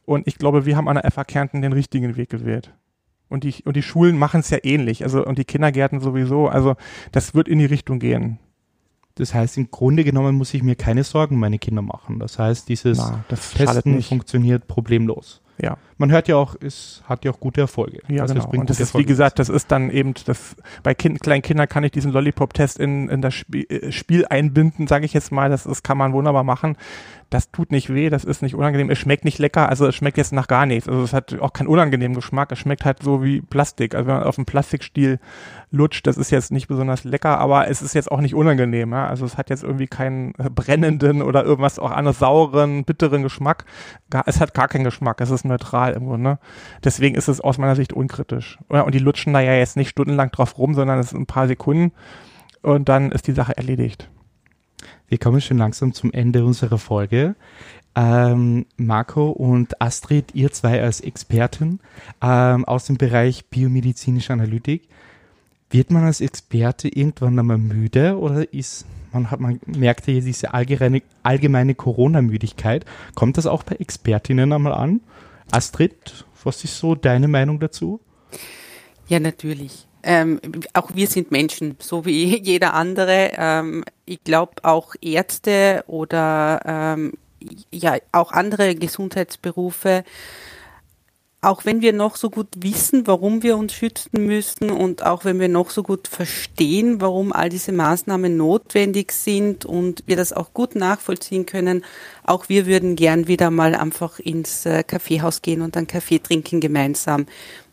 und 0.05 0.27
ich 0.27 0.37
glaube, 0.37 0.67
wir 0.67 0.77
haben 0.77 0.89
an 0.89 0.99
der 1.01 1.11
FA 1.11 1.25
Kärnten 1.25 1.63
den 1.63 1.73
richtigen 1.73 2.17
Weg 2.17 2.29
gewählt. 2.29 2.75
Und 3.33 3.45
die, 3.45 3.55
und 3.65 3.77
die 3.77 3.83
Schulen 3.83 4.19
machen 4.19 4.41
es 4.41 4.51
ja 4.51 4.59
ähnlich, 4.63 5.03
also 5.03 5.25
und 5.25 5.39
die 5.39 5.45
Kindergärten 5.45 6.01
sowieso. 6.01 6.49
Also 6.49 6.77
das 7.13 7.35
wird 7.35 7.49
in 7.49 7.59
die 7.59 7.65
Richtung 7.65 7.99
gehen. 7.99 8.39
Das 9.17 9.35
heißt, 9.35 9.59
im 9.59 9.71
Grunde 9.71 10.05
genommen 10.05 10.37
muss 10.37 10.55
ich 10.55 10.63
mir 10.63 10.75
keine 10.75 11.05
Sorgen 11.05 11.35
um 11.35 11.41
meine 11.41 11.59
Kinder 11.59 11.83
machen. 11.83 12.19
Das 12.19 12.39
heißt, 12.39 12.69
dieses 12.69 12.99
Na, 12.99 13.25
das 13.29 13.53
Testen 13.53 14.03
funktioniert 14.03 14.69
problemlos. 14.69 15.43
Ja. 15.61 15.77
Man 15.99 16.11
hört 16.11 16.29
ja 16.29 16.37
auch, 16.37 16.57
es 16.61 17.03
hat 17.05 17.25
ja 17.25 17.31
auch 17.31 17.39
gute 17.39 17.61
Erfolge. 17.61 18.01
Ja, 18.09 18.23
also 18.23 18.35
genau. 18.35 18.49
Und 18.51 18.71
das 18.71 18.81
ist, 18.81 18.89
Erfolge 18.89 19.05
wie 19.05 19.09
gesagt, 19.09 19.39
das 19.39 19.49
ist 19.49 19.71
dann 19.71 19.91
eben, 19.91 20.15
das, 20.25 20.57
bei 20.83 20.95
kind, 20.95 21.21
kleinen 21.21 21.43
Kindern 21.43 21.69
kann 21.69 21.85
ich 21.85 21.93
diesen 21.93 22.11
Lollipop-Test 22.11 22.79
in, 22.79 23.09
in 23.09 23.21
das 23.21 23.35
Spiel, 23.35 23.67
äh, 23.69 23.93
Spiel 23.93 24.27
einbinden, 24.29 24.87
sage 24.87 25.05
ich 25.05 25.13
jetzt 25.13 25.31
mal. 25.31 25.51
Das, 25.51 25.65
das 25.65 25.83
kann 25.83 25.99
man 25.99 26.15
wunderbar 26.15 26.43
machen 26.43 26.77
das 27.33 27.51
tut 27.51 27.73
nicht 27.73 27.93
weh, 27.93 28.11
das 28.11 28.25
ist 28.25 28.43
nicht 28.43 28.55
unangenehm, 28.55 28.91
es 28.91 28.99
schmeckt 28.99 29.25
nicht 29.25 29.39
lecker, 29.39 29.69
also 29.69 29.87
es 29.87 29.95
schmeckt 29.95 30.19
jetzt 30.19 30.33
nach 30.33 30.49
gar 30.49 30.67
nichts. 30.67 30.89
Also 30.89 31.03
es 31.03 31.13
hat 31.13 31.39
auch 31.41 31.53
keinen 31.53 31.69
unangenehmen 31.69 32.15
Geschmack, 32.15 32.53
es 32.53 32.59
schmeckt 32.59 32.85
halt 32.85 33.03
so 33.03 33.23
wie 33.23 33.41
Plastik. 33.41 33.95
Also 33.95 34.07
wenn 34.07 34.17
man 34.17 34.25
auf 34.25 34.37
dem 34.37 34.45
Plastikstiel 34.45 35.19
lutscht, 35.71 36.07
das 36.07 36.19
ist 36.19 36.31
jetzt 36.31 36.53
nicht 36.53 36.69
besonders 36.69 37.05
lecker, 37.05 37.39
aber 37.39 37.69
es 37.69 37.81
ist 37.81 37.95
jetzt 37.95 38.13
auch 38.13 38.21
nicht 38.21 38.35
unangenehm. 38.35 38.93
Ja? 38.93 39.07
Also 39.07 39.25
es 39.25 39.39
hat 39.39 39.51
jetzt 39.51 39.65
irgendwie 39.65 39.87
keinen 39.87 40.33
brennenden 40.33 41.23
oder 41.23 41.45
irgendwas 41.45 41.79
auch 41.79 41.91
anderes 41.91 42.19
sauren, 42.19 42.85
bitteren 42.85 43.23
Geschmack. 43.23 43.65
Es 44.27 44.41
hat 44.41 44.53
gar 44.53 44.69
keinen 44.69 44.85
Geschmack, 44.85 45.21
es 45.21 45.31
ist 45.31 45.45
neutral 45.45 45.95
im 45.95 46.07
Grunde. 46.07 46.39
Deswegen 46.85 47.15
ist 47.15 47.29
es 47.29 47.41
aus 47.41 47.57
meiner 47.57 47.77
Sicht 47.77 47.93
unkritisch. 47.93 48.59
Und 48.69 48.95
die 48.95 48.99
lutschen 48.99 49.33
da 49.33 49.41
ja 49.41 49.55
jetzt 49.55 49.77
nicht 49.77 49.89
stundenlang 49.89 50.31
drauf 50.31 50.59
rum, 50.59 50.75
sondern 50.75 50.99
es 50.99 51.11
sind 51.11 51.21
ein 51.21 51.27
paar 51.27 51.49
Sekunden 51.49 51.93
und 52.61 52.89
dann 52.89 53.11
ist 53.11 53.27
die 53.27 53.33
Sache 53.33 53.57
erledigt. 53.57 54.11
Wir 55.09 55.19
kommen 55.19 55.41
schon 55.41 55.59
langsam 55.59 55.93
zum 55.93 56.13
Ende 56.13 56.45
unserer 56.45 56.79
Folge. 56.79 57.35
Ähm, 57.95 58.67
Marco 58.77 59.31
und 59.31 59.81
Astrid, 59.81 60.35
ihr 60.35 60.51
zwei 60.51 60.83
als 60.83 61.01
Experten 61.01 61.81
ähm, 62.23 62.65
aus 62.65 62.87
dem 62.87 62.97
Bereich 62.97 63.47
biomedizinische 63.47 64.33
Analytik, 64.33 64.89
wird 65.71 65.91
man 65.91 66.05
als 66.05 66.21
Experte 66.21 66.89
irgendwann 66.89 67.39
einmal 67.39 67.59
müde 67.59 68.19
oder 68.19 68.53
ist 68.53 68.87
man 69.13 69.31
hat 69.31 69.41
man 69.41 69.61
merkt 69.67 70.07
ja 70.07 70.21
diese 70.21 70.55
allgemeine, 70.55 71.03
allgemeine 71.23 71.75
Corona-Müdigkeit. 71.75 72.87
Kommt 73.15 73.37
das 73.37 73.47
auch 73.47 73.63
bei 73.63 73.77
Expertinnen 73.77 74.53
einmal 74.53 74.73
an? 74.73 75.01
Astrid, 75.51 76.25
was 76.45 76.65
ist 76.65 76.79
so 76.79 76.95
deine 76.95 77.29
Meinung 77.29 77.61
dazu? 77.61 78.01
Ja, 79.09 79.21
natürlich. 79.21 79.87
Ähm, 80.03 80.41
auch 80.73 80.95
wir 80.95 81.07
sind 81.07 81.31
Menschen, 81.31 81.77
so 81.79 82.05
wie 82.05 82.37
jeder 82.43 82.75
andere. 82.75 83.33
Ähm, 83.37 83.85
ich 84.05 84.23
glaube 84.25 84.53
auch 84.63 84.95
Ärzte 85.01 85.85
oder 85.87 86.61
ähm, 86.65 87.13
ja 87.71 87.97
auch 88.13 88.33
andere 88.33 88.75
Gesundheitsberufe, 88.75 90.05
auch 91.45 91.65
wenn 91.65 91.83
wir 91.83 91.93
noch 91.93 92.15
so 92.15 92.31
gut 92.31 92.47
wissen, 92.57 93.09
warum 93.09 93.43
wir 93.43 93.57
uns 93.57 93.73
schützen 93.73 94.27
müssen 94.27 94.71
und 94.71 95.05
auch 95.05 95.25
wenn 95.25 95.41
wir 95.41 95.49
noch 95.49 95.71
so 95.71 95.83
gut 95.83 96.07
verstehen, 96.07 97.01
warum 97.01 97.33
all 97.33 97.49
diese 97.49 97.73
Maßnahmen 97.73 98.37
notwendig 98.37 99.11
sind 99.11 99.65
und 99.65 100.05
wir 100.07 100.15
das 100.15 100.33
auch 100.33 100.55
gut 100.55 100.77
nachvollziehen 100.77 101.45
können, 101.45 101.85
auch 102.23 102.49
wir 102.49 102.67
würden 102.67 102.95
gern 102.95 103.27
wieder 103.27 103.51
mal 103.51 103.75
einfach 103.75 104.21
ins 104.21 104.67
äh, 104.67 104.85
Kaffeehaus 104.85 105.43
gehen 105.43 105.63
und 105.63 105.77
einen 105.77 105.89
Kaffee 105.89 106.21
trinken 106.21 106.61
gemeinsam. 106.61 107.27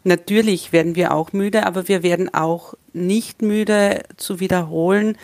Natürlich 0.04 0.72
werden 0.72 0.96
wir 0.96 1.14
auch 1.14 1.34
müde, 1.34 1.66
aber 1.66 1.88
wir 1.88 2.04
werden 2.04 2.34
auch 2.34 2.74
nicht 2.94 3.42
müde 3.42 4.04
zu 4.18 4.40
wiederholen, 4.40 5.18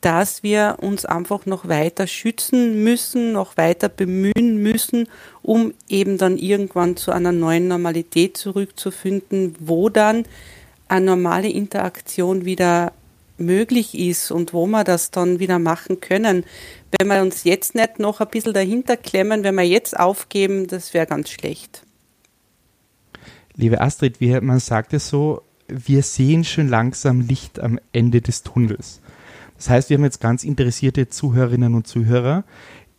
dass 0.00 0.42
wir 0.42 0.76
uns 0.80 1.04
einfach 1.04 1.46
noch 1.46 1.68
weiter 1.68 2.06
schützen 2.06 2.82
müssen, 2.84 3.32
noch 3.32 3.56
weiter 3.56 3.88
bemühen 3.88 4.62
müssen, 4.62 5.08
um 5.42 5.74
eben 5.88 6.18
dann 6.18 6.38
irgendwann 6.38 6.96
zu 6.96 7.12
einer 7.12 7.32
neuen 7.32 7.68
Normalität 7.68 8.36
zurückzufinden, 8.36 9.54
wo 9.58 9.88
dann 9.88 10.24
eine 10.88 11.06
normale 11.06 11.48
Interaktion 11.48 12.44
wieder 12.44 12.92
möglich 13.38 13.98
ist 13.98 14.30
und 14.30 14.52
wo 14.52 14.66
wir 14.66 14.84
das 14.84 15.10
dann 15.10 15.38
wieder 15.38 15.58
machen 15.58 16.00
können. 16.00 16.44
Wenn 16.98 17.08
wir 17.08 17.22
uns 17.22 17.44
jetzt 17.44 17.74
nicht 17.74 17.98
noch 17.98 18.20
ein 18.20 18.28
bisschen 18.28 18.54
dahinter 18.54 18.96
klemmen, 18.96 19.44
wenn 19.44 19.56
wir 19.56 19.64
jetzt 19.66 19.98
aufgeben, 19.98 20.66
das 20.66 20.94
wäre 20.94 21.06
ganz 21.06 21.30
schlecht. 21.30 21.85
Liebe 23.58 23.80
Astrid, 23.80 24.20
wie 24.20 24.38
man 24.40 24.60
sagt 24.60 24.92
es 24.92 25.08
so, 25.08 25.40
wir 25.66 26.02
sehen 26.02 26.44
schon 26.44 26.68
langsam 26.68 27.22
Licht 27.22 27.58
am 27.58 27.80
Ende 27.90 28.20
des 28.20 28.42
Tunnels. 28.42 29.00
Das 29.56 29.70
heißt, 29.70 29.88
wir 29.88 29.96
haben 29.96 30.04
jetzt 30.04 30.20
ganz 30.20 30.44
interessierte 30.44 31.08
Zuhörerinnen 31.08 31.74
und 31.74 31.86
Zuhörer, 31.86 32.44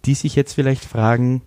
die 0.05 0.15
sich 0.15 0.35
jetzt 0.35 0.53
vielleicht 0.53 0.83
fragen, 0.83 1.43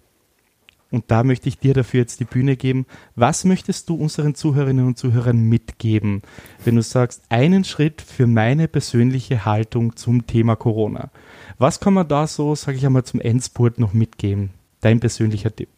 und 0.93 1.05
da 1.09 1.25
möchte 1.25 1.49
ich 1.49 1.59
dir 1.59 1.75
dafür 1.75 2.01
jetzt 2.01 2.21
die 2.21 2.25
Bühne 2.25 2.57
geben, 2.57 2.87
was 3.17 3.45
möchtest 3.45 3.89
du 3.89 3.97
unseren 3.97 4.37
Zuhörerinnen 4.37 4.87
und 4.87 4.97
Zuhörern 4.97 5.41
mitgeben, 5.41 6.23
wenn 6.65 6.77
du 6.77 6.83
sagst, 6.83 7.23
einen 7.31 7.65
Schritt 7.65 8.03
für 8.03 8.29
meine 8.29 8.69
persönliche 8.69 9.45
Haltung 9.45 9.97
zum 9.97 10.29
Thema 10.29 10.55
Corona? 10.55 11.11
Was 11.59 11.81
kann 11.81 11.95
man 11.95 12.07
da 12.07 12.29
so, 12.29 12.55
sage 12.55 12.77
ich 12.77 12.87
einmal, 12.87 13.05
zum 13.05 13.21
Endspurt 13.21 13.81
noch 13.81 13.93
mitgeben? 13.93 14.51
Dein 14.81 15.01
persönlicher 15.01 15.55
Tipp 15.55 15.69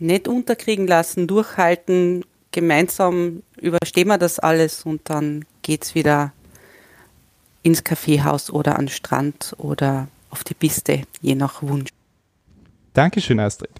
nicht 0.00 0.28
unterkriegen 0.28 0.86
lassen, 0.86 1.26
durchhalten, 1.26 2.24
gemeinsam 2.52 3.42
überstehen 3.60 4.08
wir 4.08 4.18
das 4.18 4.38
alles 4.38 4.84
und 4.84 5.02
dann 5.04 5.44
geht's 5.62 5.94
wieder 5.94 6.32
ins 7.62 7.84
Kaffeehaus 7.84 8.50
oder 8.50 8.78
an 8.78 8.86
den 8.86 8.92
Strand 8.92 9.54
oder 9.58 10.08
auf 10.30 10.44
die 10.44 10.54
Piste, 10.54 11.02
je 11.20 11.34
nach 11.34 11.62
Wunsch. 11.62 11.90
Dankeschön, 12.94 13.38
Astrid. 13.38 13.70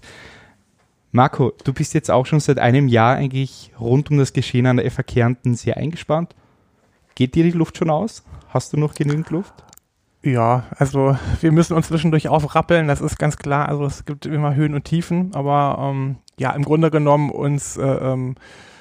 Marco, 1.11 1.51
du 1.63 1.73
bist 1.73 1.93
jetzt 1.93 2.09
auch 2.09 2.25
schon 2.25 2.39
seit 2.39 2.59
einem 2.59 2.87
Jahr 2.87 3.15
eigentlich 3.15 3.71
rund 3.79 4.09
um 4.11 4.17
das 4.17 4.31
Geschehen 4.31 4.65
an 4.65 4.77
der 4.77 4.89
FA 4.89 5.03
Kärnten 5.03 5.55
sehr 5.55 5.77
eingespannt. 5.77 6.35
Geht 7.15 7.35
dir 7.35 7.43
die 7.43 7.51
Luft 7.51 7.77
schon 7.77 7.89
aus? 7.89 8.23
Hast 8.47 8.71
du 8.71 8.77
noch 8.77 8.93
genügend 8.93 9.29
Luft? 9.29 9.53
Ja, 10.23 10.65
also 10.77 11.17
wir 11.39 11.51
müssen 11.51 11.75
uns 11.75 11.87
zwischendurch 11.87 12.27
aufrappeln, 12.27 12.87
das 12.87 13.01
ist 13.01 13.17
ganz 13.17 13.37
klar. 13.37 13.67
Also 13.69 13.85
es 13.85 14.05
gibt 14.05 14.27
immer 14.27 14.53
Höhen 14.53 14.75
und 14.75 14.83
Tiefen, 14.85 15.33
aber 15.33 15.77
ähm, 15.79 16.17
ja, 16.37 16.51
im 16.51 16.63
Grunde 16.63 16.91
genommen 16.91 17.31
uns 17.31 17.77
äh, 17.77 17.81
ähm, 17.83 18.35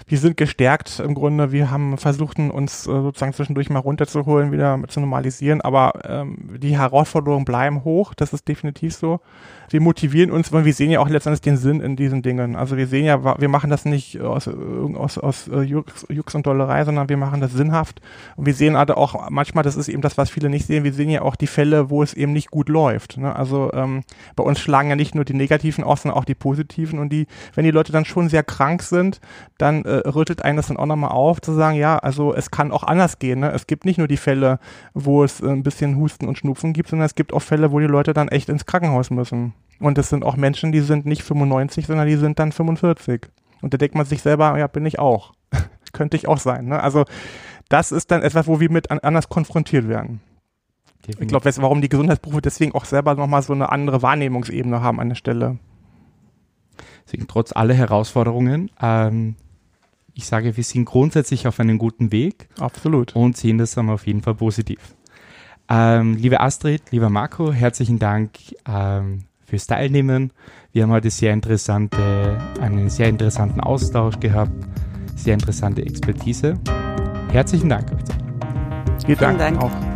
wir 0.07 0.19
sind 0.19 0.37
gestärkt 0.37 1.01
im 1.01 1.15
Grunde. 1.15 1.53
Wir 1.53 1.71
haben 1.71 1.99
versucht, 1.99 2.39
uns 2.39 2.87
äh, 2.87 2.91
sozusagen 2.91 3.33
zwischendurch 3.33 3.71
mal 3.71 3.79
runterzuholen, 3.79 4.53
wieder 4.53 4.81
zu 4.89 5.01
normalisieren. 5.01 5.61
Aber 5.61 6.01
ähm, 6.05 6.59
die 6.59 6.79
Herausforderungen 6.79 7.45
bleiben 7.45 7.85
hoch. 7.85 8.15
Das 8.15 8.33
ist 8.33 8.47
definitiv 8.49 8.95
so. 8.95 9.21
Wir 9.71 9.81
motivieren 9.81 10.33
uns, 10.33 10.53
weil 10.53 10.65
wir 10.65 10.75
sehen 10.75 10.91
ja 10.91 10.99
auch 10.99 11.09
letztendlich 11.09 11.43
den 11.43 11.57
Sinn 11.57 11.81
in 11.81 11.95
diesen 11.95 12.23
Dingen. 12.23 12.57
Also 12.57 12.77
wir 12.77 12.89
sehen 12.89 13.05
ja, 13.05 13.41
wir 13.41 13.49
machen 13.49 13.71
das 13.71 13.85
nicht 13.85 14.21
aus, 14.21 14.49
aus, 14.49 15.17
aus 15.17 15.47
äh, 15.47 15.61
Jux, 15.61 16.07
Jux 16.09 16.35
und 16.35 16.45
Dollerei, 16.45 16.85
sondern 16.85 17.09
wir 17.09 17.17
machen 17.17 17.41
das 17.41 17.53
sinnhaft. 17.53 18.01
Und 18.35 18.47
wir 18.47 18.55
sehen 18.55 18.75
also 18.75 18.95
auch 18.95 19.31
manchmal, 19.31 19.63
das 19.63 19.77
ist 19.77 19.89
eben 19.89 20.03
das, 20.03 20.19
was 20.19 20.29
viele 20.29 20.51
nicht 20.51 20.67
sehen, 20.67 20.83
wir 20.83 20.93
sehen 20.93 21.09
ja 21.09 21.23
auch 21.23 21.37
die 21.37 21.47
Fälle, 21.47 21.89
wo 21.89 22.03
es 22.03 22.15
eben 22.15 22.33
nicht 22.33 22.51
gut 22.51 22.69
läuft. 22.69 23.17
Ne? 23.17 23.35
Also 23.35 23.71
ähm, 23.73 24.03
bei 24.35 24.43
uns 24.43 24.59
schlagen 24.59 24.91
ja 24.91 24.97
nicht 24.97 25.15
nur 25.15 25.25
die 25.25 25.35
negativen 25.35 25.85
aus, 25.85 26.03
sondern 26.03 26.19
auch 26.19 26.25
die 26.25 26.35
positiven. 26.35 26.99
Und 26.99 27.11
die, 27.11 27.29
wenn 27.55 27.65
die 27.65 27.71
Leute 27.71 27.93
dann 27.93 28.05
schon 28.05 28.29
sehr 28.29 28.43
krank 28.43 28.83
sind, 28.83 29.21
dann 29.57 29.85
äh, 29.85 30.00
rüttelt 30.05 30.45
einen 30.45 30.57
das 30.57 30.69
dann 30.69 30.77
auch 30.77 30.87
nochmal 30.87 31.11
auf, 31.11 31.41
zu 31.41 31.53
sagen, 31.53 31.77
ja, 31.77 31.99
also 31.99 32.35
es 32.35 32.51
kann 32.51 32.73
auch 32.73 32.83
anders 32.83 33.19
gehen. 33.19 33.41
Ne? 33.41 33.51
Es 33.51 33.67
gibt 33.67 33.85
nicht 33.85 33.99
nur 33.99 34.09
die 34.09 34.17
Fälle, 34.17 34.59
wo 34.95 35.25
es 35.25 35.41
äh, 35.41 35.49
ein 35.49 35.63
bisschen 35.63 35.97
Husten 35.97 36.29
und 36.29 36.39
Schnupfen 36.39 36.73
gibt, 36.73 36.89
sondern 36.89 37.07
es 37.07 37.15
gibt 37.15 37.33
auch 37.33 37.43
Fälle, 37.43 37.73
wo 37.73 37.79
die 37.81 37.87
Leute 37.87 38.13
dann 38.13 38.29
echt 38.29 38.49
ins 38.49 38.67
Krankenhaus 38.67 39.11
müssen. 39.11 39.55
Und 39.79 39.99
es 39.99 40.09
sind 40.09 40.25
auch 40.25 40.37
Menschen, 40.37 40.73
die 40.73 40.81
sind 40.81 41.07
nicht 41.07 41.23
95, 41.23 41.87
sondern 41.87 42.07
die 42.07 42.17
sind 42.17 42.39
dann 42.39 42.53
45. 42.53 43.29
Und 43.63 43.75
da 43.75 43.79
denkt 43.79 43.95
man 43.95 44.07
sich 44.07 44.23
selber, 44.23 44.59
ja, 44.59 44.67
bin 44.67 44.87
ich 44.87 44.99
auch. 44.99 45.33
Könnte 45.93 46.17
ich 46.17 46.29
auch 46.29 46.39
sein. 46.39 46.67
Ne? 46.67 46.83
Also 46.83 47.05
das 47.69 47.93
ist 47.93 48.11
dann 48.11 48.23
etwas, 48.23 48.47
wo 48.47 48.61
wir 48.61 48.71
mit 48.71 48.91
anders 48.91 49.29
konfrontiert 49.29 49.89
werden. 49.89 50.21
Definitiv. 51.07 51.23
Ich 51.23 51.29
glaube, 51.29 51.63
warum 51.63 51.81
die 51.81 51.89
Gesundheitsberufe 51.89 52.43
deswegen 52.43 52.73
auch 52.75 52.85
selber 52.85 53.15
nochmal 53.15 53.43
so 53.43 53.53
eine 53.53 53.71
andere 53.71 54.03
Wahrnehmungsebene 54.03 54.83
haben 54.83 55.01
an 55.01 55.09
der 55.09 55.17
Stelle. 55.17 55.59
Deswegen 57.07 57.27
trotz 57.27 57.53
aller 57.53 57.75
Herausforderungen 57.75 58.71
ähm, 58.81 59.37
ich 60.15 60.27
sage, 60.27 60.57
wir 60.57 60.65
sind 60.65 60.85
grundsätzlich 60.85 61.47
auf 61.47 61.61
einem 61.61 61.79
guten 61.79 62.13
Weg. 62.13 62.49
Absolut. 62.59 63.15
Und 63.15 63.37
sehen 63.37 63.59
das 63.59 63.75
dann 63.75 63.91
auf 63.91 64.07
jeden 64.07 64.23
Fall 64.23 64.35
positiv. 64.35 64.79
Ähm, 65.69 66.17
liebe 66.17 66.41
Astrid, 66.41 66.83
lieber 66.91 67.11
Marco, 67.11 67.53
herzlichen 67.53 67.99
Dank 67.99 68.33
ähm, 68.67 69.21
fürs 69.47 69.67
Teilnehmen. 69.67 70.33
Wir 70.73 70.83
haben 70.83 70.91
heute 70.91 71.11
sehr 71.11 71.33
interessante, 71.33 72.39
einen 72.61 72.91
sehr 72.91 73.09
interessanten 73.09 73.61
Austausch 73.61 74.19
gehabt, 74.19 74.53
sehr 75.15 75.35
interessante 75.35 75.83
Expertise. 75.83 76.55
Herzlichen 77.31 77.69
Dank 77.69 77.93
euch. 77.93 79.07
Vielen 79.07 79.19
Dank, 79.19 79.39
Dank 79.39 79.63
auch. 79.63 79.90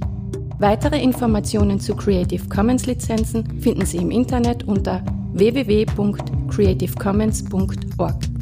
Weitere 0.58 1.02
Informationen 1.02 1.80
zu 1.80 1.96
Creative 1.96 2.48
Commons 2.50 2.84
Lizenzen 2.84 3.60
finden 3.60 3.86
Sie 3.86 3.96
im 3.96 4.10
Internet 4.10 4.64
unter 4.64 5.02
www.creativecommons.org. 5.38 8.37